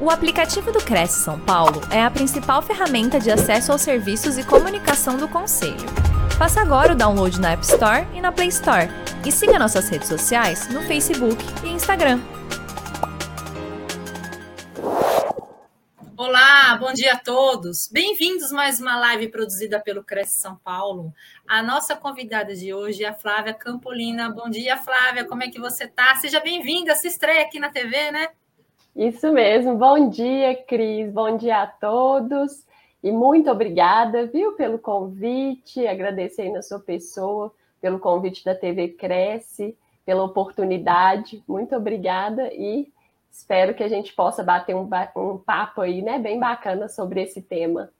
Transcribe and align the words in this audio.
O 0.00 0.10
aplicativo 0.10 0.70
do 0.70 0.78
Cresce 0.78 1.24
São 1.24 1.40
Paulo 1.40 1.80
é 1.90 2.00
a 2.00 2.08
principal 2.08 2.62
ferramenta 2.62 3.18
de 3.18 3.32
acesso 3.32 3.72
aos 3.72 3.82
serviços 3.82 4.38
e 4.38 4.44
comunicação 4.44 5.16
do 5.16 5.26
Conselho. 5.26 5.88
Faça 6.38 6.60
agora 6.60 6.92
o 6.92 6.96
download 6.96 7.40
na 7.40 7.50
App 7.50 7.64
Store 7.64 8.06
e 8.14 8.20
na 8.20 8.30
Play 8.30 8.46
Store. 8.46 8.86
E 9.26 9.32
siga 9.32 9.58
nossas 9.58 9.88
redes 9.88 10.06
sociais 10.06 10.68
no 10.68 10.82
Facebook 10.82 11.44
e 11.64 11.70
Instagram. 11.70 12.20
Olá, 16.16 16.76
bom 16.76 16.92
dia 16.92 17.14
a 17.14 17.18
todos. 17.18 17.88
Bem-vindos 17.90 18.52
mais 18.52 18.80
uma 18.80 18.96
live 19.00 19.26
produzida 19.28 19.80
pelo 19.80 20.04
Cresce 20.04 20.40
São 20.40 20.54
Paulo. 20.54 21.12
A 21.48 21.60
nossa 21.60 21.96
convidada 21.96 22.54
de 22.54 22.72
hoje 22.72 23.02
é 23.02 23.08
a 23.08 23.14
Flávia 23.14 23.52
Campolina. 23.52 24.30
Bom 24.30 24.48
dia, 24.48 24.76
Flávia. 24.76 25.24
Como 25.24 25.42
é 25.42 25.48
que 25.48 25.58
você 25.58 25.84
está? 25.84 26.14
Seja 26.14 26.38
bem-vinda. 26.38 26.94
Se 26.94 27.08
estreia 27.08 27.42
aqui 27.42 27.58
na 27.58 27.70
TV, 27.70 28.12
né? 28.12 28.28
Isso 28.94 29.32
mesmo. 29.32 29.76
Bom 29.76 30.08
dia, 30.08 30.54
Cris. 30.64 31.12
Bom 31.12 31.36
dia 31.36 31.62
a 31.62 31.66
todos. 31.66 32.66
E 33.02 33.12
muito 33.12 33.50
obrigada, 33.50 34.26
viu, 34.26 34.52
pelo 34.52 34.78
convite. 34.78 35.86
Agradecer 35.86 36.42
aí 36.42 36.50
na 36.50 36.62
sua 36.62 36.80
pessoa, 36.80 37.54
pelo 37.80 37.98
convite 37.98 38.44
da 38.44 38.54
TV 38.54 38.88
Cresce, 38.88 39.76
pela 40.04 40.24
oportunidade. 40.24 41.42
Muito 41.46 41.76
obrigada 41.76 42.52
e 42.52 42.92
espero 43.30 43.74
que 43.74 43.84
a 43.84 43.88
gente 43.88 44.12
possa 44.12 44.42
bater 44.42 44.74
um, 44.74 44.88
um 45.16 45.38
papo 45.38 45.80
aí, 45.80 46.02
né, 46.02 46.18
bem 46.18 46.40
bacana 46.40 46.88
sobre 46.88 47.22
esse 47.22 47.40
tema. 47.40 47.90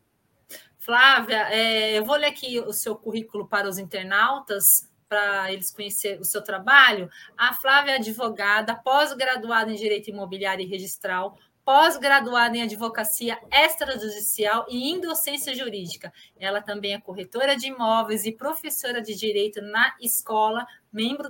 Flávia, 0.79 1.49
é, 1.51 1.99
eu 1.99 2.05
vou 2.05 2.17
ler 2.17 2.27
aqui 2.27 2.59
o 2.59 2.73
seu 2.73 2.97
currículo 2.97 3.47
para 3.47 3.69
os 3.69 3.79
internautas 3.79 4.65
para 5.09 5.53
eles 5.53 5.71
conhecerem 5.71 6.21
o 6.21 6.25
seu 6.25 6.43
trabalho, 6.43 7.11
a 7.37 7.53
Flávia 7.55 7.93
é 7.93 7.97
advogada, 7.97 8.75
pós-graduada 8.75 9.73
em 9.73 9.77
Direito 9.77 10.11
Imobiliário 10.11 10.63
e 10.65 10.69
Registral, 10.69 11.39
pós-graduada 11.65 12.57
em 12.57 12.63
Advocacia 12.63 13.39
Extrajudicial 13.51 14.67
e 14.69 14.91
em 14.91 15.01
Docência 15.01 15.55
Jurídica. 15.55 16.13
Ela 16.39 16.61
também 16.61 16.95
é 16.95 17.01
corretora 17.01 17.57
de 17.57 17.69
imóveis 17.69 18.25
e 18.25 18.33
professora 18.33 19.03
de 19.03 19.15
Direito 19.15 19.61
na 19.63 19.95
escola, 20.01 20.67
membro 20.93 21.29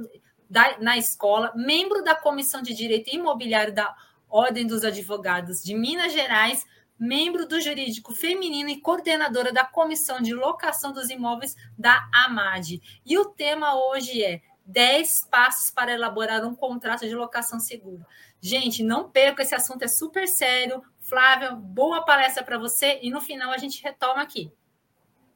da, 0.49 0.79
na 0.79 0.97
escola, 0.97 1.53
membro 1.55 2.03
da 2.03 2.15
Comissão 2.15 2.63
de 2.63 2.75
Direito 2.75 3.15
Imobiliário 3.15 3.75
da 3.75 3.95
Ordem 4.29 4.67
dos 4.67 4.85
Advogados 4.85 5.63
de 5.63 5.75
Minas 5.75 6.13
Gerais, 6.13 6.65
membro 6.99 7.47
do 7.47 7.61
Jurídico 7.61 8.15
Feminino 8.15 8.69
e 8.69 8.81
coordenadora 8.81 9.53
da 9.53 9.65
Comissão 9.65 10.21
de 10.21 10.35
Locação 10.35 10.93
dos 10.93 11.11
Imóveis 11.11 11.57
da 11.79 12.09
AMAD. 12.13 12.81
E 13.07 13.17
o 13.19 13.27
tema 13.27 13.75
hoje 13.75 14.23
é 14.23 14.41
10 14.67 15.29
passos 15.31 15.71
para 15.71 15.93
elaborar 15.93 16.45
um 16.45 16.55
contrato 16.55 17.07
de 17.07 17.15
locação 17.15 17.59
seguro. 17.59 18.05
Gente, 18.41 18.83
não 18.83 19.09
perca, 19.09 19.43
esse 19.43 19.55
assunto 19.55 19.83
é 19.83 19.89
super 19.89 20.29
sério. 20.29 20.83
Flávia, 21.01 21.53
boa 21.53 22.05
palestra 22.05 22.45
para 22.45 22.59
você 22.59 22.99
e 23.03 23.11
no 23.11 23.21
final 23.21 23.51
a 23.51 23.59
gente 23.59 23.83
retoma 23.83 24.21
aqui. 24.21 24.53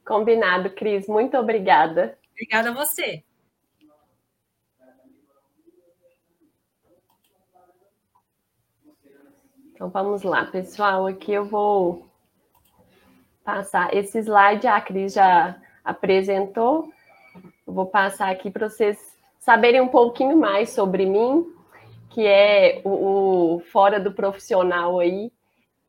Combinado, 0.05 0.69
Cris. 0.69 1.07
Muito 1.07 1.37
obrigada. 1.37 2.17
Obrigada 2.31 2.69
a 2.69 2.73
você. 2.73 3.23
Então 9.83 9.91
vamos 9.91 10.23
lá, 10.23 10.45
pessoal. 10.45 11.05
Aqui 11.07 11.33
eu 11.33 11.43
vou 11.43 12.07
passar 13.43 13.93
esse 13.93 14.17
slide, 14.19 14.65
a 14.65 14.79
Cris 14.79 15.11
já 15.11 15.57
apresentou. 15.83 16.87
Eu 17.67 17.73
vou 17.73 17.87
passar 17.87 18.29
aqui 18.29 18.49
para 18.49 18.69
vocês 18.69 18.97
saberem 19.37 19.81
um 19.81 19.89
pouquinho 19.89 20.37
mais 20.37 20.69
sobre 20.69 21.05
mim, 21.05 21.45
que 22.11 22.25
é 22.25 22.79
o, 22.85 23.55
o, 23.55 23.59
fora 23.73 23.99
do 23.99 24.13
profissional 24.13 25.01
aí. 25.01 25.29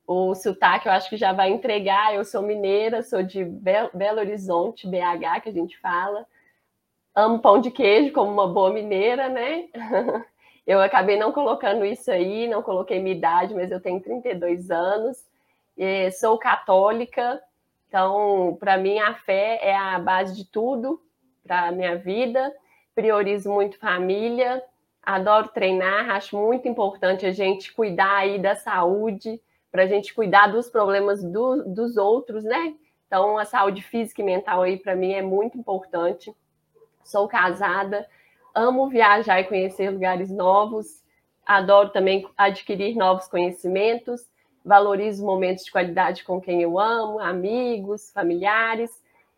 O 0.05 0.34
sotaque 0.34 0.89
eu 0.89 0.92
acho 0.92 1.08
que 1.08 1.17
já 1.17 1.33
vai 1.33 1.51
entregar. 1.51 2.17
Eu 2.17 2.25
sou 2.25 2.42
mineira, 2.42 3.01
sou 3.01 3.23
de 3.23 3.45
Belo 3.45 4.19
Horizonte, 4.19 4.89
BH, 4.89 5.41
que 5.45 5.51
a 5.51 5.53
gente 5.53 5.79
fala. 5.79 6.27
Amo 7.14 7.39
pão 7.39 7.61
de 7.61 7.70
queijo 7.70 8.13
como 8.13 8.33
uma 8.33 8.48
boa 8.48 8.73
mineira, 8.73 9.29
né? 9.29 9.69
Eu 10.67 10.80
acabei 10.80 11.19
não 11.19 11.33
colocando 11.33 11.85
isso 11.85 12.11
aí, 12.11 12.48
não 12.48 12.63
coloquei 12.63 13.01
minha 13.01 13.17
idade, 13.17 13.55
mas 13.55 13.70
eu 13.70 13.80
tenho 13.80 14.01
32 14.01 14.70
anos, 14.70 15.25
sou 16.19 16.39
católica, 16.39 17.42
então, 17.95 18.57
para 18.58 18.77
mim, 18.77 18.98
a 18.98 19.14
fé 19.14 19.61
é 19.63 19.77
a 19.77 20.01
base 20.01 20.35
de 20.35 20.45
tudo 20.45 21.01
para 21.45 21.69
a 21.69 21.70
minha 21.70 21.97
vida. 21.97 22.52
Priorizo 22.92 23.48
muito 23.48 23.79
família, 23.79 24.61
adoro 25.01 25.47
treinar, 25.47 26.11
acho 26.11 26.36
muito 26.36 26.67
importante 26.67 27.25
a 27.25 27.31
gente 27.31 27.73
cuidar 27.73 28.17
aí 28.17 28.36
da 28.41 28.57
saúde, 28.57 29.41
para 29.70 29.85
a 29.85 29.86
gente 29.86 30.13
cuidar 30.13 30.48
dos 30.48 30.69
problemas 30.69 31.23
do, 31.23 31.63
dos 31.73 31.96
outros, 31.96 32.42
né? 32.42 32.75
Então, 33.07 33.39
a 33.39 33.45
saúde 33.45 33.81
física 33.81 34.23
e 34.23 34.25
mental 34.25 34.63
aí, 34.63 34.77
para 34.77 34.96
mim, 34.96 35.13
é 35.13 35.23
muito 35.23 35.57
importante. 35.57 36.35
Sou 37.05 37.29
casada, 37.29 38.08
amo 38.55 38.89
viajar 38.89 39.41
e 39.41 39.45
conhecer 39.45 39.91
lugares 39.91 40.31
novos, 40.31 41.03
adoro 41.45 41.91
também 41.91 42.27
adquirir 42.37 42.97
novos 42.97 43.27
conhecimentos, 43.27 44.27
valorizo 44.65 45.25
momentos 45.25 45.65
de 45.65 45.73
qualidade 45.73 46.25
com 46.25 46.41
quem 46.41 46.63
eu 46.63 46.79
amo, 46.79 47.19
amigos, 47.19 48.11
familiares, 48.11 48.91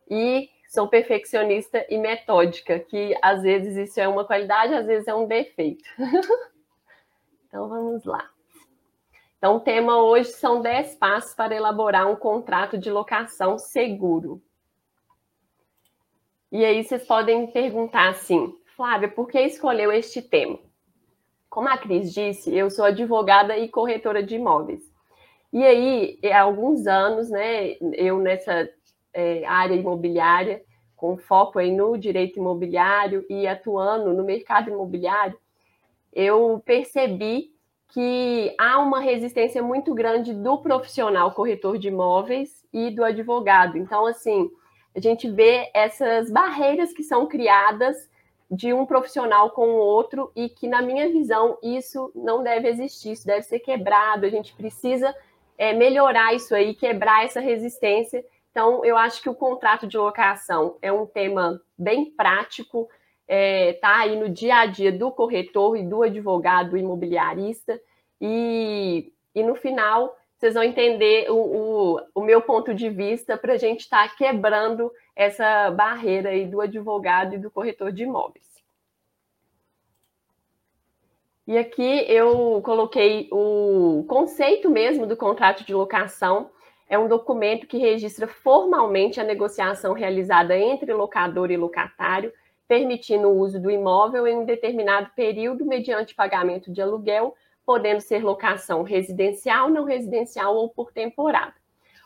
e 0.09 0.49
sou 0.69 0.87
perfeccionista 0.88 1.84
e 1.88 1.99
metódica, 1.99 2.78
que 2.78 3.16
às 3.22 3.43
vezes 3.43 3.76
isso 3.76 4.00
é 4.00 4.06
uma 4.06 4.25
qualidade, 4.25 4.75
às 4.75 4.87
vezes 4.87 5.09
é 5.09 5.15
um 5.15 5.26
defeito. 5.26 5.84
então 7.49 7.69
vamos 7.69 8.05
lá. 8.05 8.28
Então, 9.38 9.56
o 9.56 9.60
tema 9.60 10.03
hoje 10.03 10.31
são 10.31 10.60
10 10.60 10.97
passos 10.97 11.34
para 11.34 11.55
elaborar 11.55 12.10
um 12.10 12.16
contrato 12.16 12.78
de 12.78 12.91
locação 12.91 13.59
seguro. 13.59 14.43
E 16.50 16.65
aí 16.65 16.82
vocês 16.82 17.06
podem 17.06 17.47
perguntar 17.49 18.09
assim: 18.09 18.55
Flávia, 18.76 19.09
por 19.09 19.26
que 19.26 19.41
escolheu 19.41 19.91
este 19.91 20.20
tema? 20.20 20.59
Como 21.48 21.66
a 21.66 21.78
Cris 21.78 22.12
disse, 22.12 22.54
eu 22.54 22.69
sou 22.69 22.84
advogada 22.84 23.56
e 23.56 23.70
corretora 23.70 24.22
de 24.22 24.34
imóveis. 24.34 24.82
E 25.50 25.64
aí, 25.64 26.19
há 26.31 26.42
alguns 26.42 26.87
anos, 26.87 27.31
né, 27.31 27.76
eu 27.94 28.19
nessa 28.19 28.69
é, 29.14 29.47
área 29.47 29.75
imobiliária, 29.75 30.62
com 30.94 31.16
foco 31.16 31.59
aí 31.59 31.75
no 31.75 31.97
direito 31.97 32.38
imobiliário 32.38 33.25
e 33.31 33.47
atuando 33.47 34.12
no 34.12 34.22
mercado 34.22 34.69
imobiliário, 34.69 35.38
eu 36.12 36.62
percebi 36.62 37.54
que 37.88 38.54
há 38.58 38.78
uma 38.78 39.00
resistência 39.00 39.62
muito 39.62 39.94
grande 39.94 40.34
do 40.34 40.58
profissional 40.58 41.32
corretor 41.32 41.78
de 41.78 41.88
imóveis 41.88 42.62
e 42.75 42.91
do 42.91 43.03
advogado. 43.03 43.78
Então, 43.78 44.04
assim, 44.04 44.50
a 44.94 45.00
gente 45.00 45.31
vê 45.31 45.70
essas 45.72 46.31
barreiras 46.31 46.93
que 46.93 47.03
são 47.03 47.26
criadas 47.26 47.97
de 48.50 48.72
um 48.72 48.86
profissional 48.86 49.50
com 49.50 49.66
o 49.68 49.78
outro 49.78 50.30
e 50.34 50.48
que, 50.48 50.68
na 50.68 50.80
minha 50.80 51.08
visão, 51.08 51.58
isso 51.62 52.12
não 52.14 52.42
deve 52.42 52.68
existir, 52.68 53.12
isso 53.12 53.26
deve 53.26 53.42
ser 53.42 53.58
quebrado. 53.58 54.24
A 54.24 54.30
gente 54.30 54.54
precisa 54.54 55.14
é, 55.58 55.72
melhorar 55.72 56.34
isso 56.34 56.54
aí, 56.54 56.74
quebrar 56.74 57.24
essa 57.24 57.40
resistência. 57.40 58.24
Então, 58.50 58.84
eu 58.84 58.96
acho 58.96 59.20
que 59.20 59.28
o 59.28 59.34
contrato 59.34 59.86
de 59.86 59.98
locação 59.98 60.78
é 60.80 60.92
um 60.92 61.06
tema 61.06 61.60
bem 61.76 62.06
prático, 62.06 62.88
é, 63.28 63.74
tá 63.74 63.98
aí 63.98 64.18
no 64.18 64.28
dia 64.28 64.56
a 64.56 64.66
dia 64.66 64.92
do 64.92 65.10
corretor 65.10 65.76
e 65.76 65.82
do 65.82 66.02
advogado 66.02 66.76
imobiliarista, 66.76 67.78
e, 68.20 69.12
e 69.34 69.42
no 69.42 69.56
final 69.56 70.16
vocês 70.36 70.54
vão 70.54 70.62
entender 70.62 71.30
o, 71.30 71.36
o, 71.36 72.00
o 72.14 72.20
meu 72.20 72.42
ponto 72.42 72.74
de 72.74 72.91
vista 72.91 73.36
para 73.36 73.54
a 73.54 73.58
gente 73.58 73.80
estar 73.80 74.08
tá 74.08 74.14
quebrando 74.16 74.92
essa 75.14 75.70
barreira 75.70 76.30
aí 76.30 76.47
do 76.47 76.60
advogado 76.60 77.34
e 77.34 77.38
do 77.38 77.50
corretor 77.50 77.91
de 77.91 78.02
imóveis. 78.02 78.46
E 81.46 81.56
aqui 81.56 82.04
eu 82.08 82.60
coloquei 82.62 83.28
o 83.30 84.04
conceito 84.08 84.69
mesmo 84.69 85.06
do 85.06 85.16
contrato 85.16 85.64
de 85.64 85.72
locação. 85.72 86.50
É 86.88 86.99
um 86.99 87.08
documento 87.08 87.66
que 87.66 87.78
registra 87.78 88.26
formalmente 88.26 89.20
a 89.20 89.25
negociação 89.25 89.93
realizada 89.93 90.58
entre 90.58 90.93
locador 90.93 91.50
e 91.50 91.56
locatário, 91.56 92.32
permitindo 92.66 93.28
o 93.28 93.38
uso 93.38 93.61
do 93.61 93.70
imóvel 93.70 94.26
em 94.26 94.37
um 94.37 94.44
determinado 94.44 95.11
período 95.14 95.64
mediante 95.64 96.16
pagamento 96.16 96.70
de 96.70 96.82
aluguel, 96.82 97.34
podendo 97.66 98.00
ser 98.00 98.24
locação 98.24 98.84
residencial, 98.84 99.68
não 99.68 99.84
residencial 99.84 100.54
ou 100.54 100.70
por 100.70 100.92
temporada. 100.92 101.54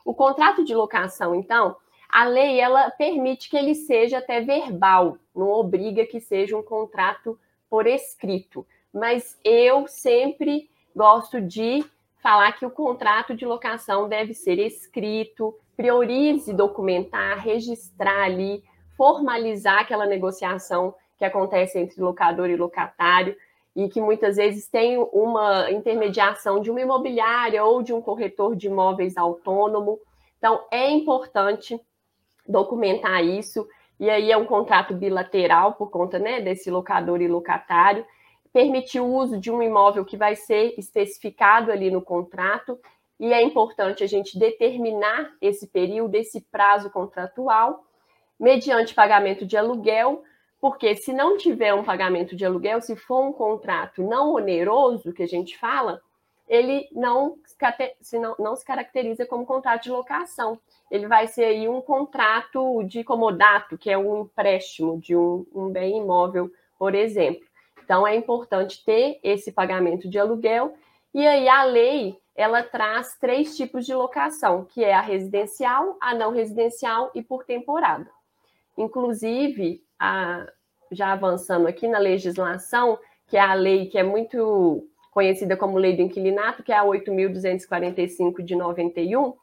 O 0.05 0.15
contrato 0.15 0.65
de 0.65 0.75
locação, 0.75 1.35
então, 1.35 1.77
a 2.09 2.25
lei 2.25 2.59
ela 2.59 2.91
permite 2.91 3.51
que 3.51 3.57
ele 3.57 3.75
seja 3.75 4.19
até 4.19 4.41
verbal, 4.41 5.19
não 5.37 5.51
obriga 5.51 6.07
que 6.07 6.19
seja 6.19 6.57
um 6.57 6.63
contrato 6.63 7.39
por 7.69 7.87
escrito. 7.87 8.67
Mas 8.93 9.39
eu 9.45 9.87
sempre 9.87 10.69
gosto 10.97 11.41
de 11.41 11.85
falar 12.21 12.53
que 12.53 12.67
o 12.67 12.71
contrato 12.71 13.35
de 13.35 13.47
locação 13.47 14.09
deve 14.09 14.35
ser 14.35 14.59
escrito, 14.59 15.57
priorize 15.77 16.53
documentar, 16.53 17.39
registrar 17.39 18.25
ali, 18.25 18.65
formalizar 18.97 19.81
aquela 19.81 20.07
negociação 20.07 20.95
que 21.17 21.25
acontece 21.25 21.79
entre 21.79 22.01
locador 22.01 22.51
e 22.51 22.57
locatário. 22.57 23.37
E 23.75 23.89
que 23.89 24.01
muitas 24.01 24.37
vezes 24.37 24.69
tem 24.69 24.99
uma 25.13 25.71
intermediação 25.71 26.61
de 26.61 26.71
uma 26.71 26.81
imobiliária 26.81 27.65
ou 27.65 27.83
de 27.83 27.93
um 27.93 28.01
corretor 28.01 28.57
de 28.57 28.67
imóveis 28.67 29.17
autônomo. 29.17 29.99
Então, 30.39 30.65
é 30.71 30.91
importante 30.91 31.81
documentar 32.47 33.25
isso, 33.25 33.69
e 33.99 34.11
aí 34.11 34.33
é 34.33 34.37
um 34.37 34.47
contrato 34.47 34.95
bilateral 34.95 35.75
por 35.75 35.91
conta 35.91 36.19
né, 36.19 36.41
desse 36.41 36.71
locador 36.71 37.21
e 37.21 37.29
locatário, 37.29 38.05
permitir 38.53 39.01
o 39.01 39.07
uso 39.07 39.39
de 39.39 39.51
um 39.51 39.63
imóvel 39.63 40.05
que 40.05 40.17
vai 40.17 40.35
ser 40.35 40.75
especificado 40.77 41.71
ali 41.71 41.91
no 41.91 42.03
contrato, 42.03 42.79
e 43.21 43.33
é 43.33 43.43
importante 43.43 44.03
a 44.03 44.07
gente 44.07 44.39
determinar 44.39 45.31
esse 45.41 45.69
período, 45.69 46.15
esse 46.15 46.41
prazo 46.41 46.91
contratual, 46.91 47.85
mediante 48.39 48.95
pagamento 48.95 49.45
de 49.45 49.57
aluguel, 49.57 50.23
porque 50.61 50.95
se 50.95 51.13
não 51.13 51.39
tiver 51.39 51.73
um 51.73 51.83
pagamento 51.83 52.37
de 52.37 52.45
aluguel, 52.45 52.81
se 52.81 52.95
for 52.95 53.25
um 53.25 53.33
contrato 53.33 54.03
não 54.03 54.35
oneroso, 54.35 55.13
que 55.13 55.23
a 55.23 55.29
gente 55.29 55.57
fala, 55.57 56.01
ele 56.47 56.89
não 56.93 57.39
se, 58.01 58.19
não, 58.19 58.35
não 58.39 58.57
se 58.57 58.65
caracteriza 58.65 59.25
como 59.25 59.47
contrato 59.47 59.85
de 59.85 59.91
locação. 59.91 60.59
Ele 60.91 61.07
vai 61.07 61.29
ser 61.29 61.45
aí 61.45 61.69
um 61.69 61.81
contrato 61.81 62.83
de 62.83 63.05
comodato, 63.05 63.79
que 63.79 63.89
é 63.89 63.97
um 63.97 64.23
empréstimo 64.23 64.99
de 64.99 65.17
um, 65.17 65.47
um 65.55 65.71
bem 65.71 65.99
imóvel, 65.99 66.51
por 66.79 66.95
exemplo. 66.95 67.47
Então, 67.83 68.07
é 68.07 68.15
importante 68.15 68.85
ter 68.85 69.19
esse 69.23 69.53
pagamento 69.53 70.09
de 70.09 70.19
aluguel. 70.19 70.75
E 71.15 71.27
aí, 71.27 71.49
a 71.49 71.63
lei, 71.65 72.19
ela 72.35 72.63
traz 72.63 73.17
três 73.19 73.57
tipos 73.57 73.87
de 73.87 73.95
locação, 73.95 74.65
que 74.65 74.85
é 74.85 74.93
a 74.93 75.01
residencial, 75.01 75.97
a 76.01 76.15
não 76.15 76.33
residencial 76.33 77.11
e 77.15 77.23
por 77.23 77.45
temporada. 77.45 78.11
Inclusive, 78.77 79.83
a, 80.01 80.47
já 80.91 81.13
avançando 81.13 81.69
aqui 81.69 81.87
na 81.87 81.99
legislação, 81.99 82.99
que 83.29 83.37
é 83.37 83.41
a 83.41 83.55
lei 83.55 83.87
que 83.87 83.99
é 83.99 84.03
muito 84.03 84.89
conhecida 85.11 85.57
como 85.57 85.77
Lei 85.77 85.97
do 85.97 86.03
Inquilinato, 86.03 86.63
que 86.63 86.73
é 86.73 86.79
a 86.79 86.85
8.245 86.85 88.43
de 88.43 88.57
91, 88.57 89.35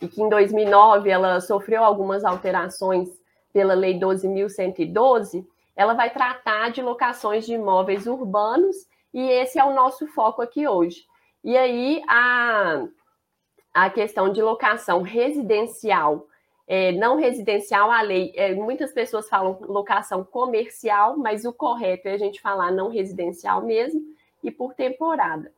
e 0.00 0.08
que 0.08 0.22
em 0.22 0.28
2009 0.28 1.10
ela 1.10 1.40
sofreu 1.40 1.82
algumas 1.82 2.24
alterações 2.24 3.08
pela 3.52 3.74
Lei 3.74 3.98
12.112, 3.98 5.44
ela 5.74 5.94
vai 5.94 6.10
tratar 6.10 6.70
de 6.70 6.82
locações 6.82 7.46
de 7.46 7.54
imóveis 7.54 8.06
urbanos, 8.06 8.76
e 9.12 9.20
esse 9.20 9.58
é 9.58 9.64
o 9.64 9.74
nosso 9.74 10.06
foco 10.08 10.40
aqui 10.40 10.68
hoje. 10.68 11.04
E 11.42 11.56
aí, 11.56 12.02
a, 12.06 12.86
a 13.72 13.90
questão 13.90 14.30
de 14.30 14.42
locação 14.42 15.02
residencial 15.02 16.26
é, 16.72 16.92
não 16.92 17.16
residencial, 17.16 17.90
a 17.90 18.00
lei, 18.00 18.32
é, 18.36 18.54
muitas 18.54 18.92
pessoas 18.92 19.28
falam 19.28 19.58
locação 19.62 20.22
comercial, 20.22 21.16
mas 21.16 21.44
o 21.44 21.52
correto 21.52 22.06
é 22.06 22.12
a 22.12 22.16
gente 22.16 22.40
falar 22.40 22.70
não 22.70 22.88
residencial 22.88 23.60
mesmo 23.60 24.00
e 24.40 24.52
por 24.52 24.72
temporada. 24.72 25.52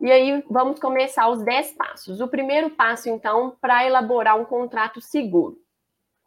E 0.00 0.10
aí 0.10 0.42
vamos 0.50 0.80
começar 0.80 1.28
os 1.28 1.44
10 1.44 1.74
passos. 1.74 2.20
O 2.20 2.26
primeiro 2.26 2.70
passo, 2.70 3.08
então, 3.08 3.56
para 3.60 3.86
elaborar 3.86 4.36
um 4.36 4.44
contrato 4.44 5.00
seguro. 5.00 5.56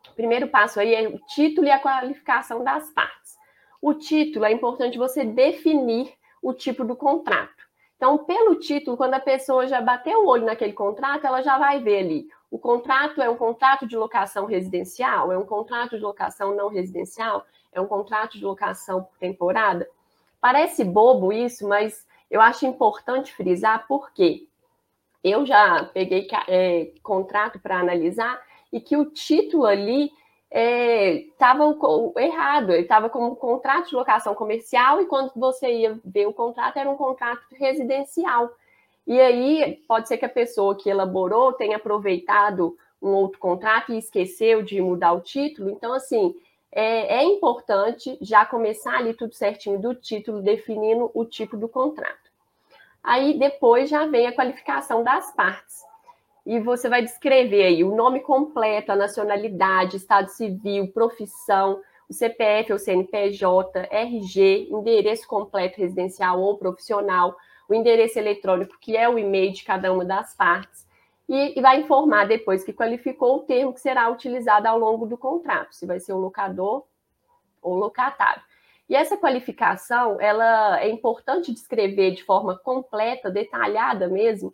O 0.10 0.14
primeiro 0.14 0.48
passo 0.48 0.80
aí 0.80 0.96
é 0.96 1.10
o 1.10 1.20
título 1.20 1.68
e 1.68 1.72
a 1.72 1.80
qualificação 1.80 2.64
das 2.64 2.90
partes. 2.94 3.36
O 3.82 3.94
título 3.94 4.46
é 4.46 4.54
importante 4.54 4.98
você 4.98 5.26
definir 5.26 6.10
o 6.42 6.54
tipo 6.54 6.86
do 6.86 6.96
contrato. 6.96 7.66
Então, 7.98 8.18
pelo 8.20 8.56
título, 8.56 8.96
quando 8.96 9.16
a 9.16 9.20
pessoa 9.20 9.68
já 9.68 9.82
bateu 9.82 10.22
o 10.22 10.28
olho 10.28 10.46
naquele 10.46 10.72
contrato, 10.72 11.28
ela 11.28 11.42
já 11.42 11.58
vai 11.58 11.82
ver 11.82 11.98
ali 11.98 12.28
o 12.52 12.60
contrato 12.60 13.22
é 13.22 13.30
um 13.30 13.38
contrato 13.38 13.88
de 13.88 13.96
locação 13.96 14.46
residencial? 14.46 15.32
É 15.32 15.38
um 15.38 15.46
contrato 15.46 15.96
de 15.96 16.04
locação 16.04 16.54
não 16.54 16.68
residencial? 16.68 17.46
É 17.72 17.80
um 17.80 17.88
contrato 17.88 18.38
de 18.38 18.44
locação 18.44 19.04
por 19.04 19.18
temporada? 19.18 19.90
Parece 20.42 20.84
bobo 20.84 21.32
isso, 21.32 21.66
mas 21.66 22.06
eu 22.30 22.42
acho 22.42 22.66
importante 22.66 23.34
frisar 23.34 23.86
porque 23.88 24.48
eu 25.24 25.46
já 25.46 25.86
peguei 25.94 26.28
é, 26.50 26.92
contrato 27.02 27.58
para 27.58 27.80
analisar 27.80 28.42
e 28.74 28.82
que 28.82 28.98
o 28.98 29.06
título 29.06 29.66
ali 29.66 30.12
estava 30.52 31.64
é, 32.18 32.26
errado, 32.26 32.72
ele 32.72 32.82
estava 32.82 33.10
como 33.10 33.38
contrato 33.38 33.88
de 33.88 33.96
locação 33.96 34.36
comercial 34.36 35.02
e 35.02 35.06
quando 35.06 35.32
você 35.36 35.72
ia 35.72 35.98
ver 36.04 36.26
o 36.26 36.34
contrato 36.34 36.78
era 36.78 36.90
um 36.90 36.98
contrato 36.98 37.42
residencial. 37.54 38.52
E 39.06 39.20
aí 39.20 39.82
pode 39.88 40.08
ser 40.08 40.18
que 40.18 40.26
a 40.26 40.30
pessoa 40.30 40.76
que 40.76 40.90
elaborou 40.90 41.54
tenha 41.54 41.78
aproveitado 41.78 42.78
um 43.02 43.10
outro 43.10 43.40
contrato 43.40 43.92
e 43.92 43.98
esqueceu 43.98 44.62
de 44.62 44.80
mudar 44.80 45.14
o 45.14 45.22
título. 45.22 45.70
Então, 45.70 45.94
assim, 45.94 46.36
é, 46.72 47.18
é 47.18 47.24
importante 47.24 48.18
já 48.22 48.46
começar 48.46 48.98
ali 48.98 49.14
tudo 49.14 49.34
certinho 49.34 49.80
do 49.80 49.96
título, 49.96 50.42
definindo 50.42 51.10
o 51.14 51.26
tipo 51.26 51.58
do 51.58 51.68
contrato. 51.68 52.32
Aí 53.04 53.38
depois 53.38 53.90
já 53.90 54.06
vem 54.06 54.28
a 54.28 54.36
qualificação 54.36 55.04
das 55.04 55.34
partes. 55.34 55.82
E 56.46 56.60
você 56.60 56.90
vai 56.90 57.02
descrever 57.02 57.64
aí 57.64 57.84
o 57.84 57.96
nome 57.96 58.22
completo, 58.22 58.92
a 58.92 58.96
nacionalidade, 58.96 59.98
estado 59.98 60.30
civil, 60.30 60.92
profissão, 60.92 61.82
o 62.10 62.14
CPF 62.14 62.74
ou 62.74 62.80
CNPJ, 62.80 63.88
RG, 63.92 64.68
endereço 64.72 65.28
completo 65.28 65.80
residencial 65.80 66.42
ou 66.42 66.58
profissional, 66.58 67.36
o 67.68 67.74
endereço 67.74 68.20
eletrônico, 68.20 68.78
que 68.80 68.96
é 68.96 69.08
o 69.08 69.18
e-mail 69.18 69.54
de 69.54 69.64
cada 69.64 69.92
uma 69.92 70.06
das 70.06 70.36
partes, 70.36 70.88
e, 71.28 71.58
e 71.58 71.62
vai 71.62 71.80
informar 71.80 72.28
depois 72.28 72.64
que 72.64 72.74
qualificou 72.74 73.38
o 73.38 73.42
termo 73.44 73.74
que 73.74 73.80
será 73.80 74.10
utilizado 74.10 74.68
ao 74.68 74.78
longo 74.78 75.06
do 75.06 75.18
contrato, 75.18 75.74
se 75.74 75.86
vai 75.86 76.00
ser 76.00 76.14
um 76.14 76.18
locador 76.18 76.86
ou 77.62 77.76
locatário. 77.76 78.42
E 78.90 78.96
essa 78.96 79.16
qualificação, 79.16 80.20
ela 80.20 80.82
é 80.82 80.90
importante 80.90 81.54
descrever 81.54 82.12
de 82.12 82.24
forma 82.26 82.58
completa, 82.58 83.32
detalhada 83.32 84.10
mesmo. 84.10 84.54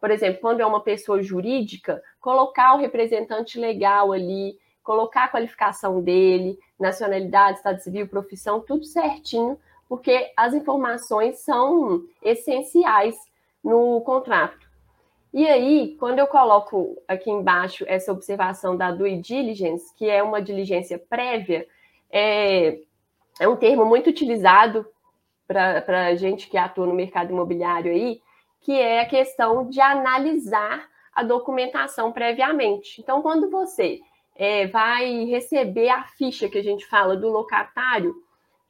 Por 0.00 0.10
exemplo, 0.10 0.40
quando 0.40 0.60
é 0.60 0.66
uma 0.66 0.80
pessoa 0.80 1.20
jurídica, 1.20 2.00
colocar 2.20 2.74
o 2.74 2.78
representante 2.78 3.58
legal 3.58 4.12
ali, 4.12 4.56
colocar 4.84 5.24
a 5.24 5.28
qualificação 5.28 6.00
dele, 6.00 6.58
nacionalidade, 6.78 7.58
estado 7.58 7.80
civil, 7.80 8.06
profissão, 8.06 8.60
tudo 8.60 8.84
certinho, 8.84 9.58
porque 9.92 10.32
as 10.34 10.54
informações 10.54 11.40
são 11.40 12.02
essenciais 12.22 13.14
no 13.62 14.00
contrato. 14.00 14.66
E 15.34 15.46
aí, 15.46 15.98
quando 16.00 16.18
eu 16.18 16.26
coloco 16.26 16.96
aqui 17.06 17.30
embaixo 17.30 17.84
essa 17.86 18.10
observação 18.10 18.74
da 18.74 18.90
due 18.90 19.20
diligence, 19.20 19.94
que 19.94 20.08
é 20.08 20.22
uma 20.22 20.40
diligência 20.40 20.98
prévia, 20.98 21.68
é, 22.10 22.78
é 23.38 23.46
um 23.46 23.54
termo 23.54 23.84
muito 23.84 24.08
utilizado 24.08 24.86
para 25.46 26.06
a 26.06 26.14
gente 26.14 26.48
que 26.48 26.56
atua 26.56 26.86
no 26.86 26.94
mercado 26.94 27.30
imobiliário 27.30 27.92
aí, 27.92 28.22
que 28.62 28.72
é 28.72 29.02
a 29.02 29.06
questão 29.06 29.68
de 29.68 29.78
analisar 29.78 30.88
a 31.14 31.22
documentação 31.22 32.10
previamente. 32.12 32.98
Então, 32.98 33.20
quando 33.20 33.50
você 33.50 34.00
é, 34.36 34.66
vai 34.68 35.26
receber 35.26 35.90
a 35.90 36.04
ficha 36.04 36.48
que 36.48 36.56
a 36.56 36.64
gente 36.64 36.86
fala 36.86 37.14
do 37.14 37.28
locatário, 37.28 38.14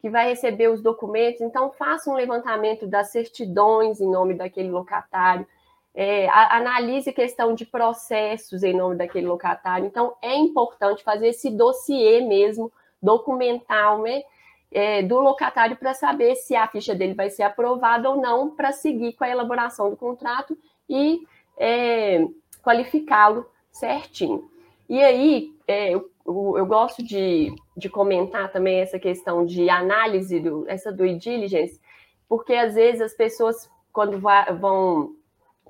que 0.03 0.11
vai 0.11 0.29
receber 0.29 0.69
os 0.69 0.83
documentos, 0.83 1.41
então 1.41 1.71
faça 1.71 2.11
um 2.11 2.15
levantamento 2.15 2.89
das 2.89 3.13
certidões 3.13 4.01
em 4.01 4.11
nome 4.11 4.35
daquele 4.35 4.69
locatário, 4.69 5.47
é, 5.95 6.29
analise 6.29 7.13
questão 7.13 7.55
de 7.55 7.65
processos 7.65 8.65
em 8.65 8.75
nome 8.75 8.97
daquele 8.97 9.29
locatário. 9.29 9.87
Então, 9.87 10.17
é 10.21 10.35
importante 10.35 11.05
fazer 11.05 11.29
esse 11.29 11.51
dossiê 11.51 12.21
mesmo, 12.21 12.73
documental, 13.01 14.03
né, 14.03 14.25
é, 14.73 15.03
do 15.03 15.21
locatário 15.21 15.77
para 15.77 15.95
saber 15.95 16.35
se 16.35 16.57
a 16.57 16.67
ficha 16.67 16.97
dele 16.97 17.15
vai 17.15 17.31
ser 17.31 17.45
aprovada 17.45 18.11
ou 18.11 18.21
não, 18.21 18.51
para 18.51 18.73
seguir 18.73 19.13
com 19.13 19.23
a 19.23 19.29
elaboração 19.29 19.89
do 19.89 19.97
contrato 19.97 20.59
e 20.89 21.23
é, 21.57 22.27
qualificá-lo 22.61 23.47
certinho. 23.71 24.51
E 24.89 25.03
aí, 25.03 25.55
é, 25.67 25.95
eu 25.95 26.13
eu, 26.27 26.67
gosto 26.67 27.03
de, 27.03 27.55
de 27.77 27.89
comentar 27.89 28.51
também 28.53 28.81
essa 28.81 28.99
questão 28.99 29.45
de 29.45 29.69
análise, 29.69 30.41
do, 30.41 30.65
essa 30.69 30.93
do 30.93 31.07
diligence, 31.19 31.81
porque 32.29 32.55
às 32.55 32.75
vezes 32.75 33.01
as 33.01 33.15
pessoas, 33.15 33.69
quando 33.93 34.19
vão 34.21 35.15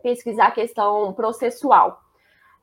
pesquisar 0.03 0.49
a 0.49 0.53
questão 0.53 1.13
processual, 1.13 2.01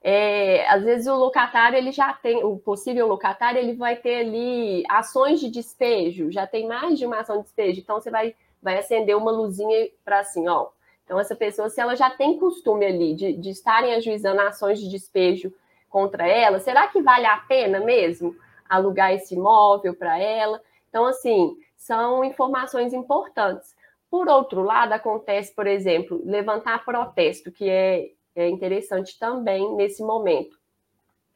é, 0.01 0.67
às 0.69 0.83
vezes 0.83 1.07
o 1.07 1.15
locatário 1.15 1.77
ele 1.77 1.91
já 1.91 2.13
tem, 2.13 2.43
o 2.43 2.57
possível 2.57 3.07
locatário 3.07 3.59
ele 3.59 3.73
vai 3.73 3.97
ter 3.97 4.21
ali 4.21 4.83
ações 4.87 5.39
de 5.39 5.49
despejo, 5.49 6.31
já 6.31 6.47
tem 6.47 6.67
mais 6.67 6.97
de 6.97 7.05
uma 7.05 7.19
ação 7.19 7.37
de 7.37 7.43
despejo, 7.43 7.81
então 7.81 7.99
você 7.99 8.09
vai, 8.09 8.35
vai 8.61 8.77
acender 8.77 9.17
uma 9.17 9.31
luzinha 9.31 9.89
para 10.05 10.19
assim, 10.19 10.47
ó. 10.47 10.69
Então, 11.03 11.19
essa 11.19 11.35
pessoa, 11.35 11.69
se 11.69 11.81
ela 11.81 11.95
já 11.95 12.11
tem 12.11 12.37
costume 12.37 12.85
ali 12.85 13.15
de, 13.15 13.33
de 13.33 13.49
estarem 13.49 13.95
ajuizando 13.95 14.41
ações 14.41 14.79
de 14.79 14.87
despejo 14.87 15.51
contra 15.89 16.27
ela, 16.27 16.59
será 16.59 16.87
que 16.87 17.01
vale 17.01 17.25
a 17.25 17.37
pena 17.37 17.79
mesmo 17.79 18.35
alugar 18.69 19.13
esse 19.13 19.35
imóvel 19.35 19.95
para 19.95 20.17
ela? 20.17 20.61
Então, 20.89 21.05
assim, 21.05 21.55
são 21.75 22.23
informações 22.23 22.93
importantes. 22.93 23.75
Por 24.09 24.27
outro 24.27 24.61
lado, 24.61 24.93
acontece, 24.93 25.53
por 25.53 25.67
exemplo, 25.67 26.21
levantar 26.25 26.83
protesto, 26.85 27.51
que 27.51 27.69
é, 27.69 28.09
é 28.35 28.49
interessante 28.49 29.17
também 29.19 29.75
nesse 29.75 30.03
momento. 30.03 30.57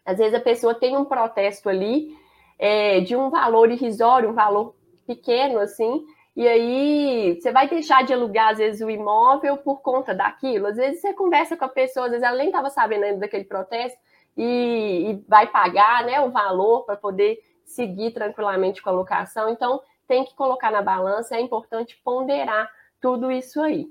Às 0.05 0.17
vezes 0.17 0.33
a 0.33 0.39
pessoa 0.39 0.73
tem 0.73 0.97
um 0.97 1.05
protesto 1.05 1.69
ali 1.69 2.15
é, 2.59 2.99
de 2.99 3.15
um 3.15 3.29
valor 3.29 3.71
irrisório, 3.71 4.29
um 4.29 4.33
valor 4.33 4.75
pequeno, 5.05 5.59
assim, 5.59 6.03
e 6.35 6.47
aí 6.47 7.39
você 7.39 7.51
vai 7.51 7.69
deixar 7.69 8.03
de 8.03 8.13
alugar, 8.13 8.49
às 8.49 8.57
vezes, 8.57 8.81
o 8.81 8.89
imóvel 8.89 9.57
por 9.57 9.81
conta 9.81 10.15
daquilo. 10.15 10.67
Às 10.67 10.77
vezes 10.77 10.99
você 10.99 11.13
conversa 11.13 11.55
com 11.55 11.65
a 11.65 11.69
pessoa, 11.69 12.07
às 12.07 12.11
vezes 12.11 12.25
ela 12.25 12.37
nem 12.37 12.47
estava 12.47 12.69
sabendo 12.69 13.03
ainda 13.03 13.19
daquele 13.19 13.43
protesto 13.43 13.99
e, 14.37 15.11
e 15.11 15.25
vai 15.27 15.47
pagar 15.47 16.03
né, 16.05 16.21
o 16.21 16.31
valor 16.31 16.83
para 16.83 16.95
poder 16.95 17.39
seguir 17.65 18.11
tranquilamente 18.11 18.81
com 18.81 18.89
a 18.89 18.93
locação. 18.93 19.49
Então, 19.49 19.81
tem 20.07 20.25
que 20.25 20.35
colocar 20.35 20.71
na 20.71 20.81
balança, 20.81 21.35
é 21.35 21.41
importante 21.41 21.99
ponderar 22.03 22.69
tudo 22.99 23.31
isso 23.31 23.61
aí. 23.61 23.87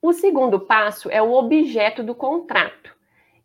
O 0.00 0.12
segundo 0.12 0.58
passo 0.58 1.08
é 1.10 1.22
o 1.22 1.32
objeto 1.32 2.02
do 2.02 2.14
contrato. 2.14 2.90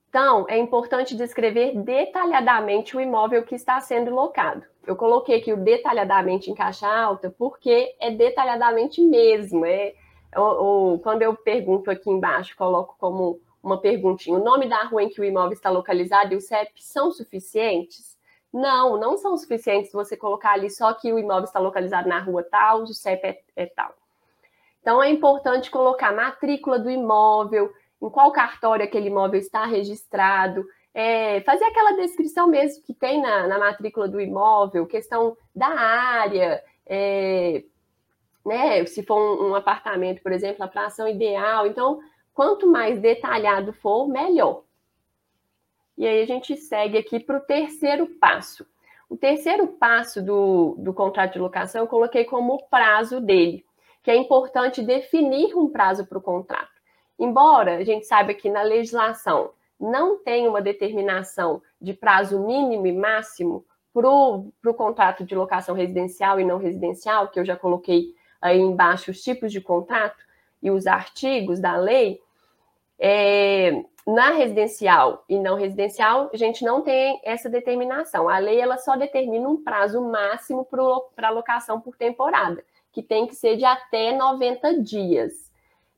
Então, 0.09 0.45
é 0.49 0.57
importante 0.57 1.15
descrever 1.15 1.77
detalhadamente 1.77 2.97
o 2.97 3.01
imóvel 3.01 3.43
que 3.43 3.53
está 3.53 3.79
sendo 3.79 4.09
locado. 4.09 4.63
Eu 4.85 4.95
coloquei 4.95 5.37
aqui 5.37 5.53
o 5.53 5.57
detalhadamente 5.57 6.49
em 6.49 6.55
caixa 6.55 6.87
alta, 6.87 7.29
porque 7.37 7.95
é 7.99 8.09
detalhadamente 8.09 9.01
mesmo. 9.01 9.65
É, 9.65 9.93
quando 11.03 11.21
eu 11.21 11.35
pergunto 11.35 11.91
aqui 11.91 12.09
embaixo, 12.09 12.55
coloco 12.55 12.95
como 12.97 13.39
uma 13.63 13.79
perguntinha: 13.79 14.37
o 14.37 14.43
nome 14.43 14.67
da 14.67 14.83
rua 14.83 15.03
em 15.03 15.09
que 15.09 15.21
o 15.21 15.23
imóvel 15.23 15.53
está 15.53 15.69
localizado 15.69 16.33
e 16.33 16.37
o 16.37 16.41
CEP 16.41 16.71
são 16.83 17.11
suficientes? 17.11 18.17
Não, 18.53 18.97
não 18.97 19.17
são 19.17 19.37
suficientes 19.37 19.91
você 19.91 20.15
colocar 20.15 20.53
ali 20.53 20.69
só 20.69 20.93
que 20.93 21.11
o 21.11 21.19
imóvel 21.19 21.43
está 21.43 21.59
localizado 21.59 22.07
na 22.07 22.19
rua 22.19 22.43
tal, 22.43 22.83
o 22.83 22.93
CEP 22.93 23.25
é, 23.25 23.41
é 23.55 23.65
tal. 23.65 23.93
Então 24.81 25.03
é 25.03 25.09
importante 25.09 25.69
colocar 25.69 26.15
matrícula 26.15 26.79
do 26.79 26.89
imóvel, 26.89 27.71
em 28.01 28.09
qual 28.09 28.31
cartório 28.31 28.85
aquele 28.85 29.07
imóvel 29.07 29.39
está 29.39 29.65
registrado, 29.65 30.65
é, 30.93 31.41
fazer 31.41 31.65
aquela 31.65 31.91
descrição 31.91 32.47
mesmo 32.47 32.81
que 32.83 32.93
tem 32.93 33.21
na, 33.21 33.47
na 33.47 33.59
matrícula 33.59 34.07
do 34.07 34.19
imóvel, 34.19 34.87
questão 34.87 35.37
da 35.55 35.67
área, 35.67 36.63
é, 36.87 37.63
né, 38.45 38.85
se 38.85 39.03
for 39.03 39.19
um, 39.19 39.49
um, 39.49 39.55
apartamento, 39.55 40.23
por 40.23 40.31
exemplo, 40.31 40.63
a 40.63 40.69
fração 40.69 41.07
ideal. 41.07 41.67
Então, 41.67 41.99
quanto 42.37 42.67
mais 42.67 42.99
detalhado 42.99 43.73
for, 43.73 44.07
melhor. 44.07 44.61
E 45.97 46.05
aí 46.05 46.21
a 46.21 46.25
gente 46.27 46.55
segue 46.55 46.95
aqui 46.95 47.19
para 47.19 47.37
o 47.37 47.41
terceiro 47.41 48.05
passo. 48.19 48.63
O 49.09 49.17
terceiro 49.17 49.67
passo 49.69 50.21
do, 50.21 50.75
do 50.77 50.93
contrato 50.93 51.33
de 51.33 51.39
locação 51.39 51.81
eu 51.81 51.87
coloquei 51.87 52.25
como 52.25 52.61
prazo 52.69 53.19
dele, 53.19 53.65
que 54.03 54.11
é 54.11 54.15
importante 54.15 54.83
definir 54.83 55.57
um 55.57 55.67
prazo 55.67 56.05
para 56.05 56.19
o 56.19 56.21
contrato. 56.21 56.79
Embora 57.17 57.77
a 57.77 57.83
gente 57.83 58.05
saiba 58.05 58.35
que 58.35 58.51
na 58.51 58.61
legislação 58.61 59.49
não 59.79 60.19
tem 60.19 60.47
uma 60.47 60.61
determinação 60.61 61.59
de 61.81 61.95
prazo 61.95 62.39
mínimo 62.45 62.85
e 62.85 62.93
máximo 62.93 63.65
para 63.91 64.07
o 64.07 64.73
contrato 64.75 65.25
de 65.25 65.33
locação 65.33 65.73
residencial 65.73 66.39
e 66.39 66.45
não 66.45 66.59
residencial, 66.59 67.29
que 67.29 67.39
eu 67.39 67.45
já 67.45 67.55
coloquei 67.55 68.13
aí 68.39 68.59
embaixo 68.59 69.09
os 69.09 69.23
tipos 69.23 69.51
de 69.51 69.59
contrato 69.59 70.23
e 70.61 70.69
os 70.69 70.85
artigos 70.85 71.59
da 71.59 71.75
lei, 71.75 72.21
é, 72.99 73.83
na 74.05 74.31
residencial 74.31 75.23
e 75.27 75.37
não 75.37 75.55
residencial, 75.55 76.29
a 76.33 76.37
gente 76.37 76.63
não 76.63 76.81
tem 76.81 77.19
essa 77.23 77.49
determinação. 77.49 78.29
A 78.29 78.37
lei 78.37 78.59
ela 78.59 78.77
só 78.77 78.95
determina 78.95 79.47
um 79.47 79.61
prazo 79.63 80.01
máximo 80.01 80.65
para 81.15 81.29
locação 81.29 81.81
por 81.81 81.97
temporada, 81.97 82.63
que 82.91 83.03
tem 83.03 83.27
que 83.27 83.35
ser 83.35 83.57
de 83.57 83.65
até 83.65 84.15
90 84.15 84.81
dias. 84.81 85.51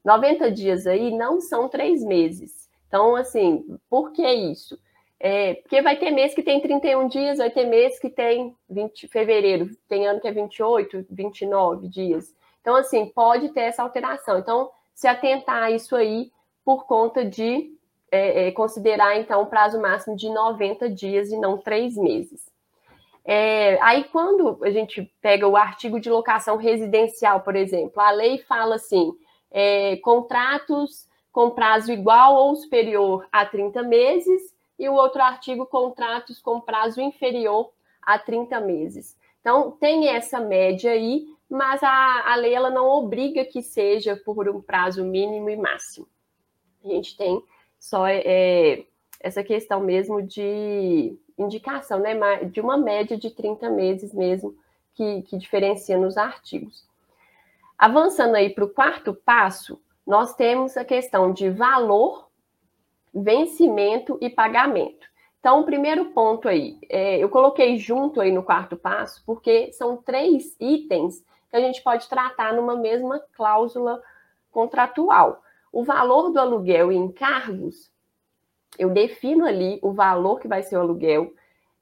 90 0.03 0.51
dias 0.51 0.87
aí 0.87 1.15
não 1.15 1.39
são 1.39 1.69
três 1.69 2.03
meses. 2.03 2.67
Então, 2.87 3.15
assim, 3.15 3.77
por 3.89 4.11
que 4.11 4.27
isso? 4.27 4.79
É, 5.19 5.55
porque 5.55 5.81
vai 5.81 5.97
ter 5.97 6.11
mês 6.11 6.33
que 6.33 6.41
tem 6.41 6.59
31 6.61 7.07
dias, 7.07 7.37
vai 7.37 7.51
ter 7.51 7.65
mês 7.65 7.99
que 7.99 8.09
tem 8.09 8.55
20 8.69 9.07
fevereiro, 9.07 9.69
tem 9.87 10.07
ano 10.07 10.19
que 10.19 10.27
é 10.27 10.31
28, 10.31 11.05
29 11.09 11.87
dias. 11.87 12.33
Então, 12.61 12.75
assim, 12.75 13.05
pode 13.05 13.49
ter 13.49 13.61
essa 13.61 13.83
alteração. 13.83 14.39
Então, 14.39 14.71
se 14.95 15.07
atentar 15.07 15.63
a 15.63 15.71
isso 15.71 15.95
aí 15.95 16.31
por 16.69 16.85
conta 16.85 17.25
de 17.25 17.75
é, 18.11 18.45
é, 18.45 18.51
considerar, 18.51 19.17
então, 19.17 19.41
o 19.41 19.47
prazo 19.47 19.81
máximo 19.81 20.15
de 20.15 20.29
90 20.29 20.87
dias 20.87 21.31
e 21.31 21.35
não 21.35 21.57
três 21.57 21.97
meses. 21.97 22.47
É, 23.25 23.81
aí, 23.81 24.03
quando 24.03 24.63
a 24.63 24.69
gente 24.69 25.11
pega 25.19 25.47
o 25.47 25.57
artigo 25.57 25.99
de 25.99 26.11
locação 26.11 26.57
residencial, 26.57 27.41
por 27.41 27.55
exemplo, 27.55 27.99
a 27.99 28.11
lei 28.11 28.37
fala 28.43 28.75
assim: 28.75 29.11
é, 29.49 29.95
contratos 30.03 31.07
com 31.31 31.49
prazo 31.49 31.91
igual 31.91 32.35
ou 32.35 32.55
superior 32.55 33.27
a 33.31 33.47
30 33.47 33.81
meses, 33.81 34.53
e 34.77 34.87
o 34.87 34.93
outro 34.93 35.23
artigo, 35.23 35.65
contratos 35.65 36.39
com 36.39 36.61
prazo 36.61 37.01
inferior 37.01 37.71
a 37.99 38.19
30 38.19 38.59
meses. 38.59 39.17
Então, 39.41 39.71
tem 39.71 40.07
essa 40.09 40.39
média 40.39 40.91
aí, 40.91 41.25
mas 41.49 41.81
a, 41.81 42.31
a 42.31 42.35
lei 42.35 42.53
ela 42.53 42.69
não 42.69 42.87
obriga 42.87 43.43
que 43.43 43.63
seja 43.63 44.15
por 44.15 44.47
um 44.47 44.61
prazo 44.61 45.03
mínimo 45.03 45.49
e 45.49 45.55
máximo. 45.55 46.07
A 46.83 46.87
gente 46.87 47.15
tem 47.17 47.43
só 47.79 48.07
é, 48.07 48.85
essa 49.19 49.43
questão 49.43 49.81
mesmo 49.81 50.21
de 50.21 51.17
indicação, 51.37 51.99
né, 51.99 52.15
de 52.45 52.59
uma 52.59 52.77
média 52.77 53.17
de 53.17 53.29
30 53.29 53.69
meses 53.69 54.13
mesmo, 54.13 54.55
que, 54.93 55.21
que 55.23 55.37
diferencia 55.37 55.97
nos 55.97 56.17
artigos. 56.17 56.85
Avançando 57.77 58.35
aí 58.35 58.49
para 58.49 58.65
o 58.65 58.69
quarto 58.69 59.13
passo, 59.13 59.81
nós 60.05 60.35
temos 60.35 60.75
a 60.75 60.83
questão 60.83 61.31
de 61.31 61.49
valor, 61.49 62.29
vencimento 63.13 64.17
e 64.19 64.29
pagamento. 64.29 65.07
Então, 65.39 65.61
o 65.61 65.63
primeiro 65.63 66.05
ponto 66.07 66.49
aí, 66.49 66.77
é, 66.89 67.17
eu 67.17 67.29
coloquei 67.29 67.77
junto 67.77 68.19
aí 68.19 68.31
no 68.31 68.43
quarto 68.43 68.75
passo, 68.75 69.23
porque 69.25 69.71
são 69.71 69.95
três 69.95 70.55
itens 70.59 71.23
que 71.49 71.55
a 71.55 71.61
gente 71.61 71.81
pode 71.81 72.09
tratar 72.09 72.53
numa 72.53 72.75
mesma 72.75 73.23
cláusula 73.33 74.01
contratual. 74.51 75.41
O 75.71 75.83
valor 75.83 76.29
do 76.29 76.39
aluguel 76.39 76.91
e 76.91 76.95
encargos, 76.95 77.91
eu 78.77 78.89
defino 78.89 79.45
ali 79.45 79.79
o 79.81 79.91
valor 79.91 80.39
que 80.39 80.47
vai 80.47 80.63
ser 80.63 80.77
o 80.77 80.81
aluguel. 80.81 81.33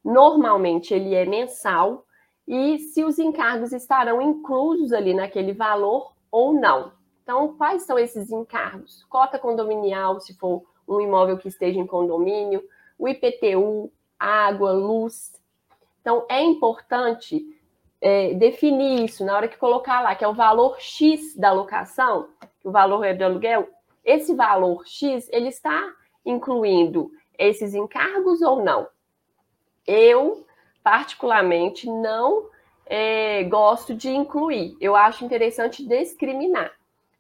Normalmente 0.04 0.94
ele 0.94 1.14
é 1.16 1.26
mensal 1.26 2.06
e 2.48 2.80
se 2.80 3.04
os 3.04 3.20
encargos 3.20 3.74
estarão 3.74 4.22
inclusos 4.22 4.94
ali 4.94 5.14
naquele 5.14 5.54
valor 5.54 6.14
ou 6.32 6.54
não. 6.54 6.94
Então, 7.24 7.56
quais 7.58 7.84
são 7.84 8.00
esses 8.00 8.32
encargos? 8.32 9.04
Cota 9.10 9.38
condominial, 9.38 10.20
se 10.22 10.34
for 10.38 10.64
um 10.88 11.02
imóvel 11.02 11.38
que 11.38 11.50
esteja 11.50 11.78
em 11.78 11.86
condomínio, 11.86 12.64
o 12.98 13.08
IPTU, 13.08 13.92
água, 14.18 14.72
luz. 14.72 15.34
Então, 16.00 16.26
é 16.30 16.42
importante 16.42 17.46
é, 18.00 18.34
definir 18.34 19.04
isso 19.04 19.26
na 19.26 19.36
hora 19.36 19.50
que 19.50 19.58
colocar 19.58 20.02
lá, 20.02 20.16
que 20.16 20.24
é 20.24 20.28
o 20.28 20.34
valor 20.34 20.80
X 20.80 21.36
da 21.36 21.52
locação, 21.52 22.30
que 22.62 22.68
o 22.68 22.72
valor 22.72 23.04
é 23.04 23.14
do 23.14 23.26
aluguel. 23.26 23.68
Esse 24.08 24.34
valor 24.34 24.88
X, 24.88 25.28
ele 25.34 25.50
está 25.50 25.94
incluindo 26.26 27.12
esses 27.38 27.74
encargos 27.74 28.42
ou 28.42 28.64
não? 28.64 28.88
Eu, 29.86 30.48
particularmente, 30.82 31.90
não 31.90 32.50
é, 32.86 33.44
gosto 33.44 33.94
de 33.94 34.10
incluir. 34.10 34.78
Eu 34.80 34.96
acho 34.96 35.26
interessante 35.26 35.86
discriminar. 35.86 36.72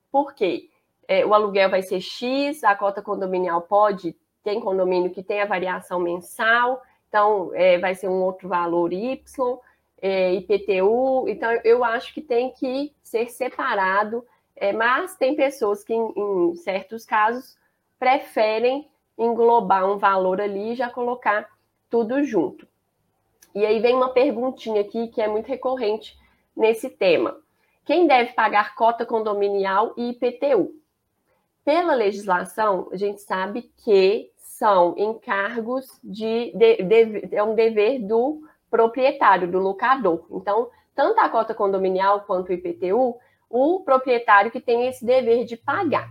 Por 0.09 0.33
quê? 0.33 0.69
É, 1.09 1.25
o 1.25 1.33
aluguel 1.33 1.69
vai 1.69 1.81
ser 1.81 1.99
X, 1.99 2.63
a 2.63 2.73
cota 2.73 3.01
condominial 3.01 3.61
pode, 3.63 4.15
tem 4.41 4.61
condomínio 4.61 5.11
que 5.11 5.21
tem 5.21 5.41
a 5.41 5.45
variação 5.45 5.99
mensal, 5.99 6.81
então 7.09 7.51
é, 7.53 7.77
vai 7.77 7.95
ser 7.95 8.07
um 8.07 8.23
outro 8.23 8.47
valor 8.47 8.93
Y, 8.93 9.59
é, 10.01 10.33
IPTU, 10.35 11.27
então 11.27 11.51
eu 11.65 11.83
acho 11.83 12.13
que 12.13 12.21
tem 12.21 12.51
que 12.51 12.93
ser 13.03 13.29
separado, 13.29 14.25
é, 14.59 14.73
mas 14.73 15.15
tem 15.15 15.35
pessoas 15.35 15.83
que, 15.83 15.93
em, 15.93 16.13
em 16.15 16.55
certos 16.55 17.05
casos, 17.05 17.57
preferem 17.99 18.89
englobar 19.17 19.89
um 19.89 19.97
valor 19.97 20.39
ali 20.39 20.73
e 20.73 20.75
já 20.75 20.89
colocar 20.89 21.49
tudo 21.89 22.23
junto. 22.23 22.67
E 23.55 23.65
aí 23.65 23.79
vem 23.79 23.95
uma 23.95 24.09
perguntinha 24.09 24.81
aqui 24.81 25.07
que 25.07 25.21
é 25.21 25.27
muito 25.27 25.47
recorrente 25.47 26.17
nesse 26.55 26.89
tema. 26.89 27.37
Quem 27.85 28.05
deve 28.05 28.33
pagar 28.33 28.75
cota 28.75 29.05
condominial 29.05 29.93
e 29.97 30.09
IPTU? 30.09 30.75
Pela 31.63 31.95
legislação, 31.95 32.89
a 32.91 32.97
gente 32.97 33.21
sabe 33.21 33.71
que 33.77 34.31
são 34.37 34.95
encargos 34.97 35.99
de, 36.03 36.51
de, 36.55 36.83
de, 36.83 37.35
é 37.35 37.43
um 37.43 37.55
dever 37.55 37.99
do 37.99 38.41
proprietário, 38.69 39.49
do 39.49 39.59
locador. 39.59 40.25
Então, 40.31 40.69
tanto 40.95 41.19
a 41.19 41.29
cota 41.29 41.53
condominial 41.53 42.21
quanto 42.21 42.49
o 42.49 42.53
IPTU, 42.53 43.15
o 43.49 43.81
proprietário 43.81 44.51
que 44.51 44.59
tem 44.59 44.87
esse 44.87 45.05
dever 45.05 45.45
de 45.45 45.55
pagar. 45.55 46.09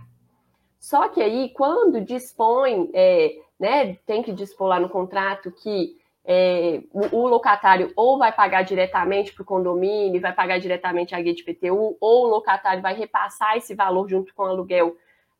Só 0.79 1.09
que 1.09 1.21
aí, 1.21 1.49
quando 1.49 2.01
dispõe, 2.01 2.89
é, 2.93 3.35
né, 3.59 3.95
tem 4.05 4.21
que 4.23 4.31
dispor 4.31 4.67
lá 4.67 4.79
no 4.79 4.89
contrato 4.89 5.51
que 5.51 5.97
é, 6.23 6.81
o, 6.91 7.19
o, 7.19 7.27
locatário 7.27 7.91
ou 7.95 8.17
vai 8.17 8.33
pagar 8.33 8.61
diretamente 8.61 9.33
para 9.33 9.43
o 9.43 9.45
condomínio, 9.45 10.19
vai 10.19 10.33
pagar 10.33 10.59
diretamente 10.59 11.15
a 11.15 11.21
guia 11.21 11.33
de 11.33 11.43
PTU, 11.43 11.97
ou 11.99 12.25
o 12.25 12.27
locatário 12.27 12.81
vai 12.81 12.93
repassar 12.93 13.55
esse 13.55 13.73
valor 13.73 14.09
junto 14.09 14.33
com 14.35 14.43
o 14.43 14.47
aluguel 14.47 14.97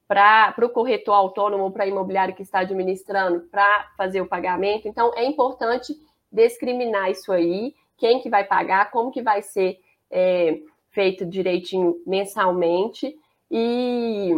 para 0.08 0.56
o 0.64 0.70
corretor 0.70 1.14
autônomo 1.14 1.66
ou 1.66 1.72
para 1.72 1.84
a 1.84 1.88
imobiliária 1.88 2.34
que 2.34 2.42
está 2.42 2.60
administrando 2.60 3.42
para 3.52 3.92
fazer 3.98 4.22
o 4.22 4.28
pagamento. 4.28 4.88
Então, 4.88 5.12
é 5.14 5.26
importante 5.26 5.94
discriminar 6.32 7.12
isso 7.12 7.34
aí, 7.34 7.76
quem 7.98 8.22
que 8.22 8.30
vai 8.30 8.46
pagar, 8.46 8.90
como 8.90 9.12
que 9.12 9.22
vai 9.22 9.42
ser 9.42 9.80
é, 10.10 10.60
feito 10.98 11.28
direitinho 11.28 12.02
mensalmente. 12.08 13.16
E 13.52 14.32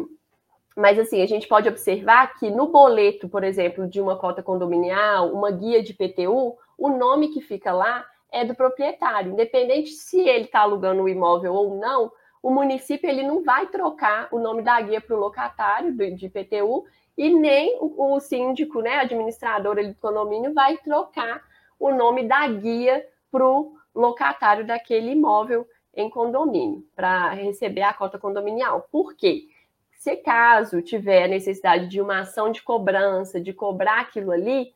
mas 0.75 1.00
assim, 1.00 1.22
a 1.22 1.25
gente 1.25 1.48
pode 1.48 1.70
observar 1.70 2.38
que 2.38 2.50
no 2.50 2.68
boleto, 2.68 3.28
por 3.30 3.44
exemplo, 3.44 3.88
de 3.88 4.00
uma 4.00 4.18
cota 4.18 4.44
condominial, 4.44 5.34
uma 5.34 5.51
guia 5.51 5.82
de 5.82 5.94
PTU, 5.94 6.58
o 6.78 6.89
nome 6.89 7.30
que 7.30 7.42
fica 7.42 7.72
lá 7.72 8.06
é 8.32 8.44
do 8.46 8.56
proprietário, 8.56 9.32
independente 9.32 9.89
se 9.89 10.20
ele 10.20 10.46
está 10.46 10.62
alugando 10.62 11.04
o 11.04 11.10
imóvel 11.10 11.54
ou 11.54 11.78
não, 11.78 12.12
o 12.44 12.50
município 12.50 13.10
ele 13.10 13.24
não 13.24 13.44
vai 13.44 13.68
trocar 13.68 14.28
o 14.32 14.39
nome 14.39 14.62
da 14.62 14.80
guia 14.80 15.01
para 15.01 15.16
o 15.16 15.20
locatário 15.20 15.94
de 16.16 16.30
PTU 16.30 16.86
e 17.18 17.30
nem 17.30 17.78
o, 17.82 18.16
o 18.16 18.20
síndico, 18.20 18.82
né, 18.82 19.00
administrador 19.00 19.75
do 19.75 19.96
condomínio, 19.96 20.54
vai 20.54 20.78
trocar 20.78 21.42
o 21.80 21.92
nome 21.92 22.24
da 22.24 22.48
guia 22.48 23.06
para 23.32 23.46
o 23.46 23.74
locatário 23.94 24.66
daquele 24.66 25.12
imóvel 25.12 25.66
em 26.01 26.10
condomínio, 26.10 26.84
para 26.96 27.29
receber 27.32 27.82
a 27.82 27.94
cota 27.94 28.18
condominial. 28.18 28.88
Por 28.91 29.15
quê? 29.15 29.48
Se 29.98 30.15
caso 30.15 30.82
tiver 30.82 31.27
necessidade 31.27 31.88
de 31.88 32.00
uma 32.01 32.20
ação 32.20 32.51
de 32.51 32.62
cobrança, 32.62 33.39
de 33.39 33.51
cobrar 33.51 34.00
aquilo 34.00 34.32
ali, 34.32 34.74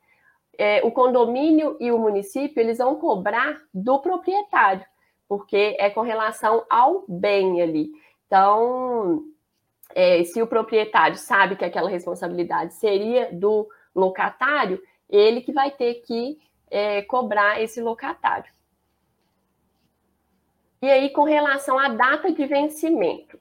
é, 0.57 0.81
o 0.83 0.91
condomínio 0.91 1.77
e 1.79 1.91
o 1.91 1.97
município 1.97 2.59
eles 2.59 2.77
vão 2.77 2.95
cobrar 2.95 3.61
do 3.73 3.99
proprietário, 3.99 4.85
porque 5.27 5.75
é 5.79 5.89
com 5.89 6.01
relação 6.01 6.65
ao 6.69 7.05
bem 7.07 7.61
ali. 7.61 7.89
Então, 8.27 9.23
é, 9.95 10.23
se 10.23 10.41
o 10.41 10.47
proprietário 10.47 11.15
sabe 11.15 11.55
que 11.55 11.65
aquela 11.65 11.89
responsabilidade 11.89 12.73
seria 12.73 13.31
do 13.31 13.67
locatário, 13.95 14.81
ele 15.09 15.41
que 15.41 15.53
vai 15.53 15.71
ter 15.71 15.95
que 16.01 16.37
é, 16.69 17.01
cobrar 17.03 17.61
esse 17.61 17.79
locatário. 17.79 18.51
E 20.83 20.91
aí, 20.91 21.11
com 21.11 21.23
relação 21.23 21.79
à 21.79 21.87
data 21.87 22.29
de 22.29 22.45
vencimento, 22.45 23.39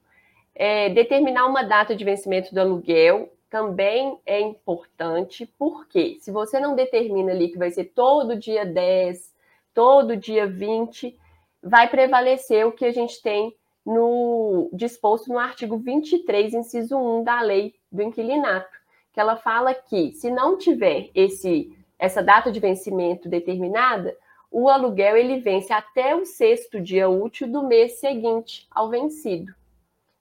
é, 0.55 0.91
determinar 0.91 1.45
uma 1.47 1.65
data 1.65 1.93
de 1.93 2.05
vencimento 2.05 2.55
do 2.55 2.61
aluguel 2.61 3.33
também 3.51 4.17
é 4.25 4.39
importante, 4.39 5.53
porque 5.59 6.19
se 6.21 6.31
você 6.31 6.61
não 6.61 6.77
determina 6.77 7.33
ali 7.33 7.49
que 7.49 7.59
vai 7.59 7.73
ser 7.73 7.87
todo 7.87 8.39
dia 8.39 8.65
10, 8.65 9.35
todo 9.75 10.17
dia 10.17 10.47
20, 10.47 11.19
vai 11.61 11.89
prevalecer 11.89 12.65
o 12.65 12.71
que 12.71 12.85
a 12.85 12.93
gente 12.93 13.21
tem 13.21 13.53
no 13.85 14.71
disposto 14.73 15.29
no 15.33 15.41
artigo 15.41 15.77
23, 15.77 16.55
inciso 16.55 16.97
1 16.97 17.25
da 17.25 17.41
lei 17.41 17.75
do 17.91 18.03
inquilinato, 18.03 18.79
que 19.13 19.19
ela 19.19 19.35
fala 19.35 19.75
que 19.75 20.13
se 20.13 20.31
não 20.31 20.57
tiver 20.57 21.11
esse 21.13 21.77
essa 21.99 22.23
data 22.23 22.53
de 22.53 22.61
vencimento 22.61 23.29
determinada, 23.29 24.17
o 24.53 24.69
aluguel 24.69 25.17
ele 25.17 25.41
vence 25.41 25.73
até 25.73 26.15
o 26.15 26.27
sexto 26.27 26.79
dia 26.79 27.09
útil 27.09 27.51
do 27.51 27.67
mês 27.67 27.99
seguinte 27.99 28.69
ao 28.71 28.91
vencido. 28.91 29.53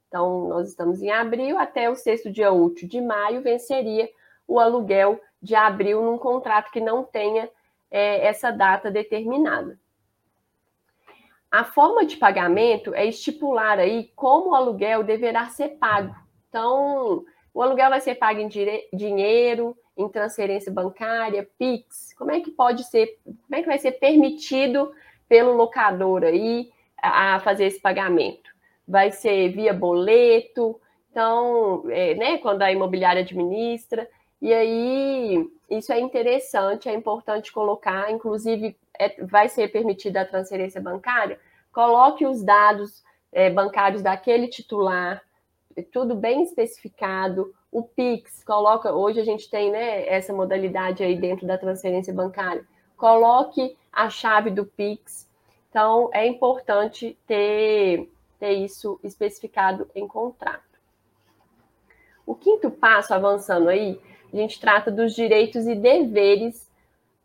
Então, 0.08 0.48
nós 0.48 0.70
estamos 0.70 1.02
em 1.02 1.12
abril, 1.12 1.60
até 1.60 1.90
o 1.90 1.96
sexto 1.96 2.32
dia 2.32 2.52
útil 2.52 2.88
de 2.88 3.02
maio 3.02 3.42
venceria 3.42 4.10
o 4.48 4.60
aluguel 4.60 5.22
de 5.42 5.54
abril 5.54 6.02
num 6.02 6.18
contrato 6.18 6.72
que 6.72 6.80
não 6.80 7.04
tenha 7.04 7.50
é, 7.90 8.26
essa 8.26 8.52
data 8.52 8.90
determinada. 8.90 9.78
A 11.50 11.66
forma 11.66 12.06
de 12.06 12.16
pagamento 12.16 12.94
é 12.94 13.06
estipular 13.06 13.80
aí 13.80 14.12
como 14.16 14.52
o 14.52 14.56
aluguel 14.56 15.04
deverá 15.04 15.50
ser 15.50 15.70
pago. 15.78 16.16
Então, 16.48 17.26
o 17.54 17.62
aluguel 17.62 17.90
vai 17.90 18.00
ser 18.00 18.16
pago 18.16 18.40
em 18.40 18.48
dinheiro, 18.94 19.78
em 20.01 20.10
transferência 20.10 20.72
bancária, 20.72 21.48
PIX. 21.58 22.13
Como 22.17 22.31
é 22.31 22.39
que 22.39 22.51
pode 22.51 22.84
ser, 22.86 23.20
como 23.24 23.55
é 23.55 23.62
que 23.62 23.67
vai 23.67 23.79
ser 23.79 23.93
permitido 23.93 24.91
pelo 25.29 25.53
locador 25.53 26.24
aí 26.24 26.72
a 27.01 27.39
fazer 27.39 27.65
esse 27.65 27.79
pagamento? 27.79 28.51
vai 28.91 29.10
ser 29.10 29.50
via 29.53 29.74
boleto, 29.74 30.79
então, 31.10 31.84
é, 31.89 32.13
né, 32.15 32.38
quando 32.38 32.62
a 32.62 32.72
imobiliária 32.72 33.22
administra, 33.22 34.08
e 34.41 34.53
aí 34.53 35.50
isso 35.69 35.93
é 35.93 35.99
interessante, 35.99 36.89
é 36.89 36.93
importante 36.93 37.54
colocar, 37.54 38.12
inclusive 38.12 38.76
é, 38.99 39.23
vai 39.23 39.47
ser 39.47 39.69
permitida 39.71 40.21
a 40.21 40.26
transferência 40.26 40.82
bancária, 40.82 41.39
coloque 41.71 42.26
os 42.26 42.43
dados 42.43 43.02
é, 43.32 43.49
bancários 43.49 44.02
daquele 44.02 44.47
titular, 44.47 45.21
tudo 45.93 46.13
bem 46.13 46.43
especificado, 46.43 47.54
o 47.71 47.84
Pix, 47.84 48.43
coloca, 48.43 48.93
hoje 48.93 49.19
a 49.19 49.23
gente 49.23 49.49
tem 49.49 49.71
né, 49.71 50.07
essa 50.07 50.34
modalidade 50.34 51.03
aí 51.03 51.17
dentro 51.17 51.47
da 51.47 51.57
transferência 51.57 52.13
bancária, 52.13 52.65
coloque 52.97 53.77
a 53.91 54.10
chave 54.10 54.49
do 54.49 54.65
Pix, 54.65 55.27
então 55.69 56.10
é 56.13 56.27
importante 56.27 57.17
ter 57.25 58.10
ter 58.41 58.53
isso 58.53 58.99
especificado 59.03 59.88
em 59.93 60.07
contrato. 60.07 60.63
O 62.25 62.34
quinto 62.34 62.71
passo, 62.71 63.13
avançando 63.13 63.69
aí, 63.69 64.01
a 64.34 64.36
gente 64.36 64.60
trata 64.60 64.89
dos 64.89 65.13
direitos 65.13 65.67
e 65.67 65.75
deveres 65.75 66.67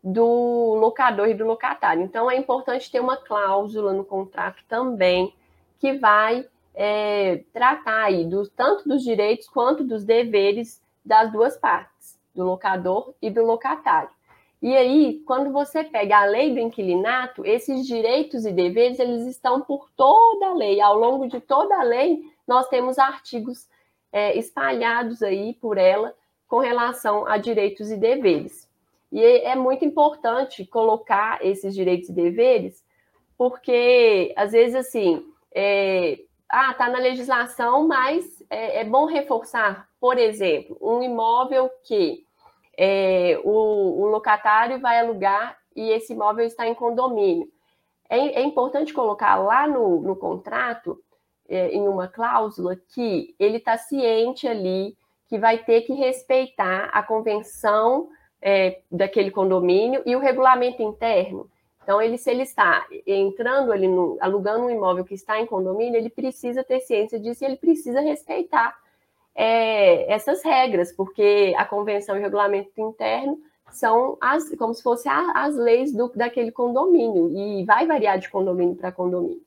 do 0.03 0.75
locador 0.75 1.27
e 1.27 1.33
do 1.33 1.43
locatário. 1.43 2.03
Então, 2.03 2.29
é 2.29 2.37
importante 2.37 2.91
ter 2.91 2.99
uma 2.99 3.17
cláusula 3.17 3.93
no 3.93 4.05
contrato 4.05 4.63
também 4.69 5.33
que 5.79 5.93
vai 5.93 6.45
é, 6.79 7.43
tratar 7.51 8.03
aí 8.03 8.23
do, 8.23 8.47
tanto 8.47 8.87
dos 8.87 9.03
direitos 9.03 9.49
quanto 9.49 9.83
dos 9.83 10.03
deveres 10.03 10.79
das 11.03 11.31
duas 11.31 11.57
partes, 11.57 12.19
do 12.35 12.43
locador 12.43 13.15
e 13.19 13.31
do 13.31 13.43
locatário. 13.43 14.11
E 14.61 14.77
aí, 14.77 15.23
quando 15.25 15.51
você 15.51 15.83
pega 15.83 16.19
a 16.19 16.25
lei 16.25 16.53
do 16.53 16.59
inquilinato, 16.59 17.43
esses 17.43 17.85
direitos 17.85 18.45
e 18.45 18.51
deveres, 18.51 18.99
eles 18.99 19.25
estão 19.25 19.61
por 19.61 19.89
toda 19.95 20.47
a 20.47 20.53
lei. 20.53 20.79
Ao 20.79 20.95
longo 20.97 21.27
de 21.27 21.39
toda 21.39 21.79
a 21.79 21.83
lei, 21.83 22.21
nós 22.47 22.67
temos 22.67 22.99
artigos 22.99 23.67
é, 24.11 24.37
espalhados 24.37 25.23
aí 25.23 25.53
por 25.55 25.79
ela 25.79 26.13
com 26.47 26.59
relação 26.59 27.25
a 27.25 27.37
direitos 27.37 27.89
e 27.89 27.97
deveres. 27.97 28.69
E 29.11 29.19
é 29.19 29.55
muito 29.55 29.83
importante 29.83 30.65
colocar 30.65 31.43
esses 31.43 31.73
direitos 31.73 32.09
e 32.09 32.13
deveres, 32.13 32.83
porque 33.37 34.33
às 34.35 34.51
vezes 34.51 34.75
assim, 34.75 35.25
é, 35.53 36.19
ah, 36.49 36.73
tá 36.73 36.89
na 36.89 36.99
legislação, 36.99 37.87
mas 37.87 38.43
é, 38.49 38.81
é 38.81 38.83
bom 38.83 39.05
reforçar, 39.05 39.87
por 39.99 40.17
exemplo, 40.17 40.77
um 40.81 41.01
imóvel 41.03 41.69
que 41.83 42.25
é, 42.77 43.39
o, 43.43 44.03
o, 44.03 44.05
locatário 44.07 44.79
vai 44.79 44.99
alugar 44.99 45.57
e 45.75 45.89
esse 45.89 46.13
imóvel 46.13 46.45
está 46.45 46.67
em 46.67 46.75
condomínio. 46.75 47.47
É, 48.09 48.17
é 48.17 48.41
importante 48.41 48.93
colocar 48.93 49.35
lá 49.35 49.67
no, 49.67 50.01
no 50.01 50.15
contrato, 50.15 51.01
é, 51.49 51.69
em 51.69 51.87
uma 51.87 52.07
cláusula, 52.07 52.75
que 52.75 53.35
ele 53.39 53.57
está 53.57 53.77
ciente 53.77 54.47
ali 54.47 54.95
que 55.27 55.37
vai 55.37 55.57
ter 55.57 55.81
que 55.81 55.93
respeitar 55.93 56.89
a 56.93 57.03
convenção 57.03 58.09
é, 58.41 58.79
daquele 58.89 59.31
condomínio 59.31 60.01
e 60.05 60.15
o 60.15 60.19
regulamento 60.19 60.81
interno. 60.81 61.49
Então, 61.87 62.01
ele, 62.01 62.17
se 62.17 62.29
ele 62.29 62.43
está 62.43 62.85
entrando 63.05 63.71
ali, 63.71 63.87
no, 63.87 64.17
alugando 64.19 64.65
um 64.65 64.69
imóvel 64.69 65.05
que 65.05 65.13
está 65.13 65.39
em 65.39 65.45
condomínio, 65.45 65.95
ele 65.97 66.09
precisa 66.09 66.61
ter 66.61 66.81
ciência 66.81 67.17
disso 67.17 67.41
e 67.41 67.47
ele 67.47 67.55
precisa 67.55 68.01
respeitar 68.01 68.77
é, 69.33 70.11
essas 70.11 70.43
regras, 70.43 70.91
porque 70.91 71.55
a 71.57 71.63
convenção 71.63 72.17
e 72.17 72.19
o 72.19 72.21
regulamento 72.21 72.71
interno 72.75 73.39
são 73.71 74.17
as, 74.19 74.53
como 74.55 74.73
se 74.73 74.83
fossem 74.83 75.09
as 75.33 75.55
leis 75.55 75.93
do, 75.93 76.11
daquele 76.13 76.51
condomínio, 76.51 77.31
e 77.33 77.63
vai 77.63 77.87
variar 77.87 78.19
de 78.19 78.29
condomínio 78.29 78.75
para 78.75 78.91
condomínio. 78.91 79.41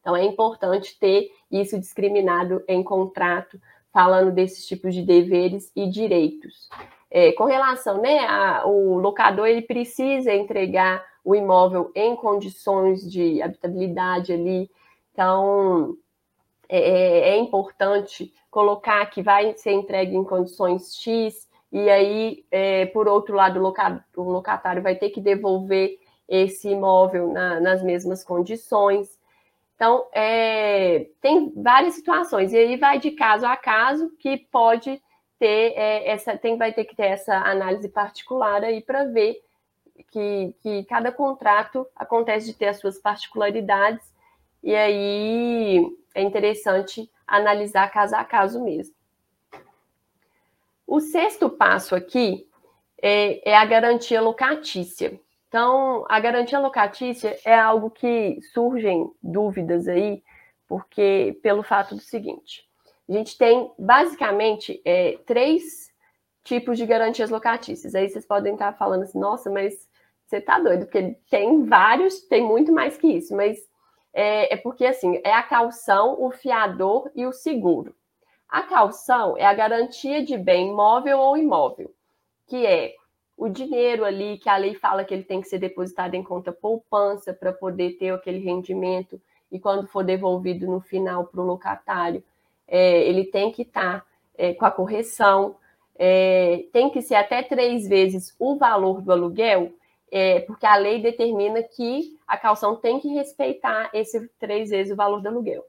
Então, 0.00 0.16
é 0.16 0.24
importante 0.24 0.98
ter 0.98 1.30
isso 1.48 1.78
discriminado 1.78 2.60
em 2.66 2.82
contrato, 2.82 3.56
falando 3.92 4.32
desses 4.32 4.66
tipos 4.66 4.92
de 4.92 5.02
deveres 5.02 5.70
e 5.76 5.88
direitos. 5.88 6.68
É, 7.16 7.30
com 7.30 7.44
relação, 7.44 8.02
né, 8.02 8.26
a, 8.26 8.66
o 8.66 8.98
locador 8.98 9.46
ele 9.46 9.62
precisa 9.62 10.34
entregar 10.34 11.00
o 11.24 11.32
imóvel 11.32 11.92
em 11.94 12.16
condições 12.16 13.08
de 13.08 13.40
habitabilidade 13.40 14.32
ali, 14.32 14.68
então 15.12 15.96
é, 16.68 16.80
é, 16.80 17.28
é 17.30 17.36
importante 17.36 18.34
colocar 18.50 19.06
que 19.06 19.22
vai 19.22 19.56
ser 19.56 19.70
entregue 19.74 20.16
em 20.16 20.24
condições 20.24 20.96
X, 20.96 21.48
e 21.70 21.88
aí, 21.88 22.44
é, 22.50 22.86
por 22.86 23.06
outro 23.06 23.36
lado, 23.36 23.60
o 24.16 24.22
locatário 24.22 24.82
vai 24.82 24.96
ter 24.96 25.10
que 25.10 25.20
devolver 25.20 25.96
esse 26.28 26.70
imóvel 26.70 27.32
na, 27.32 27.60
nas 27.60 27.80
mesmas 27.80 28.24
condições. 28.24 29.20
Então, 29.76 30.04
é, 30.12 31.06
tem 31.20 31.52
várias 31.54 31.94
situações, 31.94 32.52
e 32.52 32.56
aí 32.56 32.76
vai 32.76 32.98
de 32.98 33.12
caso 33.12 33.46
a 33.46 33.56
caso 33.56 34.10
que 34.18 34.36
pode 34.50 35.00
ter 35.38 35.72
é, 35.76 36.08
essa, 36.08 36.36
tem, 36.36 36.56
vai 36.56 36.72
ter 36.72 36.84
que 36.84 36.96
ter 36.96 37.06
essa 37.06 37.36
análise 37.36 37.88
particular 37.88 38.62
aí 38.64 38.80
para 38.80 39.04
ver 39.04 39.42
que, 40.10 40.54
que 40.62 40.84
cada 40.84 41.12
contrato 41.12 41.86
acontece 41.94 42.46
de 42.46 42.54
ter 42.54 42.68
as 42.68 42.78
suas 42.78 42.98
particularidades, 42.98 44.12
e 44.62 44.74
aí 44.74 45.80
é 46.14 46.22
interessante 46.22 47.10
analisar 47.26 47.90
caso 47.90 48.16
a 48.16 48.24
caso 48.24 48.62
mesmo. 48.62 48.94
O 50.86 51.00
sexto 51.00 51.48
passo 51.48 51.94
aqui 51.94 52.48
é, 53.00 53.50
é 53.50 53.56
a 53.56 53.64
garantia 53.64 54.20
locatícia. 54.20 55.18
Então, 55.48 56.04
a 56.08 56.18
garantia 56.18 56.58
locatícia 56.58 57.38
é 57.44 57.54
algo 57.54 57.90
que 57.90 58.40
surgem 58.52 59.10
dúvidas 59.22 59.86
aí, 59.86 60.22
porque 60.66 61.38
pelo 61.42 61.62
fato 61.62 61.94
do 61.94 62.00
seguinte, 62.00 62.68
a 63.08 63.12
gente 63.12 63.36
tem 63.36 63.70
basicamente 63.78 64.80
é, 64.84 65.18
três 65.26 65.92
tipos 66.42 66.78
de 66.78 66.86
garantias 66.86 67.30
locatícias. 67.30 67.94
Aí 67.94 68.08
vocês 68.08 68.26
podem 68.26 68.52
estar 68.52 68.72
falando 68.74 69.02
assim, 69.02 69.18
nossa, 69.18 69.50
mas 69.50 69.88
você 70.26 70.40
tá 70.40 70.58
doido, 70.58 70.86
porque 70.86 71.16
tem 71.30 71.64
vários, 71.64 72.20
tem 72.20 72.42
muito 72.42 72.72
mais 72.72 72.96
que 72.96 73.06
isso, 73.06 73.34
mas 73.36 73.58
é, 74.12 74.54
é 74.54 74.56
porque 74.56 74.86
assim, 74.86 75.20
é 75.24 75.32
a 75.32 75.42
calção, 75.42 76.16
o 76.18 76.30
fiador 76.30 77.10
e 77.14 77.26
o 77.26 77.32
seguro. 77.32 77.94
A 78.48 78.62
calção 78.62 79.36
é 79.36 79.44
a 79.44 79.54
garantia 79.54 80.24
de 80.24 80.38
bem 80.38 80.72
móvel 80.72 81.18
ou 81.18 81.36
imóvel, 81.36 81.92
que 82.46 82.64
é 82.64 82.94
o 83.36 83.48
dinheiro 83.48 84.04
ali 84.04 84.38
que 84.38 84.48
a 84.48 84.56
lei 84.56 84.74
fala 84.74 85.04
que 85.04 85.12
ele 85.12 85.24
tem 85.24 85.40
que 85.40 85.48
ser 85.48 85.58
depositado 85.58 86.14
em 86.14 86.22
conta 86.22 86.52
poupança 86.52 87.34
para 87.34 87.52
poder 87.52 87.98
ter 87.98 88.10
aquele 88.10 88.38
rendimento 88.38 89.20
e 89.50 89.58
quando 89.58 89.86
for 89.86 90.04
devolvido 90.04 90.66
no 90.66 90.80
final 90.80 91.26
para 91.26 91.40
o 91.40 91.44
locatário, 91.44 92.22
é, 92.66 93.02
ele 93.08 93.24
tem 93.24 93.52
que 93.52 93.62
estar 93.62 94.00
tá, 94.00 94.06
é, 94.36 94.54
com 94.54 94.64
a 94.64 94.70
correção, 94.70 95.56
é, 95.96 96.66
tem 96.72 96.90
que 96.90 97.00
ser 97.00 97.14
até 97.14 97.42
três 97.42 97.88
vezes 97.88 98.34
o 98.38 98.56
valor 98.56 99.00
do 99.00 99.12
aluguel, 99.12 99.72
é, 100.10 100.40
porque 100.40 100.66
a 100.66 100.76
lei 100.76 101.00
determina 101.00 101.62
que 101.62 102.18
a 102.26 102.36
calção 102.36 102.76
tem 102.76 103.00
que 103.00 103.08
respeitar 103.08 103.90
esse 103.92 104.28
três 104.38 104.70
vezes 104.70 104.92
o 104.92 104.96
valor 104.96 105.20
do 105.20 105.28
aluguel. 105.28 105.64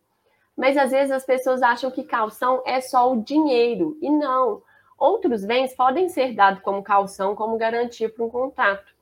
Mas 0.55 0.77
às 0.77 0.91
vezes 0.91 1.11
as 1.11 1.25
pessoas 1.25 1.61
acham 1.61 1.91
que 1.91 2.03
calção 2.03 2.61
é 2.65 2.79
só 2.79 3.11
o 3.11 3.21
dinheiro, 3.21 3.97
e 4.01 4.09
não. 4.09 4.61
Outros 4.97 5.43
bens 5.43 5.75
podem 5.75 6.07
ser 6.07 6.33
dados 6.33 6.61
como 6.61 6.81
calção, 6.81 7.35
como 7.35 7.57
garantia 7.57 8.09
para 8.09 8.23
um 8.23 8.29
contrato. 8.29 8.95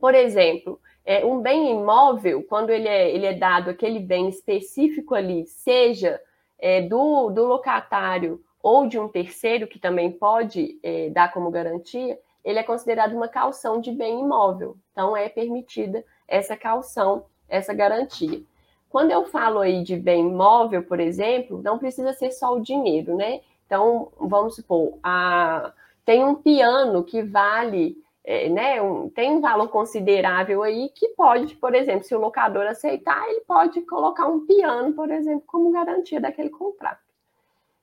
Por 0.00 0.14
exemplo, 0.14 0.80
é, 1.04 1.24
um 1.24 1.40
bem 1.40 1.70
imóvel, 1.70 2.42
quando 2.42 2.70
ele 2.70 2.88
é, 2.88 3.14
ele 3.14 3.26
é 3.26 3.32
dado 3.32 3.70
aquele 3.70 4.00
bem 4.00 4.28
específico 4.28 5.14
ali, 5.14 5.46
seja 5.46 6.20
é, 6.58 6.82
do, 6.82 7.30
do 7.30 7.44
locatário 7.44 8.42
ou 8.62 8.86
de 8.86 8.98
um 8.98 9.08
terceiro, 9.08 9.66
que 9.66 9.78
também 9.78 10.10
pode 10.10 10.78
é, 10.82 11.10
dar 11.10 11.32
como 11.32 11.50
garantia, 11.50 12.18
ele 12.42 12.58
é 12.58 12.62
considerado 12.62 13.14
uma 13.14 13.28
calção 13.28 13.80
de 13.80 13.92
bem 13.92 14.20
imóvel. 14.20 14.76
Então, 14.92 15.16
é 15.16 15.28
permitida 15.28 16.04
essa 16.26 16.56
calção, 16.56 17.26
essa 17.48 17.74
garantia. 17.74 18.42
Quando 18.88 19.10
eu 19.10 19.24
falo 19.24 19.58
aí 19.58 19.82
de 19.82 19.96
bem 19.96 20.28
imóvel, 20.28 20.82
por 20.82 21.00
exemplo, 21.00 21.60
não 21.62 21.78
precisa 21.78 22.12
ser 22.12 22.30
só 22.30 22.54
o 22.54 22.60
dinheiro, 22.60 23.16
né? 23.16 23.40
Então, 23.66 24.12
vamos 24.18 24.54
supor, 24.56 24.98
a, 25.02 25.72
tem 26.04 26.24
um 26.24 26.34
piano 26.34 27.02
que 27.02 27.22
vale, 27.22 27.96
é, 28.24 28.48
né, 28.48 28.80
um, 28.80 29.10
tem 29.10 29.30
um 29.32 29.40
valor 29.40 29.68
considerável 29.68 30.62
aí 30.62 30.88
que 30.88 31.08
pode, 31.10 31.54
por 31.56 31.74
exemplo, 31.74 32.04
se 32.04 32.14
o 32.14 32.20
locador 32.20 32.66
aceitar, 32.66 33.28
ele 33.28 33.42
pode 33.42 33.82
colocar 33.82 34.26
um 34.26 34.46
piano, 34.46 34.94
por 34.94 35.10
exemplo, 35.10 35.44
como 35.46 35.70
garantia 35.70 36.20
daquele 36.20 36.48
contrato. 36.48 37.02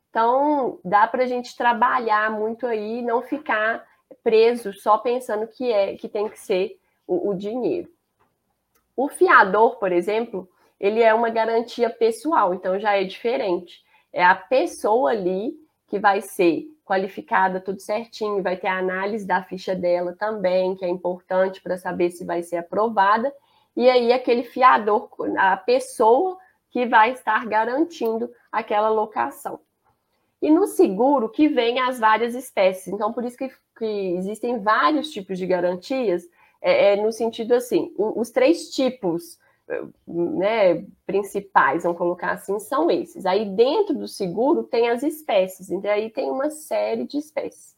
Então, 0.09 0.79
dá 0.83 1.07
para 1.07 1.23
a 1.23 1.27
gente 1.27 1.55
trabalhar 1.55 2.31
muito 2.31 2.65
aí, 2.65 3.01
não 3.03 3.21
ficar 3.21 3.87
preso 4.23 4.73
só 4.73 4.97
pensando 4.97 5.47
que 5.47 5.71
é 5.71 5.95
que 5.95 6.09
tem 6.09 6.27
que 6.27 6.39
ser 6.39 6.77
o, 7.07 7.29
o 7.29 7.35
dinheiro. 7.35 7.89
O 8.97 9.07
fiador, 9.07 9.77
por 9.77 9.91
exemplo, 9.91 10.49
ele 10.79 11.01
é 11.01 11.13
uma 11.13 11.29
garantia 11.29 11.89
pessoal, 11.89 12.53
então 12.53 12.79
já 12.79 12.97
é 12.97 13.03
diferente. 13.03 13.83
É 14.11 14.23
a 14.23 14.35
pessoa 14.35 15.11
ali 15.11 15.53
que 15.91 15.99
vai 15.99 16.21
ser 16.21 16.73
qualificada 16.85 17.59
tudo 17.59 17.81
certinho, 17.81 18.41
vai 18.41 18.55
ter 18.55 18.67
a 18.67 18.79
análise 18.79 19.27
da 19.27 19.43
ficha 19.43 19.75
dela 19.75 20.15
também, 20.17 20.73
que 20.73 20.85
é 20.85 20.87
importante 20.87 21.61
para 21.61 21.77
saber 21.77 22.11
se 22.11 22.23
vai 22.23 22.41
ser 22.41 22.55
aprovada. 22.55 23.31
E 23.75 23.89
aí 23.89 24.13
aquele 24.13 24.43
fiador, 24.43 25.09
a 25.37 25.57
pessoa 25.57 26.37
que 26.69 26.85
vai 26.85 27.11
estar 27.11 27.45
garantindo 27.45 28.31
aquela 28.49 28.87
locação. 28.87 29.59
E 30.41 30.49
no 30.49 30.65
seguro 30.65 31.27
que 31.27 31.49
vem 31.49 31.77
as 31.81 31.99
várias 31.99 32.35
espécies. 32.35 32.87
Então, 32.87 33.11
por 33.11 33.25
isso 33.25 33.37
que, 33.37 33.51
que 33.77 34.15
existem 34.15 34.59
vários 34.59 35.11
tipos 35.11 35.37
de 35.37 35.45
garantias, 35.45 36.23
é, 36.61 36.93
é 36.93 36.95
no 36.95 37.11
sentido 37.11 37.53
assim, 37.53 37.93
os 37.97 38.29
três 38.29 38.69
tipos 38.69 39.37
né, 40.07 40.85
principais, 41.05 41.83
vamos 41.83 41.97
colocar 41.97 42.31
assim, 42.31 42.59
são 42.59 42.89
esses. 42.89 43.25
Aí 43.25 43.45
dentro 43.45 43.93
do 43.95 44.07
seguro 44.07 44.63
tem 44.63 44.89
as 44.89 45.03
espécies, 45.03 45.69
então 45.69 45.89
aí 45.89 46.09
tem 46.09 46.29
uma 46.29 46.49
série 46.49 47.05
de 47.05 47.17
espécies. 47.17 47.75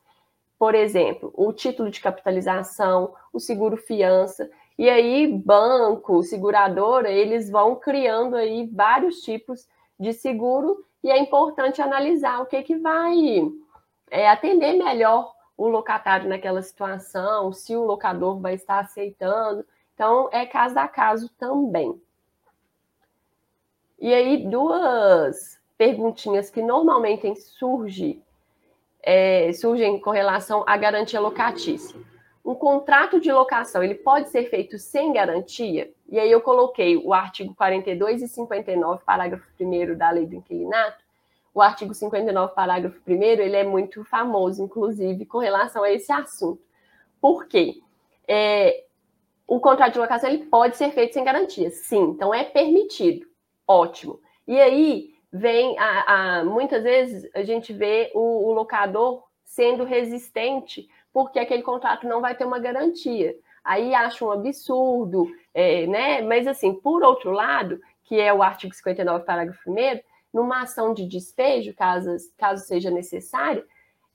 Por 0.58 0.76
exemplo, 0.76 1.34
o 1.36 1.52
título 1.52 1.90
de 1.90 2.00
capitalização, 2.00 3.14
o 3.32 3.40
seguro 3.40 3.76
fiança, 3.76 4.50
e 4.78 4.90
aí 4.90 5.28
banco, 5.28 6.24
seguradora, 6.24 7.12
eles 7.12 7.50
vão 7.50 7.76
criando 7.76 8.36
aí 8.36 8.66
vários 8.66 9.22
tipos 9.22 9.68
de 10.00 10.14
seguro 10.14 10.84
e 11.04 11.12
é 11.12 11.20
importante 11.20 11.82
analisar 11.82 12.42
o 12.42 12.46
que, 12.46 12.62
que 12.64 12.78
vai 12.78 13.16
é, 14.10 14.30
atender 14.30 14.74
melhor 14.74 15.34
o 15.58 15.68
locatário 15.68 16.30
naquela 16.30 16.62
situação, 16.62 17.52
se 17.52 17.76
o 17.76 17.84
locador 17.84 18.40
vai 18.40 18.56
estar 18.56 18.80
aceitando. 18.80 19.66
Então, 19.94 20.30
é 20.32 20.46
caso 20.46 20.78
a 20.80 20.88
caso 20.88 21.30
também. 21.38 22.02
E 24.00 24.14
aí, 24.14 24.48
duas 24.48 25.60
perguntinhas 25.78 26.50
que 26.50 26.62
normalmente 26.62 27.36
surgem, 27.36 28.22
é, 29.02 29.52
surgem 29.54 30.00
com 30.00 30.12
relação 30.12 30.64
à 30.68 30.76
garantia 30.78 31.20
locatícia. 31.20 32.00
Um 32.44 32.56
contrato 32.56 33.22
de 33.22 33.32
locação, 33.32 33.82
ele 33.82 33.96
pode 33.96 34.30
ser 34.30 34.50
feito 34.50 34.78
sem 34.78 35.14
garantia? 35.14 35.92
E 36.10 36.20
aí 36.20 36.30
eu 36.30 36.42
coloquei 36.42 36.98
o 36.98 37.14
artigo 37.14 37.56
42 37.56 38.22
e 38.22 38.28
59, 38.28 39.04
parágrafo 39.06 39.48
1 39.60 39.98
da 39.98 40.10
Lei 40.10 40.26
do 40.26 40.36
Inquilinato. 40.36 41.02
O 41.54 41.62
artigo 41.62 41.94
59, 41.94 42.54
parágrafo 42.54 43.00
1 43.08 43.12
ele 43.12 43.56
é 43.56 43.64
muito 43.64 44.04
famoso, 44.04 44.62
inclusive, 44.62 45.26
com 45.26 45.38
relação 45.38 45.84
a 45.84 45.92
esse 45.92 46.12
assunto. 46.12 46.62
Por 47.22 47.46
quê? 47.46 47.82
É, 48.28 48.84
o 49.48 49.60
contrato 49.60 49.94
de 49.94 50.00
locação 50.00 50.30
ele 50.30 50.46
pode 50.46 50.78
ser 50.78 50.92
feito 50.92 51.14
sem 51.14 51.24
garantia, 51.24 51.70
sim, 51.70 52.02
então 52.02 52.34
é 52.34 52.44
permitido, 52.44 53.26
ótimo. 53.68 54.20
E 54.48 54.60
aí 54.60 55.14
vem, 55.32 55.78
a, 55.78 56.40
a 56.40 56.44
muitas 56.46 56.84
vezes 56.84 57.30
a 57.34 57.44
gente 57.44 57.74
vê 57.74 58.12
o, 58.14 58.50
o 58.50 58.54
locador 58.54 59.24
sendo 59.44 59.84
resistente 59.84 60.88
porque 61.12 61.40
aquele 61.40 61.62
contrato 61.62 62.08
não 62.08 62.22
vai 62.22 62.36
ter 62.36 62.46
uma 62.46 62.60
garantia 62.60 63.36
aí 63.64 63.96
acho 63.96 64.26
um 64.26 64.32
absurdo, 64.32 65.28
é, 65.54 65.88
né? 65.88 66.22
Mas 66.22 66.46
assim, 66.46 66.74
por 66.74 67.02
outro 67.04 67.32
lado, 67.32 67.80
que 68.04 68.20
é 68.20 68.34
o 68.34 68.44
artigo 68.44 68.74
59, 68.74 69.24
parágrafo 69.24 69.72
1 69.72 70.02
numa 70.34 70.64
ação 70.64 70.94
de 70.94 71.08
despejo, 71.08 71.74
caso, 71.74 72.10
caso 72.38 72.66
seja 72.66 72.90
necessário, 72.90 73.64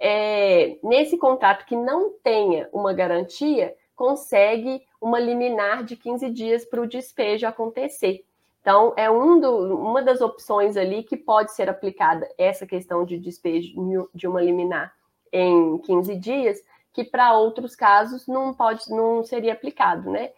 é, 0.01 0.77
nesse 0.83 1.17
contrato 1.17 1.65
que 1.65 1.77
não 1.77 2.13
tenha 2.23 2.69
uma 2.73 2.93
garantia, 2.93 3.75
consegue 3.97 4.83
uma 5.01 5.19
liminar 5.19 5.85
de 5.85 5.97
15 5.97 6.31
dias 6.31 6.65
para 6.65 6.81
o 6.81 6.87
despejo 6.87 7.47
acontecer. 7.47 8.25
Então, 8.61 8.93
é 8.97 9.11
um 9.11 9.41
do, 9.41 9.77
uma 9.77 10.03
das 10.03 10.21
opções 10.21 10.77
ali 10.77 11.03
que 11.03 11.17
pode 11.17 11.53
ser 11.53 11.71
aplicada 11.71 12.29
essa 12.37 12.67
questão 12.67 13.05
de 13.05 13.19
despejo 13.19 13.75
de 14.15 14.27
uma 14.27 14.43
liminar 14.43 14.93
em 15.33 15.79
15 15.79 16.17
dias, 16.17 16.63
que 16.93 17.05
para 17.05 17.33
outros 17.33 17.77
casos 17.77 18.27
não 18.27 18.53
pode, 18.53 18.91
não 18.91 19.23
seria 19.23 19.53
aplicado, 19.53 20.11
né? 20.11 20.33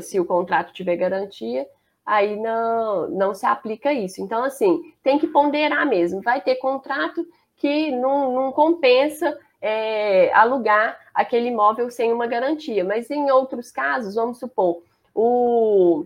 Se 0.00 0.18
o 0.18 0.24
contrato 0.24 0.72
tiver 0.72 0.96
garantia, 0.96 1.68
aí 2.06 2.36
não, 2.36 3.08
não 3.10 3.34
se 3.34 3.44
aplica 3.44 3.92
isso. 3.92 4.22
Então, 4.22 4.44
assim, 4.44 4.94
tem 5.02 5.18
que 5.18 5.26
ponderar 5.26 5.86
mesmo. 5.86 6.22
Vai 6.22 6.40
ter 6.40 6.56
contrato 6.56 7.26
que 7.56 7.90
não, 7.90 8.32
não 8.32 8.52
compensa 8.52 9.38
é, 9.66 10.30
alugar 10.34 11.00
aquele 11.14 11.48
imóvel 11.48 11.90
sem 11.90 12.12
uma 12.12 12.26
garantia, 12.26 12.84
mas 12.84 13.10
em 13.10 13.30
outros 13.30 13.70
casos, 13.72 14.14
vamos 14.14 14.38
supor, 14.38 14.82
o 15.14 16.04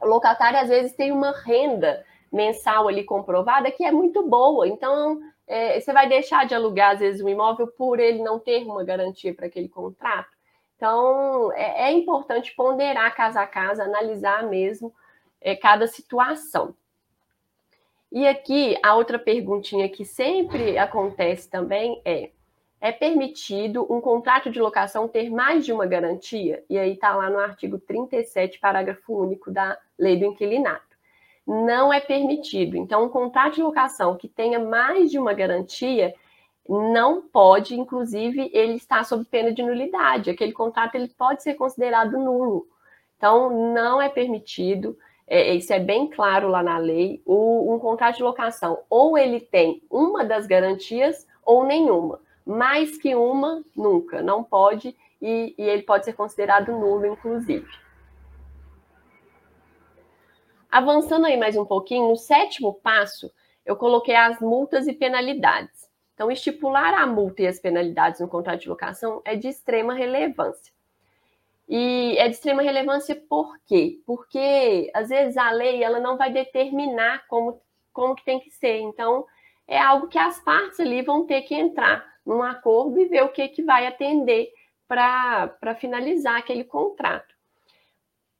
locatário 0.00 0.58
às 0.58 0.70
vezes 0.70 0.94
tem 0.94 1.12
uma 1.12 1.30
renda 1.30 2.02
mensal 2.32 2.88
ali 2.88 3.04
comprovada 3.04 3.70
que 3.70 3.84
é 3.84 3.92
muito 3.92 4.26
boa, 4.26 4.66
então 4.66 5.20
é, 5.46 5.78
você 5.78 5.92
vai 5.92 6.08
deixar 6.08 6.46
de 6.46 6.54
alugar, 6.54 6.92
às 6.92 7.00
vezes, 7.00 7.20
um 7.20 7.28
imóvel 7.28 7.66
por 7.66 8.00
ele 8.00 8.22
não 8.22 8.38
ter 8.38 8.64
uma 8.64 8.82
garantia 8.82 9.34
para 9.34 9.46
aquele 9.46 9.68
contrato. 9.68 10.30
Então, 10.76 11.52
é, 11.52 11.88
é, 11.88 11.92
importante 11.92 12.54
ponderar 12.56 13.14
casa 13.14 13.42
a 13.42 13.46
casa, 13.46 13.84
analisar 13.84 14.42
mesmo 14.44 14.92
é, 15.38 15.54
cada 15.54 15.86
situação. 15.86 16.74
E 18.10 18.26
aqui, 18.26 18.74
a 18.82 18.94
outra 18.94 19.18
perguntinha 19.18 19.86
que 19.86 20.04
sempre 20.04 20.78
acontece 20.78 21.48
também 21.48 22.00
é: 22.04 22.30
é 22.86 22.92
permitido 22.92 23.86
um 23.90 24.00
contrato 24.00 24.50
de 24.50 24.60
locação 24.60 25.08
ter 25.08 25.28
mais 25.30 25.64
de 25.64 25.72
uma 25.72 25.86
garantia? 25.86 26.64
E 26.70 26.78
aí 26.78 26.92
está 26.92 27.14
lá 27.14 27.28
no 27.28 27.38
artigo 27.38 27.78
37, 27.78 28.60
parágrafo 28.60 29.12
único 29.12 29.50
da 29.50 29.76
Lei 29.98 30.16
do 30.16 30.26
Inquilinato 30.26 30.96
não 31.46 31.92
é 31.92 32.00
permitido. 32.00 32.76
Então, 32.76 33.04
um 33.04 33.08
contrato 33.08 33.54
de 33.54 33.62
locação 33.62 34.16
que 34.16 34.26
tenha 34.26 34.58
mais 34.58 35.10
de 35.10 35.18
uma 35.18 35.32
garantia, 35.32 36.12
não 36.68 37.22
pode, 37.22 37.78
inclusive, 37.78 38.50
ele 38.52 38.74
está 38.74 39.04
sob 39.04 39.24
pena 39.26 39.52
de 39.52 39.62
nulidade. 39.62 40.30
Aquele 40.30 40.52
contrato 40.52 40.96
ele 40.96 41.08
pode 41.08 41.44
ser 41.44 41.54
considerado 41.54 42.18
nulo. 42.18 42.66
Então, 43.16 43.72
não 43.72 44.02
é 44.02 44.08
permitido, 44.08 44.98
é, 45.26 45.54
isso 45.54 45.72
é 45.72 45.78
bem 45.78 46.08
claro 46.10 46.48
lá 46.48 46.62
na 46.62 46.78
lei, 46.78 47.22
o, 47.24 47.72
um 47.72 47.78
contrato 47.78 48.16
de 48.16 48.22
locação, 48.24 48.80
ou 48.90 49.16
ele 49.16 49.40
tem 49.40 49.82
uma 49.88 50.24
das 50.24 50.46
garantias 50.46 51.26
ou 51.44 51.64
nenhuma. 51.64 52.20
Mais 52.46 52.96
que 52.96 53.14
uma, 53.14 53.64
nunca, 53.74 54.22
não 54.22 54.44
pode, 54.44 54.96
e, 55.20 55.54
e 55.58 55.62
ele 55.62 55.82
pode 55.82 56.04
ser 56.04 56.12
considerado 56.12 56.70
nulo, 56.70 57.04
inclusive. 57.06 57.66
Avançando 60.70 61.26
aí 61.26 61.36
mais 61.36 61.56
um 61.56 61.64
pouquinho, 61.64 62.08
no 62.08 62.16
sétimo 62.16 62.74
passo, 62.74 63.32
eu 63.64 63.76
coloquei 63.76 64.14
as 64.14 64.40
multas 64.40 64.86
e 64.86 64.92
penalidades. 64.92 65.90
Então, 66.14 66.30
estipular 66.30 66.94
a 66.94 67.06
multa 67.06 67.42
e 67.42 67.46
as 67.46 67.58
penalidades 67.58 68.20
no 68.20 68.28
contrato 68.28 68.60
de 68.60 68.68
locação 68.68 69.20
é 69.24 69.34
de 69.36 69.48
extrema 69.48 69.92
relevância. 69.92 70.72
E 71.68 72.16
é 72.18 72.28
de 72.28 72.34
extrema 72.34 72.62
relevância 72.62 73.16
por 73.28 73.58
quê? 73.66 74.00
Porque, 74.06 74.90
às 74.94 75.08
vezes, 75.08 75.36
a 75.36 75.50
lei 75.50 75.82
ela 75.82 75.98
não 75.98 76.16
vai 76.16 76.32
determinar 76.32 77.26
como, 77.26 77.60
como 77.92 78.14
que 78.14 78.24
tem 78.24 78.38
que 78.38 78.50
ser. 78.50 78.78
Então, 78.78 79.26
é 79.66 79.78
algo 79.78 80.08
que 80.08 80.18
as 80.18 80.38
partes 80.40 80.78
ali 80.78 81.02
vão 81.02 81.26
ter 81.26 81.42
que 81.42 81.54
entrar 81.54 82.15
num 82.26 82.42
acordo 82.42 83.00
e 83.00 83.06
ver 83.06 83.22
o 83.22 83.28
que, 83.28 83.46
que 83.48 83.62
vai 83.62 83.86
atender 83.86 84.52
para 84.88 85.74
finalizar 85.78 86.36
aquele 86.36 86.64
contrato. 86.64 87.34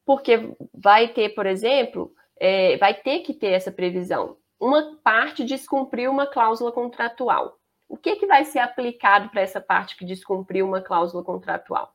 Porque 0.04 0.54
vai 0.74 1.08
ter, 1.08 1.30
por 1.30 1.46
exemplo, 1.46 2.12
é, 2.38 2.76
vai 2.76 2.94
ter 2.94 3.20
que 3.20 3.32
ter 3.32 3.52
essa 3.52 3.70
previsão. 3.70 4.36
Uma 4.58 4.96
parte 5.02 5.44
descumpriu 5.44 6.10
uma 6.10 6.26
cláusula 6.26 6.72
contratual. 6.72 7.58
O 7.88 7.96
que, 7.96 8.16
que 8.16 8.26
vai 8.26 8.44
ser 8.44 8.58
aplicado 8.58 9.28
para 9.28 9.42
essa 9.42 9.60
parte 9.60 9.96
que 9.96 10.04
descumpriu 10.04 10.66
uma 10.66 10.80
cláusula 10.80 11.22
contratual? 11.22 11.94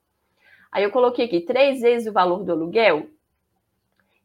Aí 0.72 0.84
eu 0.84 0.92
coloquei 0.92 1.26
aqui 1.26 1.42
três 1.42 1.82
vezes 1.82 2.08
o 2.08 2.14
valor 2.14 2.44
do 2.44 2.52
aluguel. 2.52 3.10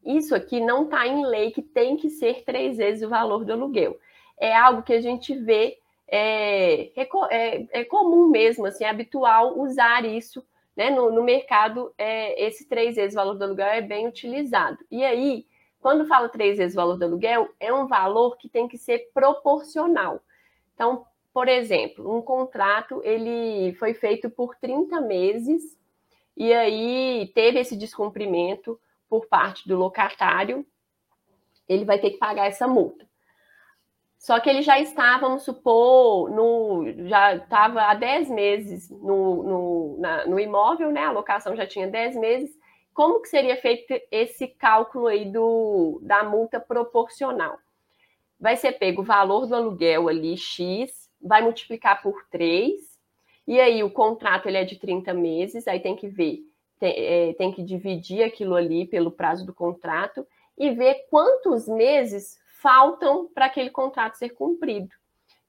Isso 0.04 0.34
aqui 0.34 0.60
não 0.60 0.84
está 0.84 1.06
em 1.06 1.26
lei 1.26 1.50
que 1.50 1.62
tem 1.62 1.96
que 1.96 2.08
ser 2.08 2.44
três 2.44 2.76
vezes 2.76 3.02
o 3.02 3.08
valor 3.08 3.44
do 3.44 3.52
aluguel. 3.52 3.98
É 4.38 4.54
algo 4.54 4.82
que 4.82 4.92
a 4.92 5.00
gente 5.00 5.34
vê, 5.34 5.78
é, 6.08 6.90
é, 7.30 7.80
é 7.80 7.84
comum 7.84 8.28
mesmo, 8.28 8.66
assim, 8.66 8.84
é 8.84 8.88
habitual 8.88 9.58
usar 9.58 10.04
isso 10.04 10.44
né, 10.76 10.90
no, 10.90 11.10
no 11.10 11.22
mercado. 11.22 11.92
É, 11.98 12.46
esse 12.46 12.68
três 12.68 12.96
vezes 12.96 13.14
o 13.14 13.16
valor 13.16 13.34
do 13.34 13.44
aluguel 13.44 13.68
é 13.68 13.80
bem 13.80 14.06
utilizado. 14.06 14.78
E 14.90 15.04
aí, 15.04 15.46
quando 15.80 16.06
fala 16.06 16.28
três 16.28 16.58
vezes 16.58 16.74
o 16.74 16.80
valor 16.80 16.96
do 16.96 17.04
aluguel, 17.04 17.48
é 17.58 17.72
um 17.72 17.86
valor 17.86 18.36
que 18.36 18.48
tem 18.48 18.68
que 18.68 18.78
ser 18.78 19.10
proporcional. 19.12 20.20
Então, 20.74 21.06
por 21.32 21.48
exemplo, 21.48 22.16
um 22.16 22.22
contrato 22.22 23.00
ele 23.04 23.74
foi 23.74 23.94
feito 23.94 24.30
por 24.30 24.56
30 24.56 25.00
meses 25.00 25.76
e 26.36 26.52
aí 26.52 27.30
teve 27.34 27.58
esse 27.58 27.76
descumprimento 27.76 28.78
por 29.08 29.26
parte 29.26 29.66
do 29.68 29.76
locatário, 29.76 30.66
ele 31.68 31.84
vai 31.84 31.98
ter 31.98 32.10
que 32.10 32.18
pagar 32.18 32.46
essa 32.46 32.66
multa. 32.66 33.06
Só 34.26 34.40
que 34.40 34.50
ele 34.50 34.60
já 34.60 34.80
está, 34.80 35.18
vamos 35.18 35.44
supor, 35.44 36.28
no, 36.32 36.84
já 37.06 37.36
estava 37.36 37.82
há 37.82 37.94
10 37.94 38.28
meses 38.28 38.90
no, 38.90 39.44
no, 39.44 39.96
na, 40.00 40.26
no 40.26 40.40
imóvel, 40.40 40.90
né? 40.90 41.04
A 41.04 41.12
locação 41.12 41.54
já 41.54 41.64
tinha 41.64 41.86
10 41.86 42.16
meses. 42.16 42.50
Como 42.92 43.22
que 43.22 43.28
seria 43.28 43.56
feito 43.56 43.94
esse 44.10 44.48
cálculo 44.48 45.06
aí 45.06 45.30
do, 45.30 46.00
da 46.02 46.24
multa 46.24 46.58
proporcional? 46.58 47.56
Vai 48.40 48.56
ser 48.56 48.72
pego 48.72 49.02
o 49.02 49.04
valor 49.04 49.46
do 49.46 49.54
aluguel 49.54 50.08
ali, 50.08 50.36
X, 50.36 51.08
vai 51.22 51.40
multiplicar 51.40 52.02
por 52.02 52.26
3, 52.28 52.74
e 53.46 53.60
aí 53.60 53.84
o 53.84 53.92
contrato 53.92 54.48
ele 54.48 54.58
é 54.58 54.64
de 54.64 54.74
30 54.74 55.14
meses, 55.14 55.68
aí 55.68 55.78
tem 55.78 55.94
que 55.94 56.08
ver, 56.08 56.40
tem, 56.80 56.94
é, 56.96 57.32
tem 57.34 57.52
que 57.52 57.62
dividir 57.62 58.24
aquilo 58.24 58.56
ali 58.56 58.86
pelo 58.86 59.12
prazo 59.12 59.46
do 59.46 59.54
contrato 59.54 60.26
e 60.58 60.72
ver 60.72 61.06
quantos 61.10 61.68
meses 61.68 62.44
faltam 62.60 63.28
para 63.32 63.46
aquele 63.46 63.70
contrato 63.70 64.16
ser 64.16 64.30
cumprido. 64.30 64.94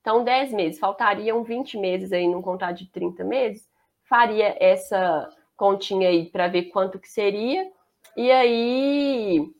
Então, 0.01 0.23
10 0.23 0.53
meses, 0.53 0.79
faltariam 0.79 1.43
20 1.43 1.77
meses 1.77 2.11
aí 2.11 2.27
num 2.27 2.41
contrato 2.41 2.77
de 2.77 2.89
30 2.89 3.23
meses, 3.23 3.67
faria 4.03 4.55
essa 4.59 5.29
continha 5.55 6.09
aí 6.09 6.29
para 6.29 6.47
ver 6.47 6.65
quanto 6.65 6.99
que 6.99 7.09
seria, 7.09 7.69
e 8.15 8.31
aí 8.31 9.51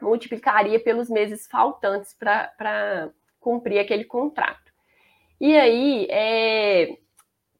multiplicaria 0.00 0.80
pelos 0.80 1.08
meses 1.08 1.46
faltantes 1.46 2.14
para 2.14 3.10
cumprir 3.38 3.78
aquele 3.78 4.04
contrato. 4.04 4.72
E 5.40 5.56
aí, 5.56 6.06
é, 6.10 6.96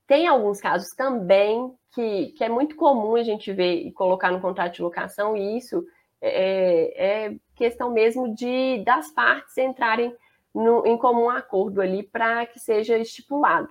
tem 0.06 0.26
alguns 0.26 0.60
casos 0.60 0.94
também 0.94 1.72
que, 1.94 2.32
que 2.32 2.42
é 2.42 2.48
muito 2.48 2.74
comum 2.74 3.14
a 3.14 3.22
gente 3.22 3.52
ver 3.52 3.74
e 3.74 3.92
colocar 3.92 4.32
no 4.32 4.40
contrato 4.40 4.74
de 4.74 4.82
locação, 4.82 5.36
e 5.36 5.56
isso 5.56 5.84
é, 6.20 7.26
é 7.26 7.36
questão 7.54 7.90
mesmo 7.90 8.34
de 8.34 8.82
das 8.84 9.10
partes 9.10 9.56
entrarem 9.58 10.14
no, 10.54 10.86
em 10.86 10.96
comum 10.96 11.28
acordo 11.28 11.80
ali 11.80 12.02
para 12.02 12.46
que 12.46 12.58
seja 12.58 12.96
estipulado, 12.98 13.68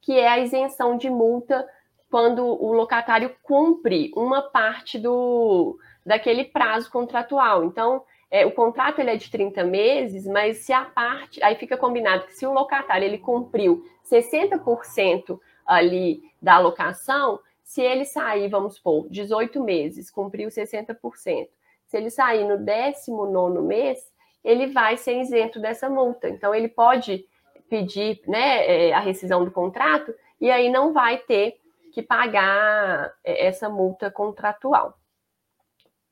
que 0.00 0.18
é 0.18 0.28
a 0.28 0.38
isenção 0.38 0.96
de 0.96 1.08
multa 1.08 1.66
quando 2.10 2.44
o 2.44 2.72
locatário 2.72 3.34
cumpre 3.42 4.12
uma 4.16 4.42
parte 4.42 4.98
do 4.98 5.78
daquele 6.04 6.44
prazo 6.44 6.90
contratual. 6.90 7.64
Então, 7.64 8.04
é, 8.30 8.44
o 8.44 8.52
contrato 8.52 8.98
ele 8.98 9.10
é 9.10 9.16
de 9.16 9.30
30 9.30 9.64
meses, 9.64 10.26
mas 10.26 10.58
se 10.58 10.72
a 10.72 10.84
parte, 10.84 11.42
aí 11.42 11.54
fica 11.54 11.76
combinado 11.76 12.26
que 12.26 12.34
se 12.34 12.46
o 12.46 12.52
locatário 12.52 13.04
ele 13.04 13.18
cumpriu 13.18 13.84
60% 14.04 15.38
ali 15.66 16.22
da 16.42 16.56
alocação, 16.56 17.40
se 17.62 17.80
ele 17.80 18.04
sair, 18.04 18.48
vamos 18.48 18.74
supor, 18.74 19.08
18 19.08 19.62
meses, 19.62 20.10
cumpriu 20.10 20.48
60%, 20.48 21.48
se 21.94 21.98
ele 21.98 22.10
sair 22.10 22.44
no 22.44 22.58
19 22.58 23.60
mês, 23.60 24.00
ele 24.42 24.66
vai 24.66 24.96
ser 24.96 25.20
isento 25.20 25.60
dessa 25.60 25.88
multa. 25.88 26.28
Então, 26.28 26.52
ele 26.52 26.66
pode 26.66 27.24
pedir 27.70 28.20
né, 28.26 28.88
é, 28.88 28.92
a 28.92 28.98
rescisão 28.98 29.44
do 29.44 29.50
contrato 29.52 30.12
e 30.40 30.50
aí 30.50 30.68
não 30.68 30.92
vai 30.92 31.18
ter 31.18 31.54
que 31.92 32.02
pagar 32.02 33.14
é, 33.22 33.46
essa 33.46 33.68
multa 33.68 34.10
contratual. 34.10 34.98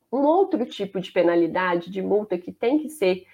Um 0.09 0.21
outro 0.21 0.65
tipo 0.65 1.01
de 1.01 1.11
penalidade, 1.11 1.91
de 1.91 2.01
multa 2.01 2.37
que 2.37 2.53
tem 2.53 2.79
que 2.79 2.89
ser 2.89 3.25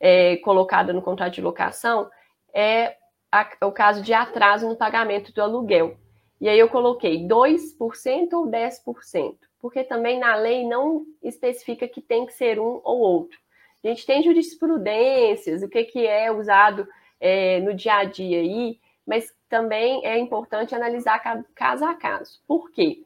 é, 0.00 0.38
colocada 0.38 0.94
no 0.94 1.02
contrato 1.02 1.34
de 1.34 1.42
locação 1.42 2.08
é 2.54 2.96
a, 3.30 3.46
o 3.66 3.70
caso 3.70 4.00
de 4.00 4.14
atraso 4.14 4.66
no 4.66 4.76
pagamento 4.76 5.30
do 5.30 5.42
aluguel. 5.42 5.98
E 6.40 6.48
aí 6.48 6.58
eu 6.58 6.70
coloquei 6.70 7.28
2% 7.28 8.32
ou 8.32 8.46
10%, 8.46 9.36
porque 9.60 9.84
também 9.84 10.18
na 10.18 10.34
lei 10.36 10.66
não 10.66 11.04
especifica 11.22 11.88
que 11.88 12.00
tem 12.00 12.26
que 12.26 12.32
ser 12.32 12.58
um 12.58 12.80
ou 12.84 12.98
outro. 12.98 13.38
A 13.84 13.88
gente 13.88 14.06
tem 14.06 14.22
jurisprudências, 14.22 15.62
o 15.62 15.68
que, 15.68 15.84
que 15.84 16.06
é 16.06 16.30
usado 16.30 16.86
é, 17.20 17.60
no 17.60 17.74
dia 17.74 17.94
a 17.94 18.04
dia 18.04 18.40
aí, 18.40 18.78
mas 19.06 19.32
também 19.48 20.04
é 20.04 20.18
importante 20.18 20.74
analisar 20.74 21.18
caso 21.54 21.84
a 21.84 21.94
caso. 21.94 22.40
Por 22.46 22.70
quê? 22.70 23.02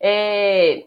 É, 0.00 0.86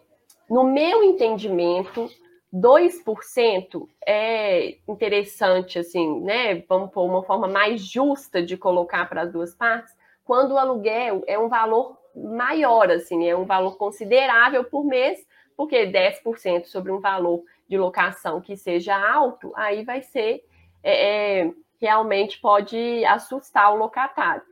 no 0.50 0.64
meu 0.64 1.04
entendimento, 1.04 2.10
2% 2.54 3.88
é 4.06 4.78
interessante, 4.88 5.80
assim, 5.80 6.22
né? 6.22 6.56
Vamos 6.68 6.92
pôr 6.92 7.06
uma 7.06 7.24
forma 7.24 7.48
mais 7.48 7.82
justa 7.82 8.42
de 8.42 8.58
colocar 8.58 9.08
para 9.08 9.22
as 9.22 9.32
duas 9.32 9.56
partes, 9.56 9.96
quando 10.26 10.54
o 10.54 10.58
aluguel 10.58 11.24
é 11.28 11.38
um 11.38 11.48
valor 11.48 11.98
maior, 12.16 12.90
assim, 12.92 13.28
é 13.28 13.36
um 13.36 13.46
valor 13.46 13.78
considerável 13.78 14.64
por 14.64 14.86
mês, 14.86 15.26
porque 15.56 15.86
10% 15.86 16.66
sobre 16.66 16.92
um 16.92 17.00
valor 17.00 17.44
de 17.68 17.78
locação 17.78 18.42
que 18.42 18.56
seja 18.56 18.96
alto, 18.96 19.52
aí 19.56 19.84
vai 19.84 20.02
ser 20.02 20.44
é, 20.84 21.42
é, 21.44 21.54
realmente 21.80 22.40
pode 22.40 23.06
assustar 23.06 23.74
o 23.74 23.78
locatário. 23.78 24.44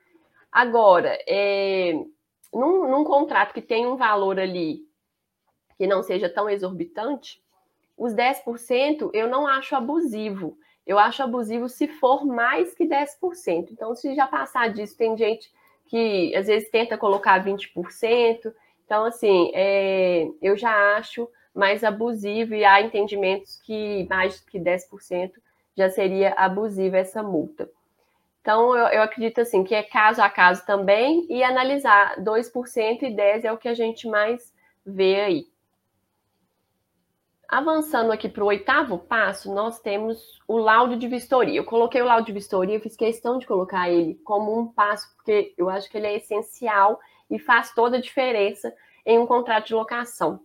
Agora, 0.52 1.18
é, 1.28 1.94
num, 2.54 2.90
num 2.90 3.04
contrato 3.04 3.54
que 3.54 3.62
tem 3.62 3.86
um 3.86 3.96
valor 3.96 4.40
ali 4.40 4.88
que 5.78 5.88
não 5.88 6.04
seja 6.04 6.30
tão 6.30 6.50
exorbitante, 6.50 7.42
os 7.98 8.14
10% 8.14 9.10
eu 9.14 9.28
não 9.28 9.46
acho 9.46 9.76
abusivo. 9.76 10.58
Eu 10.86 10.98
acho 10.98 11.22
abusivo 11.22 11.70
se 11.70 11.88
for 11.88 12.26
mais 12.26 12.74
que 12.74 12.86
10%. 12.86 13.70
Então, 13.72 13.94
se 13.94 14.16
já 14.16 14.26
passar 14.26 14.74
disso, 14.74 14.98
tem 14.98 15.16
gente 15.16 15.52
que 15.90 16.34
às 16.36 16.48
vezes 16.48 16.70
tenta 16.70 16.98
colocar 16.98 17.44
20%. 17.44 18.54
Então, 18.86 19.06
assim, 19.06 19.52
é, 19.54 20.28
eu 20.42 20.56
já 20.56 20.98
acho 20.98 21.28
mais 21.54 21.84
abusivo 21.84 22.54
e 22.54 22.64
há 22.64 22.82
entendimentos 22.82 23.60
que 23.64 24.08
mais 24.10 24.40
que 24.40 24.60
10% 24.60 25.32
já 25.76 25.90
seria 25.90 26.34
abusiva 26.34 26.98
essa 26.98 27.24
multa. 27.24 27.70
Então, 28.42 28.76
eu, 28.76 28.88
eu, 28.88 29.02
acredito 29.02 29.42
assim 29.42 29.64
que 29.64 29.76
é 29.76 29.84
caso 29.84 30.22
a 30.22 30.30
caso 30.30 30.66
também 30.66 31.26
e 31.30 31.44
analisar 31.44 32.16
2% 32.22 33.04
e 33.04 33.16
10% 33.16 33.46
é 33.46 33.52
o 33.52 33.58
que 33.58 33.68
a 33.68 33.74
gente 33.74 34.08
mais 34.08 34.54
vê 34.86 35.22
aí. 35.22 35.48
Avançando 37.50 38.12
aqui 38.12 38.30
para 38.30 38.44
o 38.44 38.48
oitavo 38.48 39.00
passo, 39.00 39.52
nós 39.52 39.80
temos 39.80 40.40
o 40.48 40.56
laudo 40.56 40.96
de 40.96 41.08
vistoria. 41.08 41.60
Eu 41.60 41.66
coloquei 41.66 42.00
o 42.00 42.06
laudo 42.06 42.28
de 42.28 42.32
vistoria, 42.32 42.80
fiz 42.80 42.96
questão 42.96 43.40
de 43.40 43.48
colocar 43.48 43.90
ele 43.90 44.14
como 44.24 44.56
um 44.56 44.68
passo, 44.68 45.12
porque 45.16 45.56
eu 45.58 45.68
acho 45.68 45.90
que 45.90 45.98
ele 45.98 46.06
é 46.06 46.18
essencial 46.18 47.00
e 47.28 47.40
faz 47.40 47.74
toda 47.74 47.98
a 47.98 48.02
diferença 48.02 48.72
em 49.04 49.18
um 49.18 49.26
contrato 49.26 49.66
de 49.66 49.74
locação. 49.74 50.42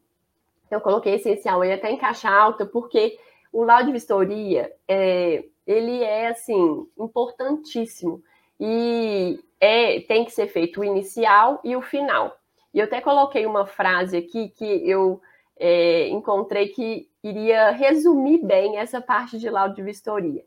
Eu 0.70 0.80
coloquei 0.80 1.16
essencial 1.16 1.62
ele 1.62 1.74
até 1.74 1.90
em 1.90 1.98
caixa 1.98 2.30
alta, 2.30 2.64
porque 2.64 3.18
o 3.52 3.64
laudo 3.64 3.84
de 3.84 3.92
vistoria, 3.92 4.72
é, 4.88 5.44
ele 5.66 6.02
é, 6.02 6.28
assim, 6.28 6.88
importantíssimo. 6.98 8.24
E 8.58 9.38
é, 9.60 10.00
tem 10.00 10.24
que 10.24 10.30
ser 10.30 10.46
feito 10.46 10.80
o 10.80 10.84
inicial 10.84 11.60
e 11.62 11.76
o 11.76 11.82
final. 11.82 12.34
E 12.72 12.78
eu 12.78 12.86
até 12.86 13.02
coloquei 13.02 13.44
uma 13.44 13.66
frase 13.66 14.16
aqui 14.16 14.48
que 14.48 14.88
eu 14.88 15.20
é, 15.56 16.08
encontrei 16.08 16.68
que 16.68 17.08
iria 17.22 17.70
resumir 17.70 18.44
bem 18.44 18.76
essa 18.78 19.00
parte 19.00 19.38
de 19.38 19.48
laudo 19.48 19.74
de 19.74 19.82
vistoria, 19.82 20.44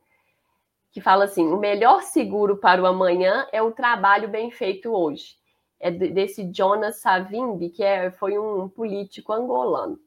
que 0.91 1.01
fala 1.01 1.25
assim: 1.25 1.47
o 1.47 1.57
melhor 1.57 2.03
seguro 2.03 2.57
para 2.57 2.81
o 2.81 2.85
amanhã 2.85 3.47
é 3.51 3.61
o 3.61 3.71
trabalho 3.71 4.27
bem 4.27 4.51
feito 4.51 4.91
hoje. 4.91 5.35
É 5.79 5.91
desse 5.91 6.51
Jonas 6.51 7.01
Savimbi, 7.01 7.69
que 7.69 7.83
é, 7.83 8.09
foi 8.11 8.37
um 8.37 8.67
político 8.67 9.31
angolano. 9.31 9.99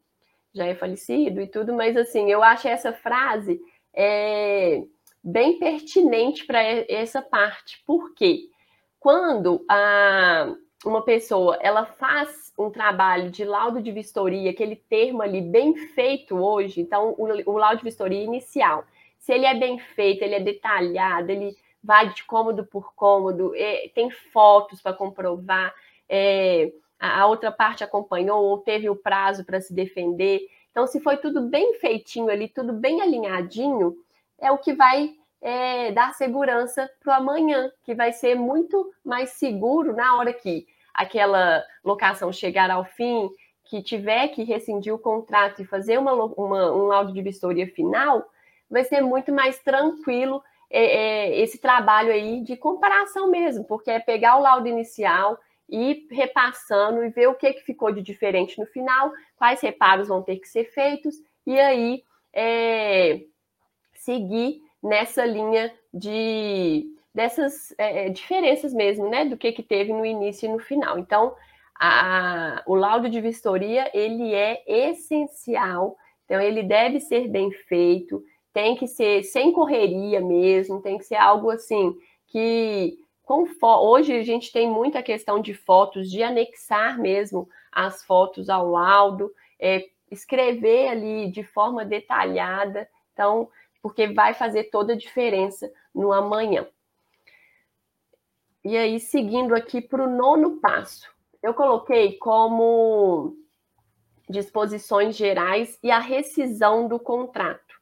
Já 0.52 0.66
é 0.66 0.74
falecido 0.74 1.40
e 1.40 1.46
tudo, 1.46 1.72
mas 1.72 1.96
assim, 1.96 2.28
eu 2.28 2.42
acho 2.42 2.66
essa 2.66 2.92
frase 2.92 3.60
é, 3.94 4.82
bem 5.22 5.60
pertinente 5.60 6.44
para 6.44 6.60
essa 6.60 7.22
parte. 7.22 7.82
Por 7.86 8.14
quê? 8.14 8.48
Quando 8.98 9.64
a, 9.68 10.52
uma 10.84 11.02
pessoa 11.02 11.58
ela 11.60 11.84
faz 11.84 12.52
um 12.58 12.70
trabalho 12.70 13.30
de 13.30 13.44
laudo 13.44 13.82
de 13.82 13.92
vistoria, 13.92 14.50
aquele 14.50 14.76
termo 14.76 15.22
ali 15.22 15.40
bem 15.40 15.74
feito 15.88 16.36
hoje, 16.36 16.80
então 16.80 17.14
o, 17.18 17.50
o 17.50 17.56
laudo 17.56 17.78
de 17.78 17.84
vistoria 17.84 18.22
inicial, 18.22 18.84
se 19.18 19.32
ele 19.32 19.46
é 19.46 19.54
bem 19.54 19.78
feito, 19.78 20.22
ele 20.22 20.34
é 20.34 20.40
detalhado, 20.40 21.30
ele 21.30 21.56
vai 21.82 22.12
de 22.12 22.24
cômodo 22.24 22.64
por 22.64 22.94
cômodo, 22.94 23.54
é, 23.54 23.90
tem 23.94 24.10
fotos 24.10 24.80
para 24.80 24.92
comprovar, 24.92 25.74
é, 26.08 26.72
a, 26.98 27.22
a 27.22 27.26
outra 27.26 27.50
parte 27.50 27.84
acompanhou 27.84 28.42
ou 28.42 28.58
teve 28.58 28.88
o 28.88 28.96
prazo 28.96 29.44
para 29.44 29.60
se 29.60 29.72
defender. 29.72 30.40
Então, 30.70 30.86
se 30.86 31.00
foi 31.00 31.16
tudo 31.16 31.42
bem 31.42 31.74
feitinho 31.74 32.28
ali, 32.28 32.48
tudo 32.48 32.72
bem 32.72 33.00
alinhadinho, 33.00 33.96
é 34.38 34.50
o 34.50 34.58
que 34.58 34.72
vai 34.72 35.14
é, 35.40 35.90
dar 35.92 36.14
segurança 36.14 36.90
para 37.00 37.12
o 37.12 37.16
amanhã, 37.16 37.70
que 37.82 37.94
vai 37.94 38.12
ser 38.12 38.34
muito 38.34 38.92
mais 39.04 39.30
seguro 39.30 39.94
na 39.94 40.16
hora 40.16 40.32
que 40.32 40.66
aquela 40.92 41.64
locação 41.84 42.32
chegar 42.32 42.70
ao 42.70 42.84
fim, 42.84 43.30
que 43.64 43.82
tiver 43.82 44.28
que 44.28 44.42
rescindir 44.42 44.92
o 44.92 44.98
contrato 44.98 45.62
e 45.62 45.64
fazer 45.64 45.98
uma, 45.98 46.12
uma, 46.12 46.72
um 46.72 46.86
laudo 46.86 47.12
de 47.12 47.22
vistoria 47.22 47.66
final, 47.68 48.28
vai 48.68 48.84
ser 48.84 49.00
muito 49.00 49.32
mais 49.32 49.58
tranquilo 49.60 50.42
é, 50.68 50.84
é, 50.84 51.40
esse 51.40 51.58
trabalho 51.58 52.12
aí 52.12 52.42
de 52.42 52.56
comparação 52.56 53.30
mesmo, 53.30 53.64
porque 53.64 53.90
é 53.90 53.98
pegar 53.98 54.36
o 54.36 54.42
laudo 54.42 54.68
inicial 54.68 55.38
e 55.68 56.06
repassando 56.10 57.04
e 57.04 57.08
ver 57.08 57.28
o 57.28 57.34
que, 57.34 57.52
que 57.52 57.62
ficou 57.62 57.92
de 57.92 58.02
diferente 58.02 58.58
no 58.58 58.66
final, 58.66 59.12
quais 59.36 59.60
reparos 59.60 60.08
vão 60.08 60.22
ter 60.22 60.36
que 60.36 60.48
ser 60.48 60.64
feitos, 60.64 61.14
e 61.46 61.58
aí 61.58 62.02
é, 62.32 63.20
seguir 63.94 64.60
nessa 64.82 65.24
linha 65.24 65.72
de 65.92 66.86
dessas 67.14 67.74
é, 67.76 68.06
é, 68.06 68.08
diferenças 68.08 68.72
mesmo, 68.72 69.08
né, 69.08 69.24
do 69.24 69.36
que, 69.36 69.50
que 69.50 69.62
teve 69.62 69.92
no 69.92 70.06
início 70.06 70.46
e 70.46 70.52
no 70.52 70.60
final. 70.60 70.98
Então, 70.98 71.34
a, 71.78 72.62
o 72.66 72.74
laudo 72.74 73.10
de 73.10 73.20
vistoria, 73.20 73.90
ele 73.92 74.32
é 74.32 74.62
essencial, 74.66 75.96
então 76.24 76.40
ele 76.40 76.62
deve 76.62 77.00
ser 77.00 77.26
bem 77.28 77.50
feito, 77.50 78.22
tem 78.52 78.76
que 78.76 78.86
ser 78.86 79.24
sem 79.24 79.52
correria 79.52 80.20
mesmo, 80.20 80.82
tem 80.82 80.98
que 80.98 81.04
ser 81.04 81.16
algo 81.16 81.50
assim 81.50 81.96
que 82.28 82.96
hoje 83.62 84.12
a 84.12 84.22
gente 84.22 84.52
tem 84.52 84.68
muita 84.68 85.02
questão 85.02 85.40
de 85.40 85.54
fotos, 85.54 86.10
de 86.10 86.22
anexar 86.22 86.98
mesmo 86.98 87.48
as 87.72 88.04
fotos 88.04 88.48
ao 88.48 88.68
laudo, 88.70 89.32
é, 89.58 89.84
escrever 90.10 90.88
ali 90.88 91.30
de 91.30 91.44
forma 91.44 91.84
detalhada, 91.84 92.88
então, 93.12 93.48
porque 93.82 94.08
vai 94.08 94.34
fazer 94.34 94.64
toda 94.64 94.92
a 94.92 94.96
diferença 94.96 95.70
no 95.94 96.12
amanhã. 96.12 96.66
E 98.64 98.76
aí, 98.76 99.00
seguindo 99.00 99.54
aqui 99.54 99.80
para 99.80 100.04
o 100.04 100.10
nono 100.10 100.60
passo, 100.60 101.08
eu 101.42 101.54
coloquei 101.54 102.18
como 102.18 103.36
disposições 104.28 105.16
gerais 105.16 105.78
e 105.82 105.90
a 105.90 105.98
rescisão 105.98 106.86
do 106.86 106.98
contrato. 106.98 107.80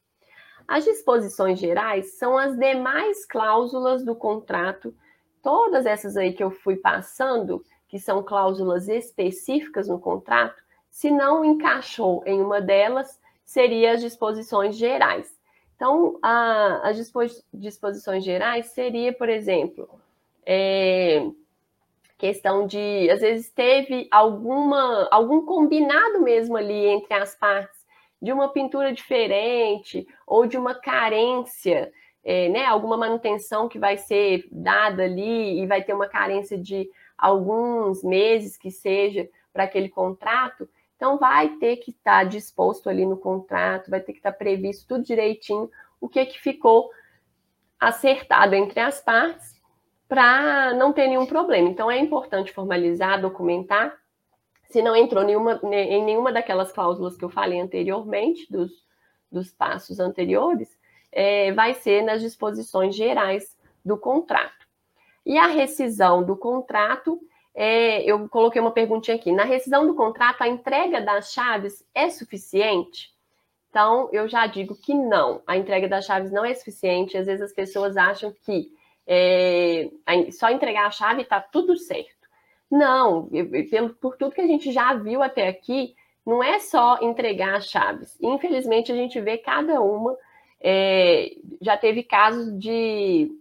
As 0.67 0.85
disposições 0.85 1.59
gerais 1.59 2.19
são 2.19 2.37
as 2.37 2.57
demais 2.57 3.27
cláusulas 3.27 4.05
do 4.05 4.15
contrato, 4.15 4.95
todas 5.43 5.87
essas 5.87 6.17
aí 6.17 6.33
que 6.33 6.45
eu 6.45 6.51
fui 6.51 6.77
passando, 6.77 7.65
que 7.89 7.99
são 7.99 8.23
cláusulas 8.23 8.89
específicas 8.89 9.89
no 9.89 9.99
contrato, 9.99 10.63
se 10.91 11.11
não 11.11 11.45
encaixou 11.45 12.23
em 12.27 12.41
uma 12.41 12.61
delas, 12.61 13.19
seria 13.45 13.93
as 13.93 14.01
disposições 14.01 14.77
gerais. 14.77 15.38
Então, 15.79 16.19
a, 16.21 16.89
as 16.89 16.97
disposições 17.55 18.25
gerais 18.25 18.67
seria, 18.67 19.13
por 19.13 19.29
exemplo, 19.29 19.89
é, 20.45 21.25
questão 22.19 22.67
de, 22.67 23.09
às 23.09 23.21
vezes, 23.21 23.49
teve 23.53 24.09
alguma, 24.11 25.07
algum 25.09 25.47
combinado 25.47 26.21
mesmo 26.21 26.57
ali 26.57 26.85
entre 26.87 27.15
as 27.15 27.37
partes, 27.37 27.87
de 28.21 28.33
uma 28.33 28.49
pintura 28.49 28.93
diferente 28.93 30.05
ou 30.27 30.47
de 30.47 30.57
uma 30.57 30.75
carência, 30.75 31.93
é, 32.25 32.49
né, 32.49 32.65
alguma 32.65 32.97
manutenção 32.97 33.69
que 33.69 33.79
vai 33.79 33.97
ser 33.97 34.49
dada 34.51 35.05
ali 35.05 35.61
e 35.61 35.67
vai 35.69 35.85
ter 35.85 35.95
uma 35.95 36.09
carência 36.09 36.59
de 36.59 36.91
alguns 37.17 38.03
meses 38.03 38.57
que 38.57 38.73
seja 38.73 39.29
para 39.53 39.63
aquele 39.63 39.89
contrato, 39.89 40.69
então 40.99 41.17
vai 41.17 41.51
ter 41.59 41.77
que 41.77 41.93
estar 41.93 42.25
tá 42.25 42.25
disposto 42.25 42.91
ali 42.91 43.07
no 43.07 43.17
contrato, 43.17 43.89
vai 43.89 44.01
ter 44.01 44.13
que 44.13 44.19
estar 44.19 44.33
tá 44.33 44.37
previsto 44.37 44.85
tudo 44.89 45.05
direitinho 45.05 45.71
o 46.01 46.09
que 46.09 46.27
que 46.27 46.41
ficou 46.41 46.91
acertado 47.79 48.57
entre 48.57 48.81
as 48.81 49.01
partes 49.01 49.57
para 50.09 50.75
não 50.75 50.93
ter 50.93 51.07
nenhum 51.07 51.25
problema. 51.25 51.69
Então, 51.69 51.89
é 51.89 52.01
importante 52.01 52.53
formalizar, 52.53 53.21
documentar. 53.21 53.97
Se 54.65 54.83
não 54.83 54.97
entrou 54.97 55.23
nenhuma, 55.23 55.61
em 55.63 56.05
nenhuma 56.05 56.33
daquelas 56.33 56.73
cláusulas 56.73 57.17
que 57.17 57.25
eu 57.25 57.31
falei 57.31 57.61
anteriormente, 57.61 58.51
dos, 58.51 58.73
dos 59.31 59.53
passos 59.53 60.01
anteriores, 60.01 60.69
é, 61.13 61.53
vai 61.53 61.75
ser 61.75 62.03
nas 62.03 62.21
disposições 62.21 62.97
gerais 62.97 63.57
do 63.85 63.97
contrato. 63.97 64.67
E 65.25 65.39
a 65.39 65.47
rescisão 65.47 66.25
do 66.25 66.37
contrato, 66.37 67.21
é, 67.61 68.05
eu 68.05 68.29
coloquei 68.29 68.61
uma 68.61 68.71
perguntinha 68.71 69.17
aqui. 69.17 69.33
Na 69.33 69.43
rescisão 69.43 69.85
do 69.85 69.93
contrato, 69.93 70.43
a 70.43 70.49
entrega 70.49 71.01
das 71.01 71.33
chaves 71.33 71.85
é 71.93 72.09
suficiente? 72.09 73.13
Então, 73.69 74.09
eu 74.13 74.29
já 74.29 74.47
digo 74.47 74.77
que 74.77 74.95
não, 74.95 75.43
a 75.45 75.57
entrega 75.57 75.89
das 75.89 76.05
chaves 76.05 76.31
não 76.31 76.45
é 76.45 76.55
suficiente. 76.55 77.19
Às 77.19 77.27
vezes 77.27 77.43
as 77.43 77.53
pessoas 77.53 77.97
acham 77.97 78.33
que 78.47 78.71
é, 79.05 79.91
só 80.31 80.51
entregar 80.51 80.87
a 80.87 80.91
chave 80.93 81.23
está 81.23 81.41
tudo 81.41 81.77
certo. 81.77 82.29
Não, 82.71 83.29
pelo, 83.69 83.91
por 83.95 84.17
tudo 84.17 84.37
que 84.37 84.41
a 84.41 84.47
gente 84.47 84.71
já 84.71 84.95
viu 84.95 85.21
até 85.21 85.49
aqui, 85.49 85.97
não 86.25 86.41
é 86.41 86.61
só 86.61 87.01
entregar 87.03 87.57
as 87.57 87.69
chaves. 87.69 88.17
Infelizmente, 88.23 88.93
a 88.93 88.95
gente 88.95 89.21
vê 89.21 89.37
cada 89.37 89.81
uma. 89.81 90.17
É, 90.61 91.33
já 91.61 91.77
teve 91.77 92.05
casos 92.05 92.57
de. 92.57 93.33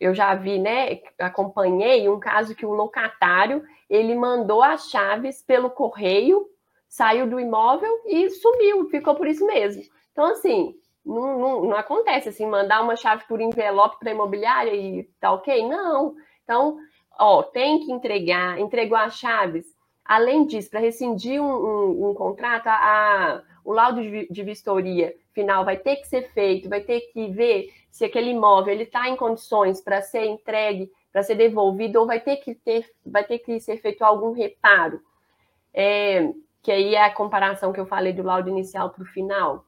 Eu 0.00 0.14
já 0.14 0.34
vi, 0.34 0.58
né? 0.58 1.00
Acompanhei 1.18 2.08
um 2.08 2.20
caso 2.20 2.54
que 2.54 2.66
o 2.66 2.72
locatário 2.72 3.64
ele 3.88 4.14
mandou 4.14 4.62
as 4.62 4.88
chaves 4.90 5.42
pelo 5.42 5.70
correio, 5.70 6.46
saiu 6.88 7.28
do 7.28 7.40
imóvel 7.40 7.90
e 8.06 8.30
sumiu, 8.30 8.88
ficou 8.88 9.14
por 9.14 9.26
isso 9.26 9.46
mesmo. 9.46 9.82
Então, 10.12 10.26
assim, 10.26 10.74
não, 11.04 11.38
não, 11.38 11.64
não 11.64 11.76
acontece 11.76 12.28
assim, 12.28 12.46
mandar 12.46 12.82
uma 12.82 12.96
chave 12.96 13.24
por 13.26 13.40
envelope 13.40 13.98
para 13.98 14.10
imobiliária 14.10 14.74
e 14.74 15.04
tá 15.20 15.32
ok? 15.32 15.66
Não. 15.66 16.14
Então, 16.44 16.78
ó, 17.18 17.42
tem 17.42 17.80
que 17.80 17.92
entregar, 17.92 18.58
entregou 18.58 18.96
as 18.96 19.16
chaves. 19.16 19.66
Além 20.04 20.46
disso, 20.46 20.70
para 20.70 20.80
rescindir 20.80 21.42
um, 21.42 21.46
um, 21.46 22.10
um 22.10 22.14
contrato, 22.14 22.66
a, 22.66 22.72
a, 22.72 23.42
o 23.64 23.72
laudo 23.72 24.00
de, 24.00 24.28
de 24.28 24.42
vistoria 24.42 25.14
final 25.38 25.64
vai 25.64 25.76
ter 25.76 25.96
que 25.96 26.08
ser 26.08 26.32
feito, 26.32 26.68
vai 26.68 26.80
ter 26.80 27.00
que 27.12 27.28
ver 27.28 27.72
se 27.92 28.04
aquele 28.04 28.30
imóvel 28.30 28.74
ele 28.74 28.82
está 28.82 29.08
em 29.08 29.14
condições 29.14 29.80
para 29.80 30.02
ser 30.02 30.24
entregue, 30.24 30.90
para 31.12 31.22
ser 31.22 31.36
devolvido, 31.36 32.00
ou 32.00 32.06
vai 32.06 32.18
ter 32.18 32.38
que 32.38 32.56
ter, 32.56 32.90
vai 33.06 33.22
ter 33.22 33.38
que 33.38 33.60
ser 33.60 33.76
feito 33.78 34.02
algum 34.02 34.32
reparo. 34.32 35.00
É, 35.72 36.32
que 36.60 36.72
aí 36.72 36.96
é 36.96 37.04
a 37.04 37.14
comparação 37.14 37.72
que 37.72 37.78
eu 37.78 37.86
falei 37.86 38.12
do 38.12 38.24
laudo 38.24 38.48
inicial 38.48 38.90
para 38.90 39.04
o 39.04 39.06
final. 39.06 39.64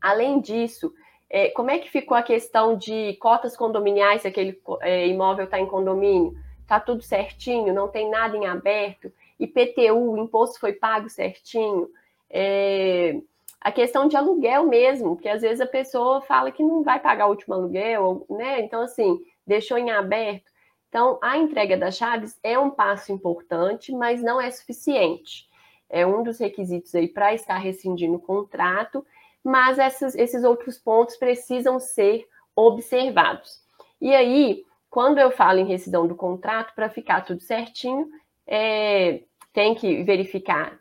Além 0.00 0.40
disso, 0.40 0.92
é, 1.28 1.48
como 1.50 1.70
é 1.70 1.78
que 1.78 1.90
ficou 1.90 2.16
a 2.16 2.22
questão 2.22 2.76
de 2.76 3.16
cotas 3.20 3.56
condominiais, 3.56 4.22
se 4.22 4.28
aquele 4.28 4.60
é, 4.82 5.08
imóvel 5.08 5.46
está 5.46 5.58
em 5.58 5.66
condomínio? 5.66 6.32
Está 6.62 6.78
tudo 6.78 7.02
certinho, 7.02 7.74
não 7.74 7.88
tem 7.88 8.08
nada 8.08 8.36
em 8.36 8.46
aberto? 8.46 9.12
IPTU, 9.38 10.12
o 10.12 10.18
imposto 10.18 10.60
foi 10.60 10.72
pago 10.72 11.08
certinho? 11.08 11.88
É, 12.30 13.20
a 13.60 13.72
questão 13.72 14.06
de 14.08 14.16
aluguel 14.16 14.66
mesmo, 14.66 15.16
que 15.16 15.28
às 15.28 15.42
vezes 15.42 15.60
a 15.60 15.66
pessoa 15.66 16.20
fala 16.20 16.52
que 16.52 16.62
não 16.62 16.82
vai 16.82 17.00
pagar 17.00 17.26
o 17.26 17.30
último 17.30 17.54
aluguel, 17.54 18.26
né? 18.30 18.60
Então, 18.60 18.80
assim, 18.82 19.20
deixou 19.46 19.78
em 19.78 19.90
aberto. 19.90 20.50
Então, 20.88 21.18
a 21.20 21.36
entrega 21.36 21.76
das 21.76 21.96
chaves 21.96 22.38
é 22.42 22.58
um 22.58 22.70
passo 22.70 23.12
importante, 23.12 23.92
mas 23.92 24.22
não 24.22 24.40
é 24.40 24.50
suficiente. 24.50 25.48
É 25.88 26.06
um 26.06 26.22
dos 26.22 26.38
requisitos 26.38 26.94
aí 26.94 27.08
para 27.08 27.34
estar 27.34 27.58
rescindindo 27.58 28.14
o 28.14 28.20
contrato, 28.20 29.04
mas 29.42 29.78
essas, 29.78 30.14
esses 30.14 30.42
outros 30.42 30.78
pontos 30.78 31.16
precisam 31.16 31.78
ser 31.78 32.26
observados. 32.54 33.60
E 34.00 34.14
aí, 34.14 34.64
quando 34.90 35.18
eu 35.18 35.30
falo 35.30 35.58
em 35.58 35.66
rescisão 35.66 36.06
do 36.06 36.14
contrato, 36.14 36.74
para 36.74 36.88
ficar 36.88 37.24
tudo 37.24 37.40
certinho, 37.42 38.08
é, 38.46 39.20
tem 39.52 39.74
que 39.74 40.02
verificar, 40.02 40.78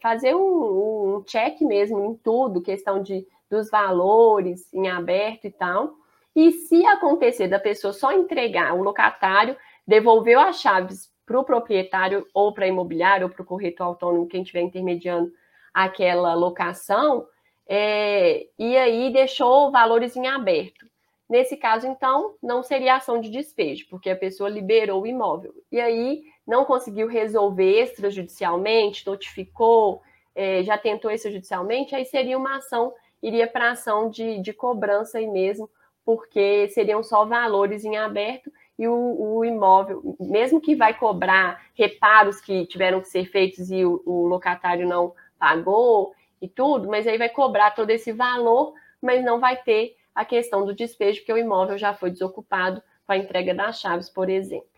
fazer 0.00 0.34
um, 0.34 1.16
um 1.16 1.22
check 1.22 1.60
mesmo 1.60 2.04
em 2.04 2.14
tudo, 2.14 2.62
questão 2.62 3.02
de, 3.02 3.26
dos 3.50 3.70
valores 3.70 4.72
em 4.72 4.88
aberto 4.88 5.46
e 5.46 5.50
tal. 5.50 5.94
E 6.34 6.50
se 6.50 6.84
acontecer 6.86 7.48
da 7.48 7.58
pessoa 7.58 7.92
só 7.92 8.12
entregar 8.12 8.74
o 8.74 8.82
locatário, 8.82 9.56
devolveu 9.86 10.40
as 10.40 10.60
chaves 10.60 11.10
para 11.24 11.38
o 11.38 11.44
proprietário 11.44 12.26
ou 12.34 12.52
para 12.52 12.64
a 12.64 12.68
imobiliária 12.68 13.26
ou 13.26 13.32
para 13.32 13.42
o 13.42 13.46
corretor 13.46 13.84
autônomo, 13.84 14.26
quem 14.26 14.42
estiver 14.42 14.60
intermediando 14.60 15.32
aquela 15.72 16.34
locação, 16.34 17.26
é, 17.66 18.46
e 18.58 18.76
aí 18.76 19.10
deixou 19.12 19.70
valores 19.70 20.16
em 20.16 20.26
aberto. 20.26 20.86
Nesse 21.28 21.56
caso, 21.56 21.86
então, 21.86 22.34
não 22.42 22.62
seria 22.62 22.96
ação 22.96 23.20
de 23.20 23.30
despejo, 23.30 23.86
porque 23.88 24.10
a 24.10 24.16
pessoa 24.16 24.48
liberou 24.48 25.02
o 25.02 25.06
imóvel. 25.06 25.54
E 25.72 25.80
aí 25.80 26.22
não 26.46 26.64
conseguiu 26.64 27.08
resolver 27.08 27.82
extrajudicialmente, 27.82 29.06
notificou, 29.06 30.02
é, 30.34 30.62
já 30.62 30.76
tentou 30.76 31.10
extrajudicialmente, 31.10 31.94
aí 31.94 32.04
seria 32.04 32.36
uma 32.36 32.56
ação, 32.56 32.92
iria 33.22 33.46
para 33.46 33.70
ação 33.70 34.10
de, 34.10 34.40
de 34.40 34.52
cobrança 34.52 35.18
aí 35.18 35.26
mesmo, 35.26 35.70
porque 36.04 36.68
seriam 36.68 37.02
só 37.02 37.24
valores 37.24 37.84
em 37.84 37.96
aberto 37.96 38.52
e 38.78 38.86
o, 38.86 39.36
o, 39.36 39.44
imóvel, 39.44 40.16
mesmo 40.20 40.60
que 40.60 40.74
vai 40.74 40.92
cobrar 40.92 41.62
reparos 41.74 42.40
que 42.40 42.66
tiveram 42.66 43.00
que 43.00 43.08
ser 43.08 43.24
feitos 43.26 43.70
e 43.70 43.84
o, 43.84 44.02
o 44.04 44.26
locatário 44.26 44.86
não 44.86 45.14
pagou 45.38 46.12
e 46.42 46.48
tudo, 46.48 46.88
mas 46.88 47.06
aí 47.06 47.16
vai 47.16 47.28
cobrar 47.28 47.70
todo 47.70 47.90
esse 47.90 48.12
valor, 48.12 48.74
mas 49.00 49.24
não 49.24 49.40
vai 49.40 49.56
ter 49.56 49.96
a 50.14 50.24
questão 50.24 50.64
do 50.64 50.74
despejo, 50.74 51.20
porque 51.20 51.32
o 51.32 51.38
imóvel 51.38 51.78
já 51.78 51.94
foi 51.94 52.10
desocupado 52.10 52.82
com 53.06 53.12
a 53.12 53.16
entrega 53.16 53.54
das 53.54 53.80
chaves, 53.80 54.10
por 54.10 54.28
exemplo. 54.28 54.73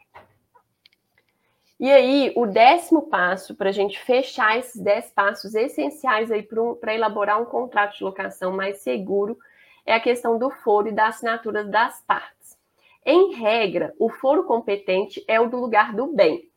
E 1.79 1.91
aí, 1.91 2.33
o 2.35 2.47
décimo 2.47 3.03
passo, 3.03 3.55
para 3.55 3.69
a 3.69 3.73
gente 3.73 3.99
fechar 3.99 4.59
esses 4.59 4.81
dez 4.81 5.11
passos 5.11 5.55
essenciais 5.55 6.31
aí 6.31 6.43
para 6.43 6.63
um, 6.63 6.79
elaborar 6.89 7.41
um 7.41 7.45
contrato 7.45 7.99
de 7.99 8.05
locação 8.05 8.51
mais 8.51 8.79
seguro, 8.79 9.37
é 9.85 9.95
a 9.95 10.01
questão 10.01 10.39
do 10.39 10.51
foro 10.51 10.89
e 10.89 10.93
da 10.93 11.09
assinatura 11.09 11.63
das 11.65 12.03
partes. 12.05 12.57
Em 13.05 13.35
regra, 13.35 13.95
o 13.99 14.09
foro 14.09 14.45
competente 14.45 15.23
é 15.29 15.39
o 15.39 15.51
do 15.51 15.59
lugar 15.59 15.95
do 15.95 16.07
bem. 16.07 16.51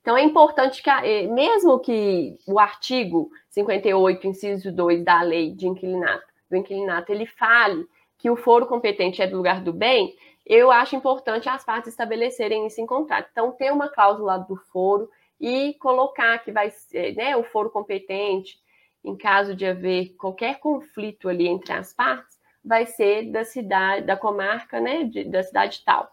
Então, 0.00 0.16
é 0.16 0.22
importante 0.22 0.82
que, 0.82 0.88
eh, 0.88 1.26
mesmo 1.26 1.78
que 1.78 2.38
o 2.46 2.58
artigo 2.58 3.30
58, 3.50 4.26
inciso 4.26 4.72
2 4.72 5.04
da 5.04 5.20
lei 5.20 5.52
de 5.52 5.68
inquilinato, 5.68 6.26
do 6.48 6.56
inquilinato, 6.56 7.12
ele 7.12 7.26
fale 7.26 7.86
que 8.16 8.30
o 8.30 8.36
foro 8.36 8.66
competente 8.66 9.20
é 9.20 9.26
do 9.26 9.36
lugar 9.36 9.60
do 9.60 9.72
bem, 9.72 10.14
eu 10.46 10.70
acho 10.70 10.94
importante 10.94 11.48
as 11.48 11.64
partes 11.64 11.90
estabelecerem 11.90 12.66
isso 12.68 12.80
em 12.80 12.86
contrato. 12.86 13.28
Então, 13.32 13.50
ter 13.50 13.72
uma 13.72 13.88
cláusula 13.88 14.38
do 14.38 14.56
foro 14.56 15.10
e 15.40 15.74
colocar 15.74 16.38
que 16.38 16.52
vai 16.52 16.70
ser 16.70 17.16
né, 17.16 17.36
o 17.36 17.42
foro 17.42 17.68
competente, 17.68 18.58
em 19.04 19.16
caso 19.16 19.56
de 19.56 19.66
haver 19.66 20.14
qualquer 20.16 20.60
conflito 20.60 21.28
ali 21.28 21.48
entre 21.48 21.72
as 21.72 21.92
partes, 21.92 22.38
vai 22.64 22.86
ser 22.86 23.30
da 23.30 23.44
cidade, 23.44 24.06
da 24.06 24.16
comarca, 24.16 24.80
né, 24.80 25.04
de, 25.04 25.24
da 25.24 25.42
cidade 25.42 25.82
tal. 25.84 26.10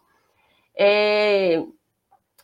É, 0.75 1.63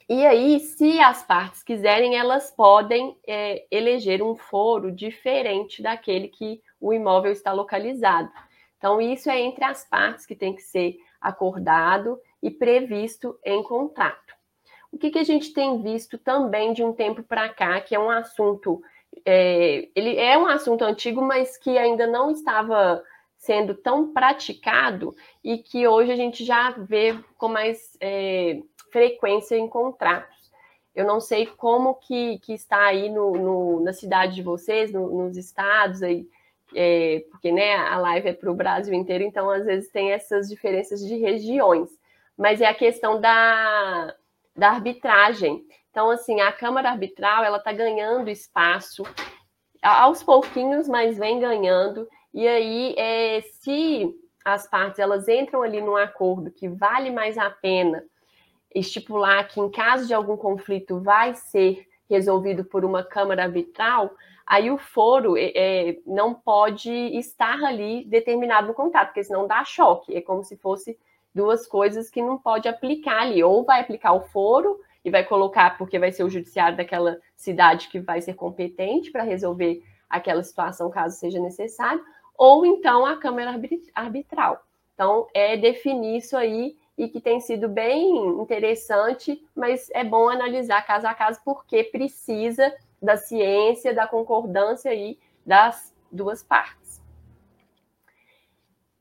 e 0.08 0.26
aí, 0.26 0.60
se 0.60 1.00
as 1.00 1.24
partes 1.24 1.64
quiserem, 1.64 2.16
elas 2.16 2.52
podem 2.52 3.18
é, 3.28 3.66
eleger 3.72 4.22
um 4.22 4.36
foro 4.36 4.92
diferente 4.92 5.82
daquele 5.82 6.28
que 6.28 6.62
o 6.80 6.94
imóvel 6.94 7.32
está 7.32 7.52
localizado. 7.52 8.32
Então, 8.78 9.02
isso 9.02 9.30
é 9.30 9.40
entre 9.40 9.64
as 9.66 9.84
partes 9.84 10.26
que 10.26 10.36
tem 10.36 10.56
que 10.56 10.62
ser 10.62 10.98
acordado 11.22 12.20
e 12.42 12.50
previsto 12.50 13.38
em 13.44 13.62
contrato. 13.64 14.34
O 14.92 14.98
que, 14.98 15.12
que 15.12 15.20
a 15.20 15.24
gente 15.24 15.54
tem 15.54 15.82
visto 15.82 16.18
também 16.18 16.74
de 16.74 16.84
um 16.84 16.94
tempo 16.94 17.22
para 17.22 17.50
cá, 17.50 17.80
que 17.80 17.94
é 17.94 18.00
um 18.00 18.10
assunto, 18.10 18.82
é, 19.26 19.88
ele 19.96 20.18
é 20.18 20.38
um 20.38 20.48
assunto 20.48 20.84
antigo, 20.84 21.22
mas 21.22 21.58
que 21.58 21.78
ainda 21.78 22.08
não 22.08 22.32
estava 22.32 23.04
sendo 23.38 23.74
tão 23.74 24.12
praticado 24.12 25.16
e 25.44 25.60
que 25.60 25.88
hoje 25.88 26.12
a 26.12 26.16
gente 26.16 26.44
já 26.44 26.72
vê 26.72 27.18
com 27.38 27.48
mais 27.48 27.96
é, 28.02 28.62
frequência 28.92 29.56
em 29.56 29.68
contratos. 29.68 30.38
Eu 30.94 31.06
não 31.06 31.22
sei 31.22 31.46
como 31.46 31.96
que, 31.96 32.40
que 32.40 32.54
está 32.54 32.88
aí 32.88 33.10
no, 33.10 33.32
no 33.32 33.80
na 33.82 33.94
cidade 33.94 34.36
de 34.36 34.42
vocês, 34.42 34.92
no, 34.92 35.08
nos 35.24 35.38
estados 35.38 36.04
aí, 36.04 36.28
é, 36.76 37.24
porque 37.32 37.52
né, 37.52 37.76
a 37.76 37.98
live 37.98 38.30
é 38.30 38.34
para 38.34 38.52
o 38.52 38.56
Brasil 38.56 38.94
inteiro, 38.94 39.24
então 39.24 39.50
às 39.50 39.66
vezes 39.66 39.90
tem 39.92 40.12
essas 40.12 40.48
diferenças 40.48 41.00
de 41.06 41.16
regiões, 41.18 41.90
mas 42.38 42.62
é 42.62 42.66
a 42.66 42.74
questão 42.74 43.20
da, 43.20 44.14
da 44.56 44.70
arbitragem. 44.70 45.64
Então, 45.90 46.10
assim, 46.10 46.40
a 46.42 46.52
Câmara 46.52 46.92
Arbitral 46.92 47.44
ela 47.44 47.58
está 47.58 47.72
ganhando 47.72 48.30
espaço 48.30 49.04
aos 49.82 50.22
pouquinhos, 50.22 50.88
mas 50.88 51.18
vem 51.18 51.40
ganhando. 51.40 52.08
E 52.34 52.48
aí, 52.48 52.96
é, 52.98 53.42
se 53.42 54.16
as 54.46 54.68
partes 54.68 55.00
elas 55.00 55.28
entram 55.28 55.62
ali 55.62 55.82
num 55.82 55.96
acordo 55.96 56.52
que 56.52 56.68
vale 56.68 57.12
mais 57.12 57.38
a 57.38 57.50
pena 57.50 58.04
estipular 58.74 59.48
que 59.48 59.60
em 59.60 59.70
caso 59.70 60.08
de 60.08 60.14
algum 60.14 60.38
conflito 60.38 61.00
vai 61.00 61.34
ser 61.34 61.88
resolvido 62.10 62.64
por 62.64 62.86
uma 62.86 63.04
Câmara 63.04 63.44
Arbitral, 63.44 64.12
aí 64.50 64.72
o 64.72 64.80
foro 64.80 65.38
é, 65.38 65.52
é, 65.56 65.98
não 66.08 66.34
pode 66.34 66.92
estar 66.92 67.64
ali 67.64 68.04
determinado 68.06 68.68
no 68.68 68.74
contrato, 68.74 69.10
porque 69.10 69.24
senão 69.24 69.46
dá 69.46 69.64
choque. 69.64 70.16
É 70.16 70.22
como 70.22 70.44
se 70.44 70.58
fosse 70.58 70.98
duas 71.34 71.68
coisas 71.68 72.10
que 72.10 72.20
não 72.20 72.40
pode 72.40 72.68
aplicar 72.68 73.22
ali. 73.22 73.44
Ou 73.44 73.64
vai 73.64 73.80
aplicar 73.80 74.14
o 74.14 74.22
foro 74.22 74.80
e 75.06 75.12
vai 75.12 75.24
colocar, 75.24 75.78
porque 75.78 76.00
vai 76.00 76.12
ser 76.12 76.24
o 76.24 76.30
judiciário 76.30 76.76
daquela 76.76 77.20
cidade 77.36 77.90
que 77.90 78.00
vai 78.00 78.22
ser 78.22 78.34
competente 78.34 79.12
para 79.12 79.22
resolver 79.22 79.84
aquela 80.10 80.42
situação, 80.42 80.90
caso 80.90 81.16
seja 81.18 81.40
necessário, 81.40 82.04
ou 82.36 82.66
então 82.66 83.06
a 83.06 83.18
Câmara 83.18 83.56
Arbitral. 83.94 84.64
Então, 84.96 85.28
é 85.34 85.56
definir 85.56 86.18
isso 86.18 86.36
aí 86.36 86.76
e 86.98 87.08
que 87.08 87.22
tem 87.22 87.40
sido 87.40 87.70
bem 87.70 88.18
interessante, 88.42 89.42
mas 89.56 89.90
é 89.92 90.04
bom 90.04 90.28
analisar 90.28 90.86
caso 90.86 91.08
a 91.08 91.14
caso, 91.14 91.40
porque 91.46 91.84
precisa 91.84 92.74
da 93.02 93.18
ciência, 93.18 93.94
da 93.94 94.08
concordância 94.08 94.92
aí 94.92 95.18
das 95.46 95.96
duas 96.12 96.44
partes. 96.44 97.02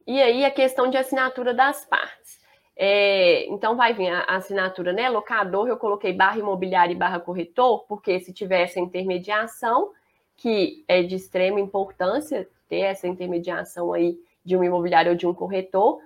E 0.07 0.23
aí 0.23 0.45
a 0.45 0.51
questão 0.51 0.89
de 0.89 0.97
assinatura 0.97 1.53
das 1.53 1.85
partes. 1.85 2.39
É, 2.81 3.45
então 3.47 3.77
vai 3.77 3.93
vir 3.93 4.09
a, 4.09 4.37
assinatura, 4.37 4.93
né? 4.93 5.09
Locador, 5.11 5.69
eu 5.69 5.77
coloquei 5.77 6.13
barra 6.13 6.39
imobiliária 6.39 6.93
e 6.93 6.97
barra 6.97 7.19
corretor, 7.19 7.85
porque 7.89 8.21
se 8.21 8.33
tiver 8.33 8.63
essa 8.63 8.79
intermediação, 8.79 9.91
que 10.37 10.85
é 10.87 11.03
de 11.03 11.17
extrema 11.17 11.61
importância 11.61 12.49
ter 12.69 12.81
essa 12.81 13.09
intermediação 13.09 13.93
aí 13.93 14.17
de 14.45 14.57
um 14.57 14.63
imobiliário 14.63 15.11
ou 15.11 15.17
de 15.17 15.27
um 15.27 15.35
corretor, 15.35 16.01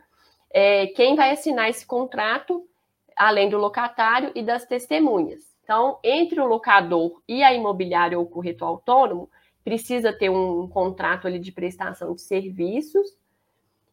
é, 0.50 0.86
quem 0.88 1.14
vai 1.14 1.30
assinar 1.30 1.68
esse 1.68 1.86
contrato, 1.86 2.66
além 3.16 3.48
do 3.48 3.58
locatário 3.58 4.32
e 4.34 4.42
das 4.42 4.66
testemunhas. 4.66 5.42
Então, 5.62 5.98
entre 6.02 6.40
o 6.40 6.46
locador 6.46 7.22
e 7.28 7.42
a 7.42 7.54
imobiliária 7.54 8.18
ou 8.18 8.26
corretor 8.26 8.66
autônomo, 8.66 9.30
precisa 9.64 10.12
ter 10.12 10.28
um 10.28 10.68
contrato 10.68 11.26
ali 11.26 11.38
de 11.38 11.52
prestação 11.52 12.14
de 12.14 12.22
serviços, 12.22 13.16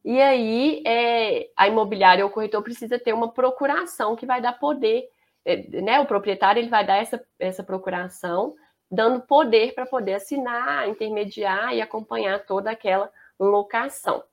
e 0.03 0.19
aí 0.21 0.81
é, 0.85 1.49
a 1.55 1.67
imobiliária 1.67 2.23
ou 2.23 2.31
corretor 2.31 2.63
precisa 2.63 2.97
ter 2.97 3.13
uma 3.13 3.31
procuração 3.31 4.15
que 4.15 4.25
vai 4.25 4.41
dar 4.41 4.53
poder, 4.53 5.09
é, 5.45 5.81
né? 5.81 5.99
O 5.99 6.05
proprietário 6.05 6.59
ele 6.59 6.69
vai 6.69 6.85
dar 6.85 6.97
essa, 6.97 7.23
essa 7.37 7.63
procuração, 7.63 8.55
dando 8.89 9.21
poder 9.21 9.73
para 9.75 9.85
poder 9.85 10.15
assinar, 10.15 10.87
intermediar 10.87 11.75
e 11.75 11.81
acompanhar 11.81 12.45
toda 12.45 12.71
aquela 12.71 13.11
locação. 13.39 14.23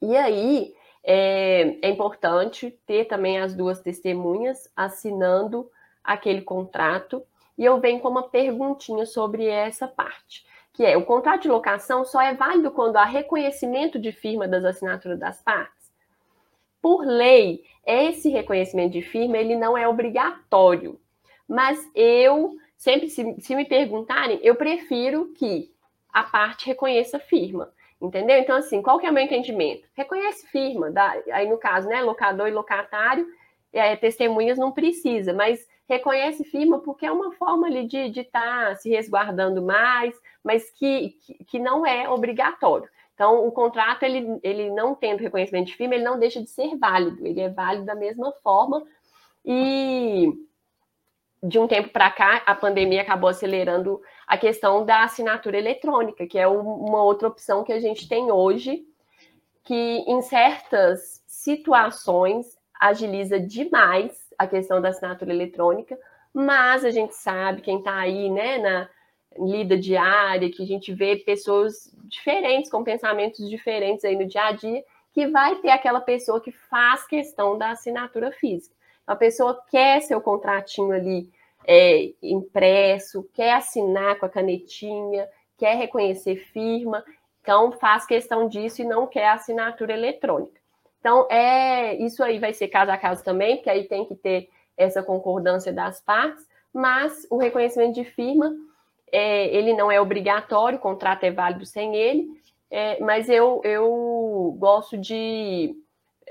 E 0.00 0.16
aí 0.16 0.74
é, 1.04 1.78
é 1.82 1.90
importante 1.90 2.70
ter 2.86 3.06
também 3.06 3.38
as 3.38 3.54
duas 3.54 3.80
testemunhas 3.80 4.70
assinando 4.76 5.70
aquele 6.02 6.42
contrato. 6.42 7.22
E 7.58 7.64
eu 7.64 7.80
venho 7.80 8.00
com 8.00 8.08
uma 8.08 8.28
perguntinha 8.28 9.04
sobre 9.04 9.46
essa 9.46 9.86
parte, 9.86 10.46
que 10.72 10.84
é: 10.84 10.96
o 10.96 11.04
contrato 11.04 11.42
de 11.42 11.48
locação 11.48 12.04
só 12.04 12.20
é 12.20 12.34
válido 12.34 12.70
quando 12.70 12.96
há 12.96 13.04
reconhecimento 13.04 13.98
de 13.98 14.12
firma 14.12 14.46
das 14.46 14.64
assinaturas 14.64 15.18
das 15.18 15.42
partes? 15.42 15.90
Por 16.80 17.04
lei, 17.04 17.64
esse 17.86 18.28
reconhecimento 18.28 18.92
de 18.92 19.02
firma 19.02 19.38
ele 19.38 19.56
não 19.56 19.76
é 19.76 19.86
obrigatório, 19.86 21.00
mas 21.48 21.78
eu 21.94 22.56
sempre 22.76 23.08
se, 23.08 23.36
se 23.40 23.54
me 23.54 23.64
perguntarem, 23.64 24.40
eu 24.42 24.56
prefiro 24.56 25.32
que 25.34 25.72
a 26.12 26.24
parte 26.24 26.66
reconheça 26.66 27.18
firma. 27.18 27.72
Entendeu? 28.02 28.36
Então, 28.36 28.56
assim, 28.56 28.82
qual 28.82 28.98
que 28.98 29.06
é 29.06 29.10
o 29.10 29.12
meu 29.14 29.22
entendimento? 29.22 29.86
Reconhece 29.94 30.44
firma, 30.48 30.92
aí 31.32 31.48
no 31.48 31.56
caso, 31.56 31.88
né, 31.88 32.02
locador 32.02 32.48
e 32.48 32.50
locatário, 32.50 33.24
é, 33.72 33.94
testemunhas 33.94 34.58
não 34.58 34.72
precisa, 34.72 35.32
mas 35.32 35.64
reconhece 35.88 36.42
firma 36.42 36.80
porque 36.80 37.06
é 37.06 37.12
uma 37.12 37.30
forma 37.32 37.68
ali 37.68 37.86
de 37.86 38.20
estar 38.20 38.70
tá 38.70 38.74
se 38.74 38.90
resguardando 38.90 39.62
mais, 39.62 40.20
mas 40.42 40.68
que, 40.72 41.10
que, 41.24 41.44
que, 41.44 41.58
não 41.60 41.86
é 41.86 42.08
obrigatório. 42.08 42.88
Então, 43.14 43.46
o 43.46 43.52
contrato, 43.52 44.02
ele, 44.02 44.36
ele 44.42 44.68
não 44.70 44.96
tendo 44.96 45.20
reconhecimento 45.20 45.68
de 45.68 45.76
firma, 45.76 45.94
ele 45.94 46.02
não 46.02 46.18
deixa 46.18 46.42
de 46.42 46.50
ser 46.50 46.76
válido, 46.76 47.24
ele 47.24 47.40
é 47.40 47.50
válido 47.50 47.86
da 47.86 47.94
mesma 47.94 48.32
forma, 48.42 48.82
e 49.44 50.28
de 51.40 51.58
um 51.58 51.68
tempo 51.68 51.90
para 51.90 52.10
cá, 52.10 52.42
a 52.46 52.54
pandemia 52.54 53.02
acabou 53.02 53.30
acelerando 53.30 54.00
a 54.32 54.38
questão 54.38 54.82
da 54.82 55.04
assinatura 55.04 55.58
eletrônica, 55.58 56.26
que 56.26 56.38
é 56.38 56.48
uma 56.48 57.02
outra 57.04 57.28
opção 57.28 57.62
que 57.62 57.70
a 57.70 57.78
gente 57.78 58.08
tem 58.08 58.32
hoje, 58.32 58.82
que 59.62 59.74
em 60.08 60.22
certas 60.22 61.22
situações 61.26 62.58
agiliza 62.80 63.38
demais 63.38 64.32
a 64.38 64.46
questão 64.46 64.80
da 64.80 64.88
assinatura 64.88 65.34
eletrônica, 65.34 65.98
mas 66.32 66.82
a 66.82 66.90
gente 66.90 67.14
sabe, 67.14 67.60
quem 67.60 67.76
está 67.76 67.94
aí 67.94 68.30
né, 68.30 68.56
na 68.56 68.88
lida 69.38 69.76
diária, 69.76 70.50
que 70.50 70.62
a 70.62 70.66
gente 70.66 70.94
vê 70.94 71.16
pessoas 71.16 71.94
diferentes, 72.04 72.70
com 72.70 72.82
pensamentos 72.82 73.46
diferentes 73.50 74.02
aí 74.02 74.16
no 74.16 74.26
dia 74.26 74.46
a 74.46 74.52
dia, 74.52 74.82
que 75.12 75.26
vai 75.26 75.56
ter 75.56 75.68
aquela 75.68 76.00
pessoa 76.00 76.40
que 76.40 76.52
faz 76.52 77.06
questão 77.06 77.58
da 77.58 77.72
assinatura 77.72 78.32
física. 78.32 78.74
A 79.06 79.14
pessoa 79.14 79.62
quer 79.70 80.00
seu 80.00 80.22
contratinho 80.22 80.92
ali 80.92 81.30
é, 81.66 82.12
impresso, 82.22 83.28
quer 83.32 83.54
assinar 83.54 84.18
com 84.18 84.26
a 84.26 84.28
canetinha, 84.28 85.28
quer 85.56 85.76
reconhecer 85.76 86.36
firma, 86.36 87.04
então 87.40 87.72
faz 87.72 88.06
questão 88.06 88.48
disso 88.48 88.82
e 88.82 88.84
não 88.84 89.06
quer 89.06 89.28
assinatura 89.28 89.92
eletrônica. 89.92 90.60
Então, 91.00 91.26
é 91.30 91.96
isso 91.96 92.22
aí 92.22 92.38
vai 92.38 92.54
ser 92.54 92.68
caso 92.68 92.90
a 92.90 92.96
caso 92.96 93.24
também, 93.24 93.56
porque 93.56 93.70
aí 93.70 93.88
tem 93.88 94.04
que 94.04 94.14
ter 94.14 94.48
essa 94.76 95.02
concordância 95.02 95.72
das 95.72 96.00
partes, 96.00 96.46
mas 96.72 97.26
o 97.30 97.36
reconhecimento 97.36 97.94
de 97.94 98.04
firma, 98.04 98.54
é, 99.10 99.48
ele 99.48 99.74
não 99.74 99.90
é 99.90 100.00
obrigatório, 100.00 100.78
o 100.78 100.82
contrato 100.82 101.24
é 101.24 101.30
válido 101.30 101.66
sem 101.66 101.94
ele, 101.96 102.28
é, 102.70 102.98
mas 103.00 103.28
eu, 103.28 103.60
eu 103.64 104.56
gosto 104.58 104.96
de 104.96 105.74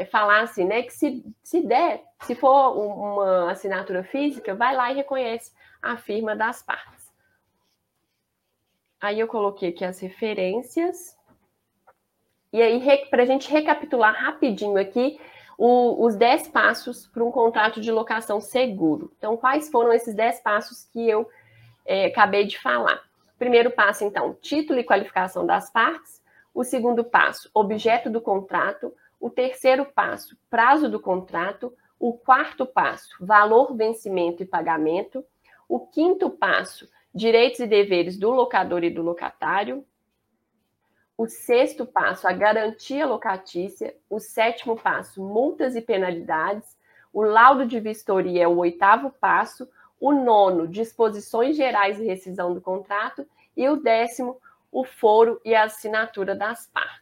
é, 0.01 0.05
falar 0.05 0.41
assim, 0.41 0.65
né? 0.65 0.83
Que 0.83 0.93
se, 0.93 1.23
se 1.43 1.61
der, 1.61 2.03
se 2.21 2.35
for 2.35 2.77
uma 2.77 3.51
assinatura 3.51 4.03
física, 4.03 4.55
vai 4.55 4.75
lá 4.75 4.91
e 4.91 4.95
reconhece 4.95 5.51
a 5.81 5.97
firma 5.97 6.35
das 6.35 6.61
partes. 6.61 7.11
Aí 8.99 9.19
eu 9.19 9.27
coloquei 9.27 9.69
aqui 9.69 9.83
as 9.83 9.99
referências. 9.99 11.17
E 12.53 12.61
aí, 12.61 13.05
para 13.09 13.23
a 13.23 13.25
gente 13.25 13.49
recapitular 13.49 14.13
rapidinho 14.13 14.77
aqui, 14.77 15.19
o, 15.57 16.05
os 16.05 16.15
10 16.15 16.49
passos 16.49 17.07
para 17.07 17.23
um 17.23 17.31
contrato 17.31 17.79
de 17.79 17.91
locação 17.91 18.41
seguro. 18.41 19.11
Então, 19.17 19.37
quais 19.37 19.69
foram 19.69 19.93
esses 19.93 20.13
10 20.13 20.41
passos 20.41 20.85
que 20.91 21.09
eu 21.09 21.29
é, 21.85 22.05
acabei 22.05 22.45
de 22.45 22.59
falar? 22.59 23.01
Primeiro 23.39 23.71
passo, 23.71 24.03
então, 24.03 24.35
título 24.41 24.79
e 24.79 24.83
qualificação 24.83 25.45
das 25.45 25.71
partes. 25.71 26.21
O 26.53 26.63
segundo 26.63 27.03
passo, 27.03 27.49
objeto 27.53 28.09
do 28.09 28.21
contrato. 28.21 28.93
O 29.21 29.29
terceiro 29.29 29.85
passo, 29.85 30.35
prazo 30.49 30.89
do 30.89 30.99
contrato. 30.99 31.71
O 31.99 32.13
quarto 32.13 32.65
passo, 32.65 33.15
valor, 33.19 33.77
vencimento 33.77 34.41
e 34.41 34.47
pagamento. 34.47 35.23
O 35.69 35.79
quinto 35.79 36.27
passo, 36.31 36.89
direitos 37.13 37.59
e 37.59 37.67
deveres 37.67 38.17
do 38.17 38.31
locador 38.31 38.83
e 38.83 38.89
do 38.89 39.03
locatário. 39.03 39.85
O 41.15 41.27
sexto 41.27 41.85
passo, 41.85 42.27
a 42.27 42.33
garantia 42.33 43.05
locatícia. 43.05 43.95
O 44.09 44.19
sétimo 44.19 44.75
passo, 44.75 45.21
multas 45.21 45.75
e 45.75 45.81
penalidades. 45.81 46.75
O 47.13 47.21
laudo 47.21 47.63
de 47.67 47.79
vistoria 47.79 48.45
é 48.45 48.47
o 48.47 48.57
oitavo 48.57 49.11
passo. 49.11 49.69
O 49.99 50.11
nono, 50.11 50.67
disposições 50.67 51.55
gerais 51.55 51.97
de 51.97 52.05
rescisão 52.05 52.55
do 52.55 52.59
contrato. 52.59 53.27
E 53.55 53.69
o 53.69 53.75
décimo, 53.75 54.41
o 54.71 54.83
foro 54.83 55.39
e 55.45 55.53
a 55.53 55.65
assinatura 55.65 56.33
das 56.33 56.65
partes. 56.65 57.00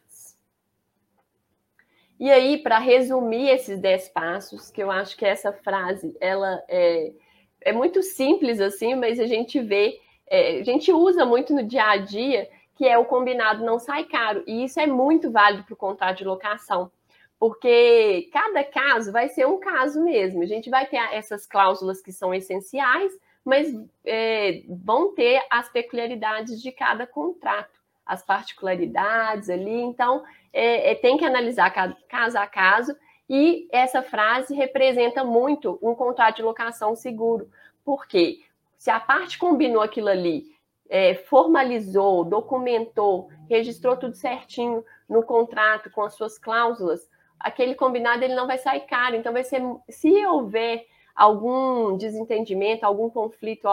E 2.20 2.30
aí, 2.30 2.58
para 2.58 2.78
resumir 2.78 3.48
esses 3.48 3.80
dez 3.80 4.06
passos, 4.06 4.70
que 4.70 4.82
eu 4.82 4.90
acho 4.90 5.16
que 5.16 5.24
essa 5.24 5.54
frase 5.54 6.14
ela 6.20 6.62
é, 6.68 7.14
é 7.62 7.72
muito 7.72 8.02
simples 8.02 8.60
assim, 8.60 8.94
mas 8.94 9.18
a 9.18 9.26
gente 9.26 9.58
vê, 9.58 9.98
é, 10.26 10.60
a 10.60 10.62
gente 10.62 10.92
usa 10.92 11.24
muito 11.24 11.54
no 11.54 11.62
dia 11.62 11.82
a 11.82 11.96
dia, 11.96 12.46
que 12.76 12.86
é 12.86 12.98
o 12.98 13.06
combinado 13.06 13.64
não 13.64 13.78
sai 13.78 14.04
caro. 14.04 14.44
E 14.46 14.64
isso 14.64 14.78
é 14.78 14.86
muito 14.86 15.30
válido 15.30 15.64
para 15.64 15.72
o 15.72 15.78
contrato 15.78 16.18
de 16.18 16.24
locação, 16.24 16.92
porque 17.38 18.28
cada 18.30 18.64
caso 18.64 19.10
vai 19.10 19.30
ser 19.30 19.46
um 19.46 19.58
caso 19.58 20.04
mesmo. 20.04 20.42
A 20.42 20.46
gente 20.46 20.68
vai 20.68 20.84
ter 20.86 20.98
essas 21.14 21.46
cláusulas 21.46 22.02
que 22.02 22.12
são 22.12 22.34
essenciais, 22.34 23.12
mas 23.42 23.74
é, 24.04 24.62
vão 24.68 25.14
ter 25.14 25.42
as 25.50 25.72
peculiaridades 25.72 26.60
de 26.60 26.70
cada 26.70 27.06
contrato, 27.06 27.79
as 28.10 28.24
particularidades 28.24 29.48
ali. 29.48 29.80
Então, 29.80 30.24
é, 30.52 30.90
é, 30.90 30.94
tem 30.96 31.16
que 31.16 31.24
analisar 31.24 31.70
caso 31.70 32.36
a 32.36 32.44
caso, 32.44 32.92
e 33.28 33.68
essa 33.70 34.02
frase 34.02 34.52
representa 34.52 35.22
muito 35.22 35.78
um 35.80 35.94
contrato 35.94 36.36
de 36.36 36.42
locação 36.42 36.96
seguro, 36.96 37.48
porque 37.84 38.40
se 38.76 38.90
a 38.90 38.98
parte 38.98 39.38
combinou 39.38 39.80
aquilo 39.80 40.08
ali, 40.08 40.46
é, 40.88 41.14
formalizou, 41.14 42.24
documentou, 42.24 43.28
registrou 43.48 43.96
tudo 43.96 44.16
certinho 44.16 44.84
no 45.08 45.22
contrato 45.22 45.88
com 45.88 46.02
as 46.02 46.14
suas 46.14 46.36
cláusulas, 46.36 47.08
aquele 47.38 47.76
combinado 47.76 48.24
ele 48.24 48.34
não 48.34 48.48
vai 48.48 48.58
sair 48.58 48.80
caro. 48.80 49.14
Então 49.14 49.32
vai 49.32 49.44
ser, 49.44 49.62
se 49.88 50.26
houver 50.26 50.84
algum 51.14 51.96
desentendimento, 51.96 52.84
algum 52.84 53.08
conflito, 53.08 53.68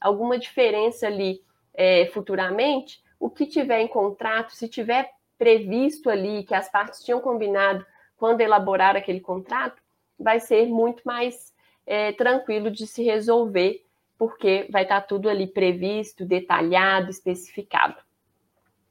alguma 0.00 0.38
diferença 0.38 1.06
ali 1.06 1.42
é, 1.74 2.06
futuramente, 2.06 3.04
o 3.18 3.30
que 3.30 3.46
tiver 3.46 3.80
em 3.80 3.88
contrato, 3.88 4.54
se 4.54 4.68
tiver 4.68 5.10
previsto 5.38 6.10
ali, 6.10 6.44
que 6.44 6.54
as 6.54 6.70
partes 6.70 7.02
tinham 7.02 7.20
combinado 7.20 7.84
quando 8.16 8.40
elaborar 8.40 8.96
aquele 8.96 9.20
contrato, 9.20 9.82
vai 10.18 10.40
ser 10.40 10.66
muito 10.66 11.02
mais 11.04 11.52
é, 11.86 12.12
tranquilo 12.12 12.70
de 12.70 12.86
se 12.86 13.02
resolver, 13.02 13.84
porque 14.18 14.66
vai 14.70 14.82
estar 14.82 15.02
tudo 15.02 15.28
ali 15.28 15.46
previsto, 15.46 16.24
detalhado, 16.24 17.10
especificado. 17.10 17.96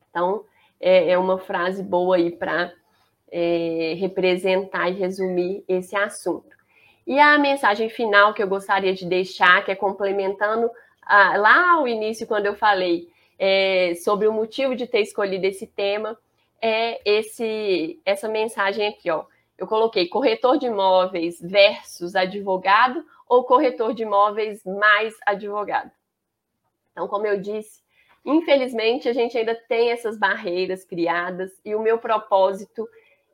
Então, 0.10 0.46
é, 0.80 1.12
é 1.12 1.18
uma 1.18 1.40
frase 1.40 1.84
boa 1.84 2.16
aí 2.16 2.32
para 2.32 2.72
é, 3.32 3.96
representar 3.98 4.90
e 4.90 4.94
resumir 4.94 5.64
esse 5.68 5.96
assunto. 5.96 6.56
E 7.08 7.20
a 7.20 7.38
mensagem 7.38 7.90
final 7.90 8.34
que 8.34 8.42
eu 8.42 8.48
gostaria 8.48 8.94
de 8.94 9.06
deixar, 9.06 9.64
que 9.64 9.72
é 9.72 9.76
complementando 9.76 10.70
ah, 11.02 11.38
lá 11.38 11.74
ao 11.74 11.88
início, 11.88 12.26
quando 12.26 12.48
eu 12.48 12.56
falei 12.56 13.08
é, 13.38 13.94
sobre 13.96 14.28
o 14.28 14.34
motivo 14.34 14.76
de 14.76 14.88
ter 14.88 15.02
escolhido 15.02 15.46
esse 15.46 15.68
tema, 15.68 16.18
é 16.62 17.02
esse 17.06 18.02
essa 18.06 18.28
mensagem 18.28 18.88
aqui, 18.88 19.10
ó. 19.10 19.26
Eu 19.58 19.68
coloquei 19.68 20.08
corretor 20.08 20.58
de 20.58 20.66
imóveis 20.66 21.40
versus 21.42 22.16
advogado 22.16 23.06
ou 23.28 23.44
corretor 23.44 23.94
de 23.94 24.04
imóveis 24.04 24.64
mais 24.66 25.16
advogado. 25.26 25.92
Então, 26.92 27.08
como 27.08 27.26
eu 27.26 27.40
disse, 27.40 27.82
infelizmente 28.24 29.08
a 29.08 29.14
gente 29.14 29.38
ainda 29.38 29.56
tem 29.56 29.92
essas 29.92 30.18
barreiras 30.18 30.84
criadas 30.84 31.52
e 31.64 31.74
o 31.74 31.82
meu 31.82 31.98
propósito 31.98 32.88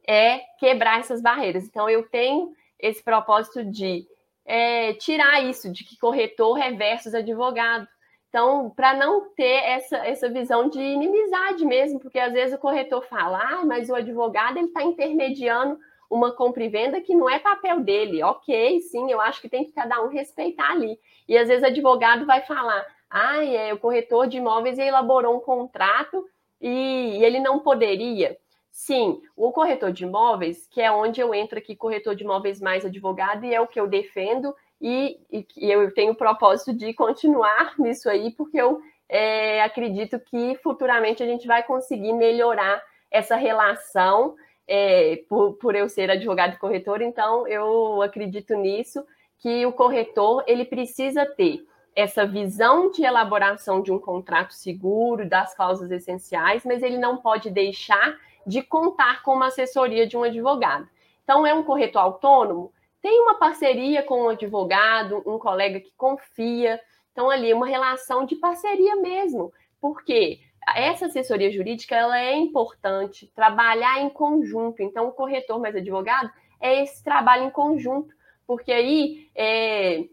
é 0.07 0.39
quebrar 0.59 0.99
essas 0.99 1.21
barreiras. 1.21 1.65
Então, 1.65 1.89
eu 1.89 2.03
tenho 2.03 2.53
esse 2.79 3.03
propósito 3.03 3.63
de 3.63 4.07
é, 4.45 4.93
tirar 4.93 5.43
isso 5.43 5.71
de 5.71 5.83
que 5.83 5.97
corretor 5.97 6.59
é 6.59 6.71
versus 6.71 7.13
advogado. 7.13 7.87
Então, 8.31 8.69
para 8.69 8.93
não 8.93 9.29
ter 9.35 9.61
essa, 9.65 9.97
essa 9.97 10.29
visão 10.29 10.69
de 10.69 10.79
inimizade 10.79 11.65
mesmo, 11.65 11.99
porque 11.99 12.17
às 12.17 12.31
vezes 12.31 12.55
o 12.55 12.61
corretor 12.61 13.05
fala, 13.05 13.37
ah, 13.37 13.65
mas 13.65 13.89
o 13.89 13.95
advogado 13.95 14.55
ele 14.55 14.67
está 14.67 14.81
intermediando 14.81 15.77
uma 16.09 16.31
compra 16.31 16.63
e 16.63 16.69
venda 16.69 17.01
que 17.01 17.13
não 17.13 17.29
é 17.29 17.39
papel 17.39 17.81
dele. 17.81 18.23
Ok, 18.23 18.79
sim, 18.79 19.11
eu 19.11 19.19
acho 19.19 19.41
que 19.41 19.49
tem 19.49 19.65
que 19.65 19.73
cada 19.73 20.01
um 20.01 20.07
respeitar 20.07 20.71
ali. 20.71 20.97
E 21.27 21.37
às 21.37 21.49
vezes 21.49 21.61
o 21.61 21.67
advogado 21.67 22.25
vai 22.25 22.39
falar, 22.39 22.87
ah, 23.09 23.43
é, 23.43 23.73
o 23.73 23.77
corretor 23.77 24.27
de 24.27 24.37
imóveis 24.37 24.79
elaborou 24.79 25.35
um 25.35 25.41
contrato 25.41 26.25
e, 26.61 27.17
e 27.17 27.25
ele 27.25 27.41
não 27.41 27.59
poderia. 27.59 28.37
Sim, 28.71 29.21
o 29.35 29.51
corretor 29.51 29.91
de 29.91 30.05
imóveis, 30.05 30.65
que 30.67 30.79
é 30.79 30.89
onde 30.89 31.19
eu 31.19 31.33
entro 31.33 31.59
aqui, 31.59 31.75
corretor 31.75 32.15
de 32.15 32.23
imóveis 32.23 32.61
mais 32.61 32.85
advogado, 32.85 33.43
e 33.43 33.53
é 33.53 33.59
o 33.59 33.67
que 33.67 33.77
eu 33.77 33.87
defendo, 33.89 34.55
e, 34.81 35.19
e, 35.31 35.45
e 35.57 35.71
eu 35.71 35.93
tenho 35.93 36.13
o 36.13 36.15
propósito 36.15 36.73
de 36.73 36.93
continuar 36.93 37.75
nisso 37.77 38.09
aí, 38.09 38.31
porque 38.31 38.59
eu 38.59 38.81
é, 39.07 39.61
acredito 39.61 40.19
que 40.19 40.55
futuramente 40.63 41.21
a 41.21 41.25
gente 41.25 41.45
vai 41.45 41.61
conseguir 41.63 42.13
melhorar 42.13 42.81
essa 43.11 43.35
relação 43.35 44.35
é, 44.67 45.23
por, 45.29 45.53
por 45.53 45.75
eu 45.75 45.87
ser 45.87 46.09
advogado 46.09 46.53
e 46.53 46.57
corretor, 46.57 47.01
então 47.01 47.47
eu 47.47 48.01
acredito 48.01 48.55
nisso, 48.55 49.05
que 49.37 49.65
o 49.65 49.73
corretor 49.73 50.43
ele 50.47 50.65
precisa 50.65 51.25
ter 51.25 51.65
essa 51.95 52.25
visão 52.25 52.89
de 52.89 53.03
elaboração 53.03 53.81
de 53.81 53.91
um 53.91 53.99
contrato 53.99 54.53
seguro, 54.53 55.27
das 55.27 55.53
cláusulas 55.53 55.91
essenciais, 55.91 56.63
mas 56.65 56.81
ele 56.81 56.97
não 56.97 57.17
pode 57.17 57.49
deixar 57.49 58.17
de 58.47 58.61
contar 58.61 59.21
com 59.23 59.33
uma 59.33 59.47
assessoria 59.47 60.07
de 60.07 60.15
um 60.15 60.23
advogado. 60.23 60.87
Então, 61.23 61.45
é 61.45 61.53
um 61.53 61.63
corretor 61.63 61.99
autônomo, 61.99 62.71
tem 63.01 63.19
uma 63.19 63.35
parceria 63.35 64.03
com 64.03 64.23
um 64.23 64.29
advogado, 64.29 65.23
um 65.25 65.39
colega 65.39 65.79
que 65.79 65.91
confia. 65.97 66.79
Então, 67.11 67.29
ali, 67.29 67.53
uma 67.53 67.67
relação 67.67 68.25
de 68.25 68.35
parceria 68.35 68.95
mesmo, 68.95 69.51
porque 69.79 70.39
essa 70.75 71.07
assessoria 71.07 71.51
jurídica 71.51 71.95
ela 71.95 72.19
é 72.19 72.35
importante, 72.35 73.31
trabalhar 73.35 74.01
em 74.01 74.09
conjunto. 74.09 74.81
Então, 74.81 75.07
o 75.07 75.11
corretor 75.11 75.59
mais 75.59 75.75
advogado 75.75 76.31
é 76.59 76.83
esse 76.83 77.03
trabalho 77.03 77.45
em 77.45 77.49
conjunto, 77.49 78.13
porque 78.45 78.71
aí 78.71 79.29
é, 79.35 80.05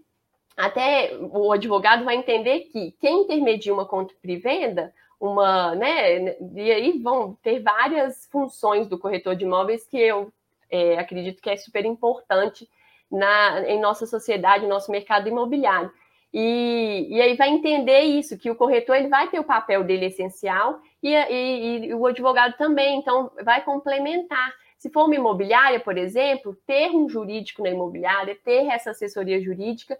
até 0.56 1.16
o 1.20 1.52
advogado 1.52 2.04
vai 2.04 2.16
entender 2.16 2.60
que 2.72 2.92
quem 2.98 3.22
intermedia 3.22 3.72
uma 3.72 3.86
compra 3.86 4.16
e 4.24 4.36
venda, 4.36 4.92
uma, 5.20 5.74
né, 5.74 6.36
e 6.54 6.72
aí 6.72 6.98
vão 7.02 7.36
ter 7.42 7.60
várias 7.60 8.26
funções 8.26 8.86
do 8.86 8.98
corretor 8.98 9.36
de 9.36 9.44
imóveis 9.44 9.86
que 9.86 9.98
eu 9.98 10.32
é, 10.70 10.98
acredito 10.98 11.42
que 11.42 11.50
é 11.50 11.56
super 11.56 11.84
importante 11.84 12.68
na, 13.10 13.68
em 13.68 13.80
nossa 13.80 14.06
sociedade, 14.06 14.64
no 14.64 14.70
nosso 14.70 14.90
mercado 14.90 15.28
imobiliário. 15.28 15.90
E, 16.32 17.06
e 17.08 17.20
aí 17.20 17.36
vai 17.36 17.48
entender 17.48 18.00
isso, 18.00 18.38
que 18.38 18.50
o 18.50 18.54
corretor 18.54 18.96
ele 18.96 19.08
vai 19.08 19.28
ter 19.28 19.40
o 19.40 19.44
papel 19.44 19.82
dele 19.82 20.06
essencial 20.06 20.80
e, 21.02 21.14
e, 21.14 21.86
e 21.86 21.94
o 21.94 22.06
advogado 22.06 22.54
também, 22.56 22.98
então 22.98 23.30
vai 23.42 23.62
complementar. 23.62 24.52
Se 24.76 24.90
for 24.90 25.06
uma 25.06 25.14
imobiliária, 25.14 25.80
por 25.80 25.96
exemplo, 25.96 26.56
ter 26.66 26.90
um 26.90 27.08
jurídico 27.08 27.62
na 27.62 27.70
imobiliária, 27.70 28.38
ter 28.44 28.66
essa 28.66 28.90
assessoria 28.90 29.40
jurídica 29.40 29.98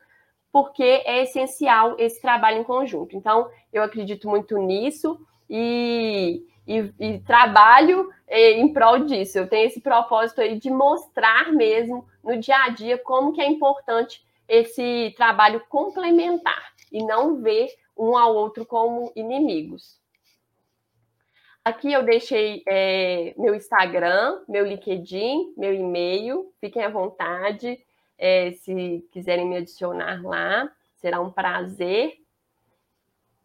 porque 0.52 0.82
é 0.82 1.22
essencial 1.22 1.96
esse 1.98 2.20
trabalho 2.20 2.58
em 2.58 2.64
conjunto. 2.64 3.16
Então, 3.16 3.50
eu 3.72 3.82
acredito 3.82 4.28
muito 4.28 4.56
nisso 4.58 5.20
e, 5.48 6.42
e, 6.68 6.92
e 7.00 7.18
trabalho 7.20 8.12
eh, 8.26 8.52
em 8.52 8.70
prol 8.72 9.00
disso. 9.00 9.38
Eu 9.38 9.48
tenho 9.48 9.66
esse 9.66 9.80
propósito 9.80 10.42
aí 10.42 10.58
de 10.58 10.70
mostrar 10.70 11.50
mesmo 11.50 12.06
no 12.22 12.36
dia 12.36 12.64
a 12.64 12.68
dia 12.68 12.98
como 12.98 13.32
que 13.32 13.40
é 13.40 13.48
importante 13.48 14.22
esse 14.46 15.14
trabalho 15.16 15.62
complementar 15.68 16.72
e 16.92 17.02
não 17.02 17.40
ver 17.40 17.68
um 17.96 18.16
ao 18.16 18.34
outro 18.34 18.66
como 18.66 19.10
inimigos. 19.16 19.98
Aqui 21.64 21.92
eu 21.92 22.02
deixei 22.02 22.62
é, 22.66 23.34
meu 23.36 23.54
Instagram, 23.54 24.40
meu 24.48 24.64
LinkedIn, 24.64 25.54
meu 25.56 25.74
e-mail, 25.74 26.52
fiquem 26.60 26.82
à 26.82 26.88
vontade. 26.88 27.78
É, 28.18 28.52
se 28.52 29.06
quiserem 29.12 29.46
me 29.46 29.56
adicionar 29.56 30.22
lá, 30.22 30.70
será 30.96 31.20
um 31.20 31.30
prazer. 31.30 32.18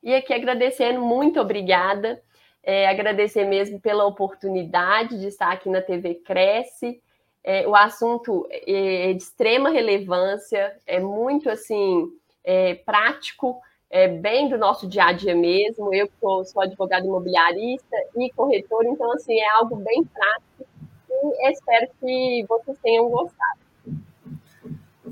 E 0.02 0.14
aqui 0.14 0.34
agradecendo, 0.34 1.02
muito 1.02 1.40
obrigada. 1.40 2.22
É, 2.64 2.88
agradecer 2.88 3.46
mesmo 3.46 3.80
pela 3.80 4.06
oportunidade 4.06 5.20
de 5.20 5.28
estar 5.28 5.52
aqui 5.52 5.70
na 5.70 5.82
TV 5.82 6.16
Cresce. 6.16 7.02
É, 7.44 7.68
o 7.68 7.76
assunto 7.76 8.48
é, 8.50 9.10
é 9.10 9.14
de 9.14 9.22
extrema 9.22 9.70
relevância, 9.70 10.74
é 10.88 11.00
muito 11.00 11.50
assim 11.50 12.08
é, 12.44 12.76
prático, 12.76 13.62
é 13.90 14.08
bem 14.08 14.48
do 14.48 14.58
nosso 14.58 14.88
dia 14.88 15.06
a 15.06 15.12
dia 15.12 15.36
mesmo. 15.36 15.94
Eu 15.94 16.10
sou, 16.20 16.46
sou 16.46 16.62
advogada 16.62 17.06
imobiliarista 17.06 17.98
e 18.16 18.32
corretora, 18.32 18.88
então 18.88 19.12
assim 19.12 19.38
é 19.40 19.50
algo 19.50 19.76
bem 19.76 20.04
prático 20.06 20.66
e 21.10 21.52
espero 21.52 21.88
que 22.00 22.46
vocês 22.48 22.78
tenham 22.82 23.10
gostado. 23.10 23.60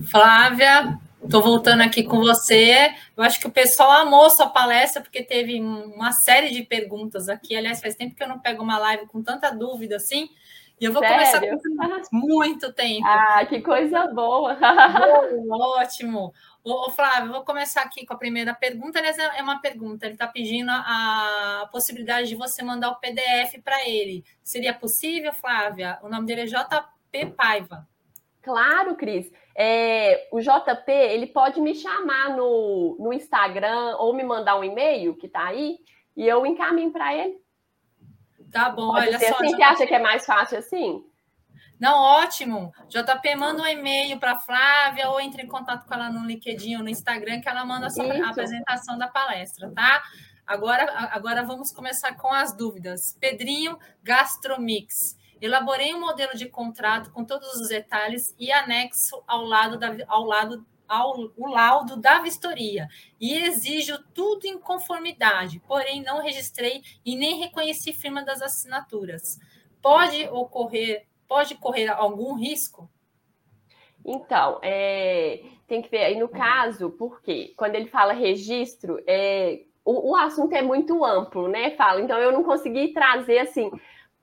Flávia, 0.09 0.99
estou 1.23 1.41
voltando 1.41 1.81
aqui 1.81 2.03
com 2.03 2.19
você. 2.19 2.93
Eu 3.15 3.23
acho 3.23 3.39
que 3.39 3.47
o 3.47 3.51
pessoal 3.51 3.91
amou 3.91 4.29
sua 4.29 4.49
palestra, 4.49 5.01
porque 5.01 5.23
teve 5.23 5.59
uma 5.61 6.11
série 6.11 6.51
de 6.51 6.63
perguntas 6.63 7.29
aqui. 7.29 7.55
Aliás, 7.55 7.81
faz 7.81 7.95
tempo 7.95 8.15
que 8.15 8.23
eu 8.23 8.27
não 8.27 8.39
pego 8.39 8.63
uma 8.63 8.77
live 8.77 9.07
com 9.07 9.21
tanta 9.21 9.51
dúvida 9.51 9.95
assim. 9.95 10.29
E 10.81 10.85
eu 10.85 10.91
vou 10.91 10.99
Sério? 11.03 11.15
começar 11.15 12.09
com 12.09 12.17
muito 12.17 12.73
tempo. 12.73 13.05
Ah, 13.05 13.45
que 13.45 13.61
coisa 13.61 14.07
boa! 14.07 14.57
ótimo. 15.77 16.33
Ô, 16.63 16.89
Flávio, 16.89 17.31
vou 17.31 17.45
começar 17.45 17.83
aqui 17.83 18.03
com 18.03 18.15
a 18.15 18.17
primeira 18.17 18.51
pergunta. 18.55 18.97
Aliás, 18.97 19.15
é 19.19 19.43
uma 19.43 19.61
pergunta. 19.61 20.07
Ele 20.07 20.15
está 20.15 20.25
pedindo 20.25 20.71
a, 20.71 21.61
a, 21.61 21.67
possibilidade 21.67 22.29
de 22.29 22.35
você 22.35 22.63
mandar 22.63 22.89
o 22.89 22.95
PDF 22.95 23.61
para 23.63 23.87
ele. 23.87 24.23
Seria 24.43 24.73
possível, 24.73 25.31
Flávia? 25.33 25.99
O 26.01 26.09
nome 26.09 26.25
dele 26.25 26.41
é 26.41 26.45
JP 26.45 27.33
Paiva. 27.37 27.87
Claro, 28.41 28.95
Cris. 28.95 29.31
É, 29.55 30.27
o 30.31 30.39
JP, 30.39 30.91
ele 30.91 31.27
pode 31.27 31.59
me 31.59 31.75
chamar 31.75 32.35
no, 32.35 32.97
no 32.99 33.13
Instagram 33.13 33.97
ou 33.97 34.13
me 34.13 34.23
mandar 34.23 34.57
um 34.57 34.63
e-mail 34.63 35.15
que 35.15 35.27
está 35.27 35.47
aí 35.47 35.77
e 36.15 36.27
eu 36.27 36.45
encaminho 36.45 36.91
para 36.91 37.13
ele. 37.15 37.39
Tá 38.51 38.69
bom, 38.69 38.91
pode 38.91 39.07
olha 39.07 39.19
só. 39.19 39.35
Assim, 39.35 39.55
Você 39.55 39.63
acha 39.63 39.87
que 39.87 39.93
é 39.93 39.99
mais 39.99 40.25
fácil 40.25 40.57
assim? 40.57 41.03
Não, 41.79 41.97
ótimo. 41.97 42.71
JP, 42.89 43.35
manda 43.35 43.63
um 43.63 43.65
e-mail 43.65 44.19
para 44.19 44.37
Flávia 44.37 45.09
ou 45.09 45.19
entre 45.19 45.41
em 45.41 45.47
contato 45.47 45.87
com 45.87 45.93
ela 45.93 46.11
no 46.11 46.27
LinkedIn 46.27 46.75
ou 46.75 46.83
no 46.83 46.89
Instagram 46.89 47.41
que 47.41 47.49
ela 47.49 47.65
manda 47.65 47.87
a 47.87 48.29
apresentação 48.29 48.97
da 48.99 49.07
palestra, 49.07 49.71
tá? 49.71 50.03
Agora, 50.45 51.09
agora 51.11 51.43
vamos 51.43 51.71
começar 51.71 52.15
com 52.17 52.31
as 52.31 52.55
dúvidas. 52.55 53.17
Pedrinho 53.19 53.79
Gastromix. 54.03 55.17
Elaborei 55.41 55.93
um 55.95 55.99
modelo 55.99 56.37
de 56.37 56.47
contrato 56.47 57.11
com 57.11 57.25
todos 57.25 57.51
os 57.55 57.67
detalhes 57.67 58.35
e 58.37 58.51
anexo 58.51 59.23
ao 59.27 59.43
lado 59.43 59.77
da, 59.79 59.95
ao 60.07 60.23
lado 60.23 60.65
ao, 60.87 61.31
o 61.37 61.47
laudo 61.47 61.95
da 61.95 62.19
vistoria 62.19 62.87
e 63.19 63.33
exijo 63.33 63.97
tudo 64.13 64.45
em 64.45 64.59
conformidade, 64.59 65.61
porém 65.65 66.03
não 66.03 66.21
registrei 66.21 66.81
e 67.05 67.15
nem 67.15 67.39
reconheci 67.39 67.93
firma 67.93 68.23
das 68.23 68.41
assinaturas. 68.41 69.39
Pode 69.81 70.27
ocorrer, 70.27 71.07
pode 71.27 71.55
correr 71.55 71.87
algum 71.87 72.35
risco? 72.35 72.89
Então, 74.05 74.59
é, 74.61 75.41
tem 75.65 75.81
que 75.81 75.89
ver 75.89 76.03
aí 76.03 76.19
no 76.19 76.27
caso, 76.27 76.89
porque 76.91 77.53
quando 77.55 77.75
ele 77.75 77.87
fala 77.87 78.11
registro, 78.11 79.01
é, 79.07 79.61
o, 79.85 80.11
o 80.11 80.15
assunto 80.15 80.53
é 80.53 80.61
muito 80.61 81.05
amplo, 81.05 81.47
né? 81.47 81.71
Fala, 81.71 82.01
então 82.01 82.17
eu 82.17 82.31
não 82.31 82.43
consegui 82.43 82.93
trazer 82.93 83.39
assim 83.39 83.71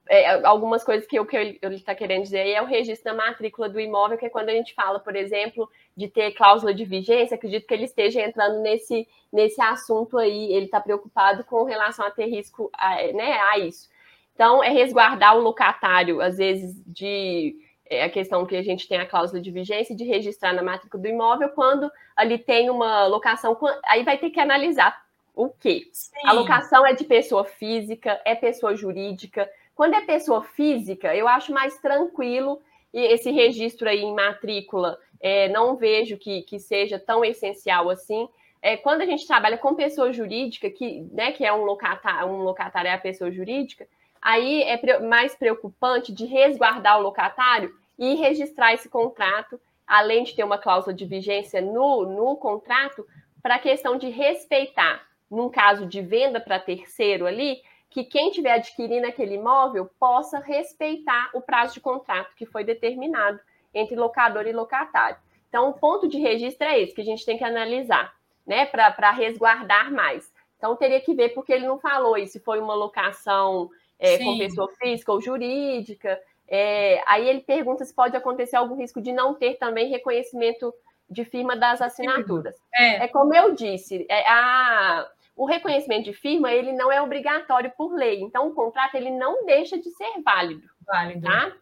é, 0.09 0.45
algumas 0.45 0.83
coisas 0.83 1.07
que, 1.07 1.21
o 1.21 1.27
que 1.27 1.37
ele 1.37 1.59
está 1.75 1.95
querendo 1.95 2.23
dizer 2.23 2.41
aí 2.41 2.53
é 2.53 2.63
o 2.63 2.67
registro 2.67 3.05
da 3.05 3.15
matrícula 3.15 3.69
do 3.69 3.79
imóvel, 3.79 4.17
que 4.17 4.27
é 4.27 4.31
quando 4.31 4.49
a 4.49 4.53
gente 4.53 4.75
fala, 4.75 4.99
por 4.99 5.15
exemplo, 5.15 5.69
de 5.97 6.09
ter 6.09 6.33
cláusula 6.33 6.73
de 6.73 6.85
vigência, 6.85 7.35
acredito 7.35 7.67
que 7.67 7.75
ele 7.75 7.85
esteja 7.85 8.23
entrando 8.23 8.61
nesse, 8.61 9.07
nesse 9.33 9.61
assunto 9.61 10.17
aí, 10.17 10.53
ele 10.53 10.65
está 10.65 10.81
preocupado 10.81 11.45
com 11.45 11.65
relação 11.65 12.07
a 12.07 12.11
ter 12.11 12.27
risco 12.27 12.71
a, 12.73 12.97
né, 13.13 13.39
a 13.53 13.59
isso. 13.59 13.89
Então, 14.35 14.63
é 14.65 14.71
resguardar 14.71 15.37
o 15.37 15.41
locatário, 15.41 16.21
às 16.21 16.39
vezes, 16.39 16.81
de 16.87 17.57
é, 17.91 18.05
a 18.05 18.11
questão 18.11 18.47
que 18.47 18.57
a 18.57 18.63
gente 18.63 18.89
tem 18.89 18.99
a 18.99 19.07
cláusula 19.07 19.43
de 19.43 19.51
vigência 19.51 19.95
de 19.95 20.05
registrar 20.05 20.53
na 20.53 20.63
matrícula 20.63 21.03
do 21.03 21.09
imóvel, 21.09 21.51
quando 21.51 21.91
ali 22.17 22.39
tem 22.39 22.71
uma 22.71 23.07
locação, 23.07 23.59
aí 23.85 24.05
vai 24.05 24.17
ter 24.17 24.31
que 24.31 24.41
analisar 24.41 24.97
o 25.35 25.49
quê? 25.49 25.89
Sim. 25.93 26.11
A 26.25 26.33
locação 26.33 26.87
é 26.87 26.93
de 26.93 27.05
pessoa 27.05 27.45
física, 27.45 28.21
é 28.25 28.35
pessoa 28.35 28.75
jurídica, 28.75 29.49
quando 29.79 29.95
é 29.95 30.01
pessoa 30.01 30.43
física, 30.43 31.15
eu 31.15 31.29
acho 31.29 31.53
mais 31.53 31.79
tranquilo 31.79 32.61
e 32.93 32.99
esse 32.99 33.31
registro 33.31 33.89
aí 33.89 34.01
em 34.01 34.13
matrícula, 34.13 34.99
é, 35.21 35.49
não 35.51 35.77
vejo 35.77 36.19
que, 36.19 36.43
que 36.43 36.59
seja 36.59 36.99
tão 36.99 37.25
essencial 37.25 37.89
assim. 37.89 38.29
É, 38.61 38.77
quando 38.77 39.03
a 39.03 39.07
gente 39.07 39.25
trabalha 39.25 39.57
com 39.57 39.77
pessoa 39.77 40.13
jurídica, 40.13 40.69
que, 40.69 41.03
né, 41.13 41.31
que 41.31 41.45
é 41.45 41.53
um 41.53 41.63
locatário, 41.63 42.29
um 42.29 42.43
locatário 42.43 42.89
é 42.89 42.93
a 42.93 42.99
pessoa 42.99 43.31
jurídica, 43.31 43.87
aí 44.21 44.65
é 44.65 44.99
mais 44.99 45.37
preocupante 45.37 46.13
de 46.13 46.27
resguardar 46.27 46.99
o 46.99 47.03
locatário 47.03 47.73
e 47.97 48.17
registrar 48.17 48.75
esse 48.75 48.89
contrato, 48.89 49.61
além 49.87 50.25
de 50.25 50.35
ter 50.35 50.43
uma 50.43 50.59
cláusula 50.59 50.93
de 50.93 51.05
vigência 51.05 51.61
no, 51.61 52.05
no 52.05 52.35
contrato, 52.35 53.07
para 53.41 53.55
a 53.55 53.61
questão 53.61 53.97
de 53.97 54.09
respeitar, 54.09 55.07
num 55.31 55.49
caso 55.49 55.87
de 55.87 56.03
venda 56.03 56.41
para 56.41 56.59
terceiro 56.59 57.27
ali, 57.27 57.63
que 57.91 58.05
quem 58.05 58.29
estiver 58.29 58.53
adquirindo 58.53 59.07
aquele 59.07 59.35
imóvel 59.35 59.91
possa 59.99 60.39
respeitar 60.39 61.31
o 61.35 61.41
prazo 61.41 61.75
de 61.75 61.81
contrato 61.81 62.35
que 62.37 62.47
foi 62.47 62.65
determinado 62.65 63.41
entre 63.75 63.97
locador 63.97 64.47
e 64.47 64.53
locatário. 64.53 65.17
Então, 65.49 65.71
o 65.71 65.73
ponto 65.73 66.07
de 66.09 66.19
registro 66.19 66.67
é 66.67 66.81
esse 66.81 66.95
que 66.95 67.01
a 67.01 67.05
gente 67.05 67.25
tem 67.25 67.39
que 67.39 67.45
analisar, 67.45 68.15
né, 68.47 68.67
para 68.67 69.11
resguardar 69.11 69.91
mais. 69.93 70.31
Então, 70.59 70.77
teria 70.77 71.01
que 71.01 71.15
ver 71.15 71.31
porque 71.31 71.53
ele 71.53 71.67
não 71.67 71.79
falou 71.79 72.15
aí 72.15 72.27
se 72.27 72.41
foi 72.41 72.61
uma 72.61 72.75
locação 72.75 73.71
é, 73.99 74.19
com 74.19 74.39
pessoa 74.39 74.69
física 74.79 75.13
ou 75.13 75.21
jurídica. 75.21 76.21
É, 76.47 77.03
aí 77.07 77.29
ele 77.29 77.41
pergunta 77.41 77.85
se 77.85 77.95
pode 77.95 78.17
acontecer 78.17 78.57
algum 78.57 78.77
risco 78.77 79.01
de 79.01 79.13
não 79.13 79.35
ter 79.35 79.55
também 79.55 79.89
reconhecimento 79.89 80.75
de 81.09 81.25
firma 81.25 81.57
das 81.57 81.81
assinaturas. 81.81 82.55
É, 82.75 83.05
é 83.05 83.09
como 83.09 83.35
eu 83.35 83.55
disse, 83.55 84.07
é, 84.09 84.29
a, 84.29 85.09
o 85.39 85.47
reconhecimento 85.47 86.05
de 86.05 86.13
firma 86.13 86.53
ele 86.53 86.73
não 86.73 86.91
é 86.91 87.01
obrigatório 87.01 87.73
por 87.77 87.95
lei, 87.95 88.21
então 88.21 88.49
o 88.49 88.55
contrato 88.55 88.97
ele 88.97 89.11
não 89.11 89.47
deixa 89.47 89.79
de 89.79 89.89
ser 89.91 90.21
válido. 90.21 90.69
Válido. 90.85 91.23
Tá? 91.23 91.57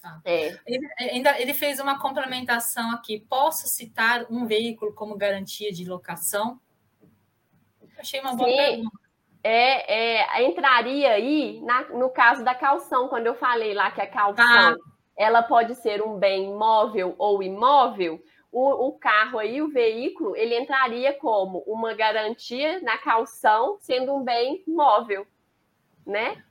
Tá. 0.00 0.20
É. 0.24 0.58
Ele, 0.66 0.88
ainda, 0.98 1.38
ele 1.38 1.52
fez 1.52 1.78
uma 1.78 2.00
complementação 2.00 2.90
aqui. 2.92 3.20
Posso 3.28 3.68
citar 3.68 4.24
um 4.30 4.46
veículo 4.46 4.94
como 4.94 5.14
garantia 5.14 5.70
de 5.70 5.84
locação? 5.84 6.58
Achei 7.98 8.20
uma 8.20 8.34
boa 8.34 8.48
Sim. 8.48 8.56
pergunta. 8.56 8.98
É, 9.44 10.32
é, 10.38 10.48
entraria 10.48 11.12
aí 11.12 11.60
na, 11.62 11.84
no 11.90 12.10
caso 12.10 12.42
da 12.42 12.54
calção, 12.54 13.08
quando 13.08 13.26
eu 13.26 13.34
falei 13.34 13.74
lá 13.74 13.90
que 13.90 14.00
a 14.00 14.06
calção 14.06 14.44
ah. 14.44 14.76
ela 15.16 15.42
pode 15.42 15.74
ser 15.76 16.02
um 16.02 16.18
bem 16.18 16.52
móvel 16.54 17.14
ou 17.18 17.42
imóvel, 17.42 18.22
o, 18.50 18.88
o, 18.88 18.92
carro 18.92 19.38
aí, 19.38 19.60
o 19.60 19.68
veículo, 19.68 20.34
ele 20.36 20.58
entraria 20.58 21.12
como 21.14 21.58
uma 21.66 21.94
garantia 21.94 22.80
na 22.80 22.96
calção, 22.98 23.76
sendo 23.80 24.14
um 24.14 24.22
bem 24.22 24.62
móvel, 24.66 25.26
né? 26.06 26.42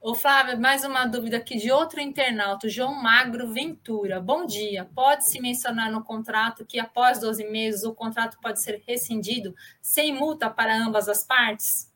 Ô, 0.00 0.14
Flávia, 0.14 0.54
mais 0.54 0.84
uma 0.84 1.06
dúvida 1.06 1.38
aqui 1.38 1.56
de 1.56 1.72
outro 1.72 1.98
internauta, 1.98 2.68
João 2.68 3.02
Magro 3.02 3.48
Ventura. 3.48 4.20
Bom 4.20 4.44
dia. 4.44 4.86
Pode-se 4.94 5.40
mencionar 5.40 5.90
no 5.90 6.04
contrato 6.04 6.66
que 6.66 6.78
após 6.78 7.20
12 7.20 7.44
meses 7.46 7.84
o 7.84 7.94
contrato 7.94 8.36
pode 8.38 8.62
ser 8.62 8.82
rescindido 8.86 9.54
sem 9.80 10.12
multa 10.12 10.50
para 10.50 10.76
ambas 10.76 11.08
as 11.08 11.24
partes? 11.24 11.90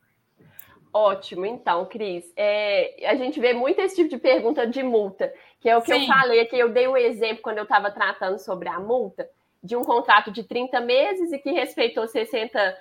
Ótimo, 0.90 1.44
então, 1.44 1.84
Cris. 1.84 2.32
É, 2.34 3.06
a 3.06 3.14
gente 3.14 3.38
vê 3.38 3.52
muito 3.52 3.78
esse 3.80 3.96
tipo 3.96 4.08
de 4.08 4.16
pergunta 4.16 4.66
de 4.66 4.82
multa, 4.82 5.30
que 5.60 5.68
é 5.68 5.76
o 5.76 5.82
que 5.82 5.92
Sim. 5.92 6.02
eu 6.02 6.06
falei 6.06 6.40
aqui. 6.40 6.58
Eu 6.58 6.70
dei 6.70 6.86
o 6.86 6.92
um 6.92 6.96
exemplo 6.96 7.42
quando 7.42 7.58
eu 7.58 7.64
estava 7.64 7.90
tratando 7.90 8.38
sobre 8.38 8.68
a 8.68 8.78
multa, 8.78 9.28
de 9.62 9.76
um 9.76 9.82
contrato 9.82 10.30
de 10.30 10.44
30 10.44 10.80
meses 10.80 11.32
e 11.32 11.38
que 11.38 11.50
respeitou 11.50 12.04
60% 12.04 12.76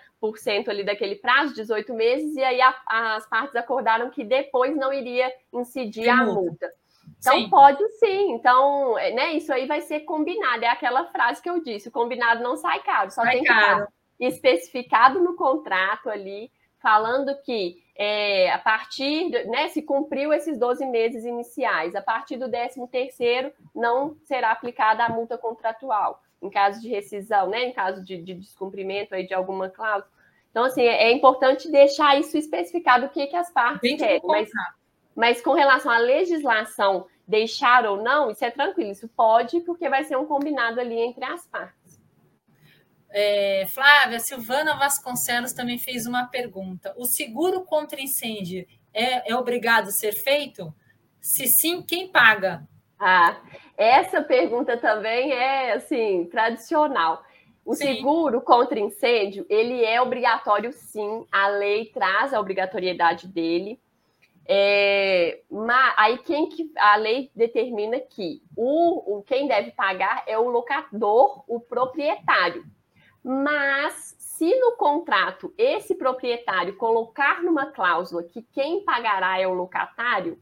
ali 0.68 0.84
daquele 0.84 1.16
prazo, 1.16 1.56
18 1.56 1.94
meses, 1.94 2.36
e 2.36 2.44
aí 2.44 2.62
a, 2.62 2.76
as 2.88 3.28
partes 3.28 3.56
acordaram 3.56 4.10
que 4.10 4.24
depois 4.24 4.76
não 4.76 4.94
iria 4.94 5.32
incidir 5.52 6.08
a 6.10 6.18
multa. 6.18 6.42
multa. 6.42 6.74
Então, 7.20 7.34
sim. 7.34 7.50
pode 7.50 7.88
sim. 8.00 8.32
Então, 8.34 8.98
é, 8.98 9.12
né, 9.12 9.34
isso 9.34 9.52
aí 9.52 9.66
vai 9.66 9.82
ser 9.82 10.02
combinado. 10.02 10.64
É 10.64 10.68
aquela 10.68 11.06
frase 11.06 11.42
que 11.42 11.50
eu 11.50 11.62
disse: 11.62 11.90
o 11.90 11.92
combinado 11.92 12.44
não 12.44 12.56
sai 12.56 12.80
caro, 12.82 13.10
só 13.10 13.24
sai 13.24 13.34
tem 13.34 13.44
que 13.44 13.50
estar 13.50 13.88
especificado 14.20 15.20
no 15.20 15.36
contrato 15.36 16.10
ali, 16.10 16.52
falando 16.80 17.36
que 17.44 17.84
é, 17.98 18.52
a 18.52 18.60
partir, 18.60 19.30
né, 19.48 19.70
se 19.70 19.82
cumpriu 19.82 20.32
esses 20.32 20.58
12 20.58 20.86
meses 20.86 21.26
iniciais, 21.26 21.96
a 21.96 22.02
partir 22.02 22.38
do 22.38 22.50
13 22.50 22.88
terceiro 22.88 23.52
não 23.74 24.16
será 24.24 24.52
aplicada 24.52 25.04
a 25.04 25.10
multa 25.10 25.38
contratual, 25.38 26.22
em 26.42 26.50
caso 26.50 26.80
de 26.80 26.88
rescisão, 26.88 27.50
né, 27.50 27.66
em 27.66 27.74
caso 27.74 28.04
de, 28.04 28.22
de 28.22 28.36
descumprimento 28.36 29.16
aí 29.16 29.26
de 29.26 29.34
alguma 29.34 29.70
cláusula. 29.70 30.12
Então, 30.52 30.64
assim, 30.64 30.84
é, 30.84 31.10
é 31.10 31.12
importante 31.12 31.72
deixar 31.72 32.20
isso 32.20 32.38
especificado 32.38 33.08
o 33.08 33.10
que, 33.10 33.26
que 33.26 33.36
as 33.36 33.52
partes 33.52 33.98
querem, 33.98 34.22
mas, 34.24 34.50
mas 35.16 35.42
com 35.42 35.54
relação 35.54 35.92
à 35.92 35.98
legislação, 35.98 37.08
deixar 37.28 37.86
ou 37.86 38.02
não, 38.02 38.30
isso 38.30 38.46
é 38.46 38.52
tranquilo, 38.52 38.92
isso 38.92 39.08
pode, 39.10 39.60
porque 39.62 39.90
vai 39.90 40.04
ser 40.04 40.18
um 40.18 40.26
combinado 40.26 40.80
ali 40.80 41.00
entre 41.00 41.26
as 41.26 41.46
partes. 41.48 41.87
É, 43.10 43.66
Flávia, 43.70 44.20
Silvana 44.20 44.76
Vasconcelos 44.76 45.54
também 45.54 45.78
fez 45.78 46.06
uma 46.06 46.28
pergunta. 46.28 46.94
O 46.98 47.06
seguro 47.06 47.62
contra 47.62 48.02
incêndio 48.02 48.68
é, 48.94 49.32
é 49.32 49.36
obrigado 49.36 49.88
a 49.88 49.92
ser 49.92 50.14
feito? 50.14 50.74
Se 51.20 51.48
sim, 51.48 51.82
quem 51.82 52.08
paga? 52.08 52.68
Ah, 53.00 53.38
essa 53.78 54.22
pergunta 54.22 54.78
também 54.78 55.32
é 55.32 55.74
assim 55.74 56.26
tradicional. 56.26 57.24
O 57.64 57.74
sim. 57.76 57.96
seguro 57.96 58.42
contra 58.42 58.80
incêndio 58.80 59.46
ele 59.50 59.84
é 59.84 60.02
obrigatório, 60.02 60.72
sim. 60.72 61.26
A 61.32 61.48
lei 61.48 61.86
traz 61.88 62.34
a 62.34 62.40
obrigatoriedade 62.40 63.28
dele. 63.28 63.80
É, 64.50 65.42
mas 65.52 65.94
aí 65.98 66.18
quem 66.20 66.48
que 66.48 66.72
a 66.78 66.96
lei 66.96 67.30
determina 67.36 68.00
que 68.00 68.42
o, 68.56 69.18
o 69.18 69.24
quem 69.24 69.46
deve 69.46 69.72
pagar 69.72 70.24
é 70.26 70.38
o 70.38 70.48
locador, 70.48 71.44
o 71.48 71.60
proprietário. 71.60 72.66
Mas 73.30 74.16
se 74.20 74.58
no 74.58 74.78
contrato 74.78 75.54
esse 75.58 75.96
proprietário 75.96 76.78
colocar 76.78 77.44
numa 77.44 77.66
cláusula 77.66 78.24
que 78.24 78.42
quem 78.54 78.86
pagará 78.86 79.38
é 79.38 79.46
o 79.46 79.54
locatário, 79.54 80.40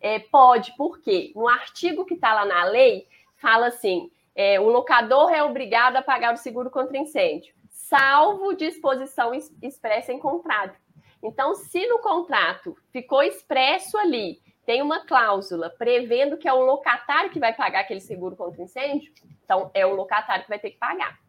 é, 0.00 0.18
pode, 0.18 0.74
porque 0.76 1.30
no 1.36 1.46
artigo 1.46 2.04
que 2.04 2.14
está 2.14 2.34
lá 2.34 2.44
na 2.44 2.64
lei, 2.64 3.06
fala 3.36 3.68
assim: 3.68 4.10
é, 4.34 4.58
o 4.58 4.68
locador 4.68 5.30
é 5.30 5.44
obrigado 5.44 5.94
a 5.94 6.02
pagar 6.02 6.34
o 6.34 6.36
seguro 6.36 6.70
contra 6.70 6.98
incêndio, 6.98 7.54
salvo 7.70 8.52
disposição 8.52 9.30
expressa 9.62 10.12
em 10.12 10.18
contrato. 10.18 10.76
Então, 11.22 11.54
se 11.54 11.86
no 11.86 12.00
contrato 12.00 12.76
ficou 12.90 13.22
expresso 13.22 13.96
ali, 13.96 14.42
tem 14.66 14.82
uma 14.82 15.06
cláusula 15.06 15.70
prevendo 15.70 16.36
que 16.36 16.48
é 16.48 16.52
o 16.52 16.64
locatário 16.64 17.30
que 17.30 17.38
vai 17.38 17.54
pagar 17.54 17.82
aquele 17.82 18.00
seguro 18.00 18.34
contra 18.34 18.60
incêndio, 18.60 19.12
então 19.44 19.70
é 19.72 19.86
o 19.86 19.94
locatário 19.94 20.42
que 20.42 20.50
vai 20.50 20.58
ter 20.58 20.70
que 20.70 20.78
pagar. 20.78 21.22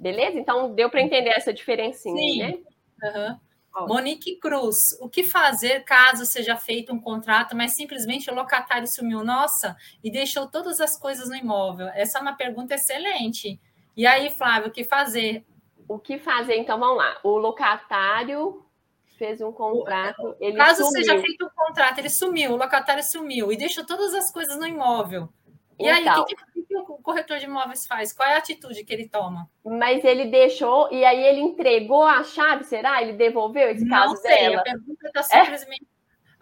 Beleza? 0.00 0.38
Então 0.38 0.74
deu 0.74 0.88
para 0.88 1.02
entender 1.02 1.28
essa 1.28 1.52
diferencinha, 1.52 2.16
Sim. 2.16 2.38
né? 2.38 2.58
Uhum. 3.04 3.86
Monique 3.86 4.36
Cruz, 4.36 4.98
o 5.00 5.08
que 5.08 5.22
fazer 5.22 5.84
caso 5.84 6.24
seja 6.24 6.56
feito 6.56 6.92
um 6.92 7.00
contrato, 7.00 7.54
mas 7.54 7.72
simplesmente 7.72 8.30
o 8.30 8.34
locatário 8.34 8.88
sumiu, 8.88 9.22
nossa, 9.22 9.76
e 10.02 10.10
deixou 10.10 10.48
todas 10.48 10.80
as 10.80 10.98
coisas 10.98 11.28
no 11.28 11.36
imóvel? 11.36 11.88
Essa 11.88 12.18
é 12.18 12.22
uma 12.22 12.34
pergunta 12.34 12.74
excelente. 12.74 13.60
E 13.96 14.06
aí, 14.06 14.30
Flávio, 14.30 14.70
o 14.70 14.72
que 14.72 14.82
fazer? 14.82 15.44
O 15.86 15.98
que 15.98 16.18
fazer? 16.18 16.56
Então 16.56 16.78
vamos 16.78 16.96
lá. 16.96 17.18
O 17.22 17.36
locatário 17.36 18.64
fez 19.18 19.40
um 19.42 19.52
contrato. 19.52 20.34
Ele 20.40 20.56
caso 20.56 20.82
sumiu. 20.84 21.04
seja 21.04 21.20
feito 21.20 21.44
um 21.44 21.50
contrato, 21.54 21.98
ele 21.98 22.08
sumiu, 22.08 22.52
o 22.52 22.56
locatário 22.56 23.04
sumiu 23.04 23.52
e 23.52 23.56
deixou 23.56 23.84
todas 23.84 24.14
as 24.14 24.32
coisas 24.32 24.58
no 24.58 24.66
imóvel. 24.66 25.28
E 25.80 25.88
então, 25.88 26.14
aí, 26.14 26.20
o 26.20 26.24
que, 26.26 26.36
que, 26.36 26.62
que, 26.62 26.76
o 26.76 26.84
corretor 26.98 27.38
de 27.38 27.46
imóveis 27.46 27.86
faz? 27.86 28.12
Qual 28.12 28.28
é 28.28 28.34
a 28.34 28.38
atitude 28.38 28.84
que 28.84 28.92
ele 28.92 29.08
toma? 29.08 29.50
Mas 29.64 30.04
ele 30.04 30.26
deixou, 30.26 30.92
e 30.92 31.04
aí 31.04 31.24
ele 31.24 31.40
entregou 31.40 32.02
a 32.02 32.22
chave, 32.22 32.64
será? 32.64 33.00
Ele 33.00 33.14
devolveu 33.14 33.70
esse 33.70 33.88
caso 33.88 34.14
Não 34.14 34.20
sei, 34.20 34.36
dela? 34.36 34.60
a 34.60 34.62
pergunta 34.62 35.06
está 35.06 35.22
simplesmente... 35.22 35.86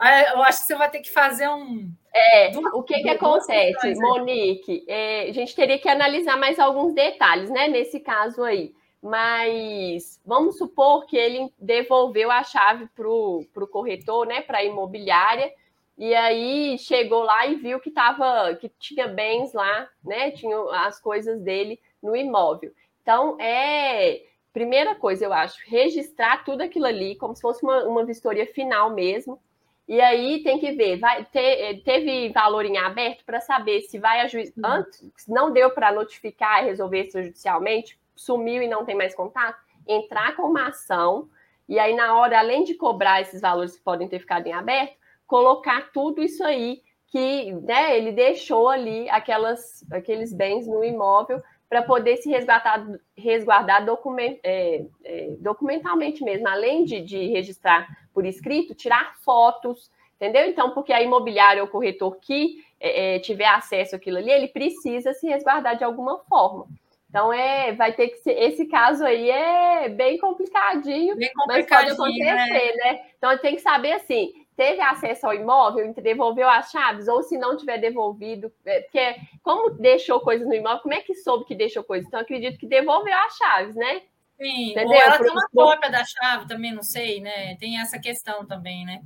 É? 0.00 0.32
Eu 0.32 0.42
acho 0.42 0.60
que 0.60 0.66
você 0.66 0.76
vai 0.76 0.90
ter 0.90 1.00
que 1.00 1.10
fazer 1.10 1.48
um... 1.48 1.90
É, 2.14 2.50
o 2.72 2.82
que 2.82 3.00
que 3.00 3.08
acontece, 3.10 3.94
Monique? 3.94 4.84
É, 4.88 5.28
a 5.28 5.32
gente 5.32 5.54
teria 5.54 5.78
que 5.78 5.88
analisar 5.88 6.36
mais 6.36 6.58
alguns 6.58 6.92
detalhes, 6.94 7.50
né, 7.50 7.68
nesse 7.68 8.00
caso 8.00 8.42
aí. 8.42 8.72
Mas 9.00 10.20
vamos 10.24 10.58
supor 10.58 11.06
que 11.06 11.16
ele 11.16 11.52
devolveu 11.58 12.30
a 12.30 12.42
chave 12.42 12.88
para 12.94 13.08
o 13.08 13.68
corretor, 13.70 14.26
né, 14.26 14.40
para 14.40 14.58
a 14.58 14.64
imobiliária, 14.64 15.52
e 15.98 16.14
aí 16.14 16.78
chegou 16.78 17.24
lá 17.24 17.46
e 17.46 17.56
viu 17.56 17.80
que 17.80 17.90
tava, 17.90 18.54
que 18.54 18.68
tinha 18.78 19.08
bens 19.08 19.52
lá, 19.52 19.88
né? 20.04 20.30
Tinha 20.30 20.56
as 20.86 21.00
coisas 21.00 21.40
dele 21.40 21.80
no 22.00 22.14
imóvel. 22.14 22.72
Então, 23.02 23.36
é 23.40 24.22
primeira 24.52 24.94
coisa, 24.94 25.24
eu 25.24 25.32
acho, 25.32 25.58
registrar 25.66 26.44
tudo 26.44 26.62
aquilo 26.62 26.86
ali, 26.86 27.16
como 27.16 27.34
se 27.34 27.42
fosse 27.42 27.62
uma, 27.64 27.84
uma 27.84 28.04
vistoria 28.04 28.46
final 28.46 28.90
mesmo. 28.90 29.40
E 29.88 30.00
aí 30.00 30.42
tem 30.42 30.58
que 30.58 30.72
ver, 30.72 30.98
vai 30.98 31.24
ter, 31.24 31.82
teve 31.82 32.28
valor 32.28 32.64
em 32.64 32.76
aberto 32.76 33.24
para 33.24 33.40
saber 33.40 33.80
se 33.82 33.98
vai 33.98 34.20
a 34.20 34.28
juiz. 34.28 34.52
Uhum. 34.56 34.66
Antes, 34.66 35.26
não 35.26 35.50
deu 35.50 35.70
para 35.70 35.90
notificar 35.90 36.62
e 36.62 36.66
resolver 36.66 37.06
isso 37.06 37.22
judicialmente, 37.22 37.98
sumiu 38.14 38.62
e 38.62 38.68
não 38.68 38.84
tem 38.84 38.94
mais 38.94 39.14
contato, 39.14 39.58
entrar 39.86 40.36
com 40.36 40.42
uma 40.42 40.68
ação. 40.68 41.28
E 41.68 41.78
aí, 41.78 41.94
na 41.94 42.18
hora, 42.18 42.38
além 42.38 42.64
de 42.64 42.74
cobrar 42.74 43.20
esses 43.20 43.40
valores 43.40 43.76
que 43.76 43.82
podem 43.82 44.08
ter 44.08 44.18
ficado 44.18 44.46
em 44.46 44.52
aberto, 44.52 44.97
colocar 45.28 45.92
tudo 45.92 46.22
isso 46.22 46.42
aí 46.42 46.82
que 47.06 47.52
né, 47.52 47.96
ele 47.96 48.12
deixou 48.12 48.68
ali 48.68 49.08
aquelas, 49.10 49.84
aqueles 49.90 50.32
bens 50.32 50.66
no 50.66 50.82
imóvel 50.82 51.40
para 51.68 51.82
poder 51.82 52.16
se 52.16 52.30
resguardar, 52.30 52.86
resguardar 53.16 53.84
document, 53.84 54.38
é, 54.42 54.84
é, 55.04 55.36
documentalmente 55.38 56.24
mesmo, 56.24 56.48
além 56.48 56.84
de, 56.84 57.00
de 57.00 57.26
registrar 57.28 57.86
por 58.12 58.24
escrito, 58.24 58.74
tirar 58.74 59.16
fotos, 59.22 59.90
entendeu? 60.16 60.46
Então, 60.48 60.70
porque 60.70 60.92
a 60.92 61.02
imobiliária 61.02 61.62
ou 61.62 61.68
corretor 61.68 62.16
que 62.20 62.64
é, 62.80 63.16
é 63.16 63.18
tiver 63.18 63.46
acesso 63.46 63.96
àquilo 63.96 64.16
ali, 64.16 64.30
ele 64.30 64.48
precisa 64.48 65.12
se 65.12 65.28
resguardar 65.28 65.76
de 65.76 65.84
alguma 65.84 66.18
forma. 66.20 66.66
Então, 67.08 67.32
é, 67.32 67.72
vai 67.72 67.92
ter 67.92 68.08
que 68.08 68.18
ser. 68.18 68.32
Esse 68.32 68.66
caso 68.66 69.04
aí 69.04 69.30
é 69.30 69.88
bem 69.88 70.18
complicadinho, 70.18 71.16
bem 71.16 71.32
complicadinho 71.32 71.88
mas 71.88 71.96
pode 71.96 72.12
acontecer, 72.22 72.76
né? 72.76 72.92
né? 72.92 73.00
Então, 73.16 73.38
tem 73.38 73.54
que 73.54 73.62
saber 73.62 73.92
assim: 73.92 74.32
teve 74.58 74.80
acesso 74.80 75.24
ao 75.24 75.32
imóvel, 75.32 75.94
devolveu 75.94 76.48
as 76.48 76.68
chaves, 76.72 77.06
ou 77.06 77.22
se 77.22 77.38
não 77.38 77.56
tiver 77.56 77.78
devolvido, 77.78 78.52
é, 78.66 78.80
porque 78.80 79.14
como 79.40 79.70
deixou 79.70 80.18
coisas 80.18 80.48
no 80.48 80.52
imóvel, 80.52 80.80
como 80.80 80.94
é 80.94 81.00
que 81.00 81.14
soube 81.14 81.44
que 81.44 81.54
deixou 81.54 81.84
coisas? 81.84 82.08
Então, 82.08 82.18
acredito 82.18 82.58
que 82.58 82.66
devolveu 82.66 83.14
as 83.16 83.36
chaves, 83.36 83.76
né? 83.76 84.02
Sim, 84.36 84.72
Entendeu? 84.72 84.88
ou 84.88 84.94
ela 84.96 85.18
tem 85.20 85.30
uma 85.30 85.48
cópia 85.54 85.88
da 85.88 86.04
chave, 86.04 86.48
também 86.48 86.74
não 86.74 86.82
sei, 86.82 87.20
né? 87.20 87.54
Tem 87.54 87.80
essa 87.80 88.00
questão 88.00 88.44
também, 88.44 88.84
né? 88.84 89.00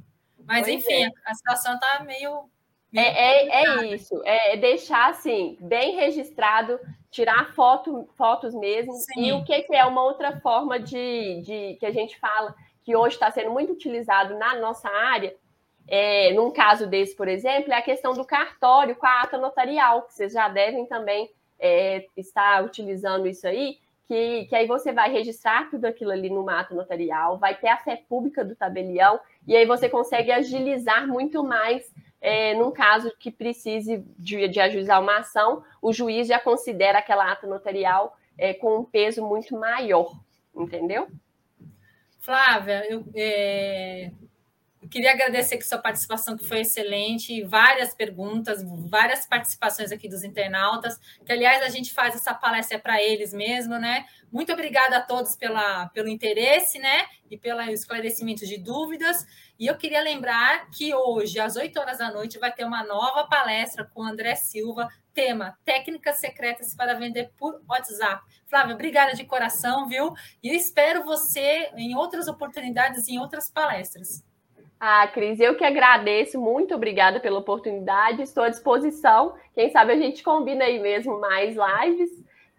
Mas, 0.46 0.64
pois 0.64 0.74
enfim, 0.76 1.04
é. 1.04 1.10
a 1.26 1.34
situação 1.34 1.74
está 1.74 2.02
meio. 2.02 2.44
meio 2.90 3.06
é, 3.06 3.48
é, 3.48 3.64
é, 3.64 3.86
isso, 3.94 4.22
é 4.24 4.56
deixar 4.56 5.10
assim, 5.10 5.58
bem 5.60 5.96
registrado, 5.96 6.80
tirar 7.10 7.52
foto, 7.52 8.08
fotos 8.16 8.54
mesmo. 8.54 8.94
Sim. 8.94 9.26
E 9.26 9.32
o 9.34 9.44
que, 9.44 9.64
que 9.64 9.76
é 9.76 9.84
uma 9.84 10.02
outra 10.02 10.40
forma 10.40 10.80
de, 10.80 11.42
de 11.42 11.76
que 11.78 11.84
a 11.84 11.92
gente 11.92 12.18
fala 12.18 12.54
que 12.82 12.96
hoje 12.96 13.16
está 13.16 13.30
sendo 13.30 13.50
muito 13.50 13.72
utilizado 13.72 14.36
na 14.38 14.56
nossa 14.56 14.88
área, 14.88 15.34
é, 15.88 16.32
num 16.32 16.50
caso 16.50 16.86
desse, 16.86 17.14
por 17.16 17.28
exemplo, 17.28 17.72
é 17.72 17.76
a 17.76 17.82
questão 17.82 18.14
do 18.14 18.24
cartório 18.24 18.96
com 18.96 19.06
a 19.06 19.22
ata 19.22 19.38
notarial, 19.38 20.02
que 20.02 20.14
vocês 20.14 20.32
já 20.32 20.48
devem 20.48 20.86
também 20.86 21.30
é, 21.58 22.06
estar 22.16 22.64
utilizando 22.64 23.26
isso 23.26 23.46
aí, 23.46 23.78
que, 24.06 24.46
que 24.46 24.54
aí 24.54 24.66
você 24.66 24.92
vai 24.92 25.10
registrar 25.10 25.70
tudo 25.70 25.84
aquilo 25.86 26.10
ali 26.10 26.28
no 26.28 26.44
mato 26.44 26.74
notarial, 26.74 27.38
vai 27.38 27.54
ter 27.54 27.68
a 27.68 27.78
fé 27.78 28.02
pública 28.08 28.44
do 28.44 28.56
tabelião, 28.56 29.18
e 29.46 29.56
aí 29.56 29.64
você 29.64 29.88
consegue 29.88 30.30
agilizar 30.30 31.06
muito 31.06 31.42
mais 31.42 31.92
é, 32.20 32.54
num 32.54 32.70
caso 32.70 33.12
que 33.18 33.30
precise 33.30 34.04
de, 34.16 34.48
de, 34.48 34.60
ajuizar 34.60 35.00
uma 35.00 35.18
ação, 35.18 35.64
o 35.80 35.92
juiz 35.92 36.28
já 36.28 36.38
considera 36.38 36.98
aquela 36.98 37.30
ata 37.30 37.46
notarial 37.46 38.16
é, 38.38 38.54
com 38.54 38.78
um 38.78 38.84
peso 38.84 39.26
muito 39.26 39.56
maior, 39.56 40.20
entendeu? 40.54 41.08
Flávia, 42.20 42.86
eu, 42.88 43.04
é, 43.14 44.12
queria 44.92 45.12
agradecer 45.12 45.56
que 45.56 45.66
sua 45.66 45.78
participação, 45.78 46.36
que 46.36 46.46
foi 46.46 46.60
excelente, 46.60 47.42
várias 47.44 47.94
perguntas, 47.94 48.62
várias 48.62 49.26
participações 49.26 49.90
aqui 49.90 50.06
dos 50.06 50.22
internautas, 50.22 51.00
que, 51.24 51.32
aliás, 51.32 51.62
a 51.62 51.70
gente 51.70 51.94
faz 51.94 52.14
essa 52.14 52.34
palestra 52.34 52.78
para 52.78 53.02
eles 53.02 53.32
mesmo, 53.32 53.78
né? 53.78 54.04
Muito 54.30 54.52
obrigada 54.52 54.98
a 54.98 55.00
todos 55.00 55.34
pela, 55.34 55.88
pelo 55.88 56.08
interesse, 56.08 56.78
né? 56.78 57.06
E 57.30 57.38
pelo 57.38 57.62
esclarecimento 57.62 58.46
de 58.46 58.58
dúvidas. 58.58 59.26
E 59.58 59.66
eu 59.66 59.76
queria 59.76 60.02
lembrar 60.02 60.68
que 60.70 60.94
hoje, 60.94 61.40
às 61.40 61.56
8 61.56 61.80
horas 61.80 61.98
da 61.98 62.12
noite, 62.12 62.38
vai 62.38 62.52
ter 62.52 62.64
uma 62.64 62.84
nova 62.84 63.26
palestra 63.26 63.84
com 63.84 64.02
o 64.02 64.04
André 64.04 64.34
Silva, 64.34 64.88
tema 65.14 65.56
Técnicas 65.64 66.16
Secretas 66.16 66.74
para 66.74 66.94
Vender 66.94 67.32
por 67.38 67.62
WhatsApp. 67.66 68.22
Flávia, 68.46 68.74
obrigada 68.74 69.14
de 69.14 69.24
coração, 69.24 69.88
viu? 69.88 70.12
E 70.42 70.50
eu 70.50 70.54
espero 70.54 71.02
você 71.02 71.70
em 71.76 71.96
outras 71.96 72.28
oportunidades, 72.28 73.08
em 73.08 73.18
outras 73.18 73.50
palestras. 73.50 74.22
Ah, 74.84 75.06
Cris, 75.06 75.38
eu 75.38 75.54
que 75.54 75.62
agradeço, 75.64 76.40
muito 76.40 76.74
obrigada 76.74 77.20
pela 77.20 77.38
oportunidade, 77.38 78.20
estou 78.20 78.42
à 78.42 78.48
disposição. 78.48 79.32
Quem 79.54 79.70
sabe 79.70 79.92
a 79.92 79.96
gente 79.96 80.24
combina 80.24 80.64
aí 80.64 80.80
mesmo 80.80 81.20
mais 81.20 81.54
lives 81.54 82.10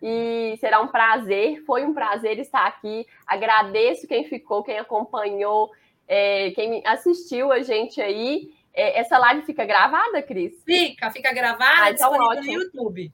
e 0.02 0.56
será 0.58 0.80
um 0.80 0.88
prazer, 0.88 1.62
foi 1.66 1.84
um 1.84 1.94
prazer 1.94 2.40
estar 2.40 2.66
aqui. 2.66 3.06
Agradeço 3.28 4.08
quem 4.08 4.24
ficou, 4.24 4.64
quem 4.64 4.80
acompanhou, 4.80 5.70
é, 6.08 6.52
quem 6.52 6.82
assistiu 6.86 7.52
a 7.52 7.62
gente 7.62 8.02
aí. 8.02 8.54
É, 8.74 9.02
essa 9.02 9.18
live 9.18 9.46
fica 9.46 9.66
gravada, 9.66 10.22
Cris? 10.22 10.64
Fica, 10.64 11.12
fica 11.12 11.34
gravada, 11.34 11.84
ah, 11.84 11.92
então 11.92 12.10
disponível 12.10 12.38
ótimo. 12.40 12.54
no 12.54 12.64
YouTube. 12.64 13.12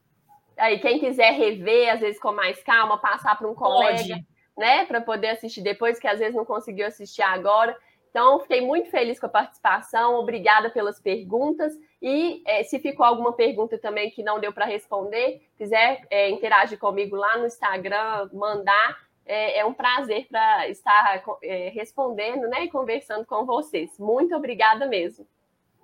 Aí, 0.56 0.78
quem 0.78 1.00
quiser 1.00 1.32
rever, 1.32 1.94
às 1.94 2.00
vezes 2.00 2.22
com 2.22 2.32
mais 2.32 2.62
calma, 2.62 3.00
passar 3.00 3.36
para 3.36 3.50
um 3.50 3.56
colega, 3.56 3.98
Pode. 3.98 4.26
né, 4.56 4.86
para 4.86 5.02
poder 5.02 5.30
assistir 5.30 5.62
depois, 5.62 5.98
que 5.98 6.08
às 6.08 6.20
vezes 6.20 6.36
não 6.36 6.46
conseguiu 6.46 6.86
assistir 6.86 7.24
agora. 7.24 7.76
Então, 8.10 8.40
fiquei 8.40 8.62
muito 8.62 8.90
feliz 8.90 9.20
com 9.20 9.28
a 9.28 9.30
participação, 9.30 10.16
obrigada 10.16 10.70
pelas 10.70 11.00
perguntas. 11.00 11.74
E 12.02 12.42
é, 12.46 12.64
se 12.64 12.80
ficou 12.80 13.06
alguma 13.06 13.34
pergunta 13.34 13.78
também 13.78 14.10
que 14.10 14.24
não 14.24 14.40
deu 14.40 14.52
para 14.52 14.66
responder, 14.66 15.42
quiser 15.58 16.02
é, 16.10 16.30
interagir 16.30 16.80
comigo 16.80 17.16
lá 17.16 17.38
no 17.38 17.46
Instagram, 17.46 18.30
mandar, 18.34 18.98
é, 19.26 19.60
é 19.60 19.66
um 19.66 19.74
prazer 19.74 20.28
para 20.28 20.68
estar 20.70 21.24
é, 21.44 21.70
respondendo 21.70 22.48
né, 22.48 22.64
e 22.64 22.70
conversando 22.70 23.26
com 23.26 23.46
vocês. 23.46 23.98
Muito 24.00 24.36
obrigada 24.36 24.88
mesmo. 24.88 25.28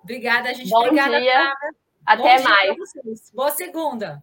Obrigada, 0.02 0.52
gente. 0.52 0.70
Bom 0.70 0.82
obrigada, 0.82 1.20
dia. 1.20 1.52
Até 2.04 2.38
Bom 2.38 2.44
mais. 2.44 2.76
Dia 2.76 3.14
Boa 3.34 3.50
segunda. 3.50 4.22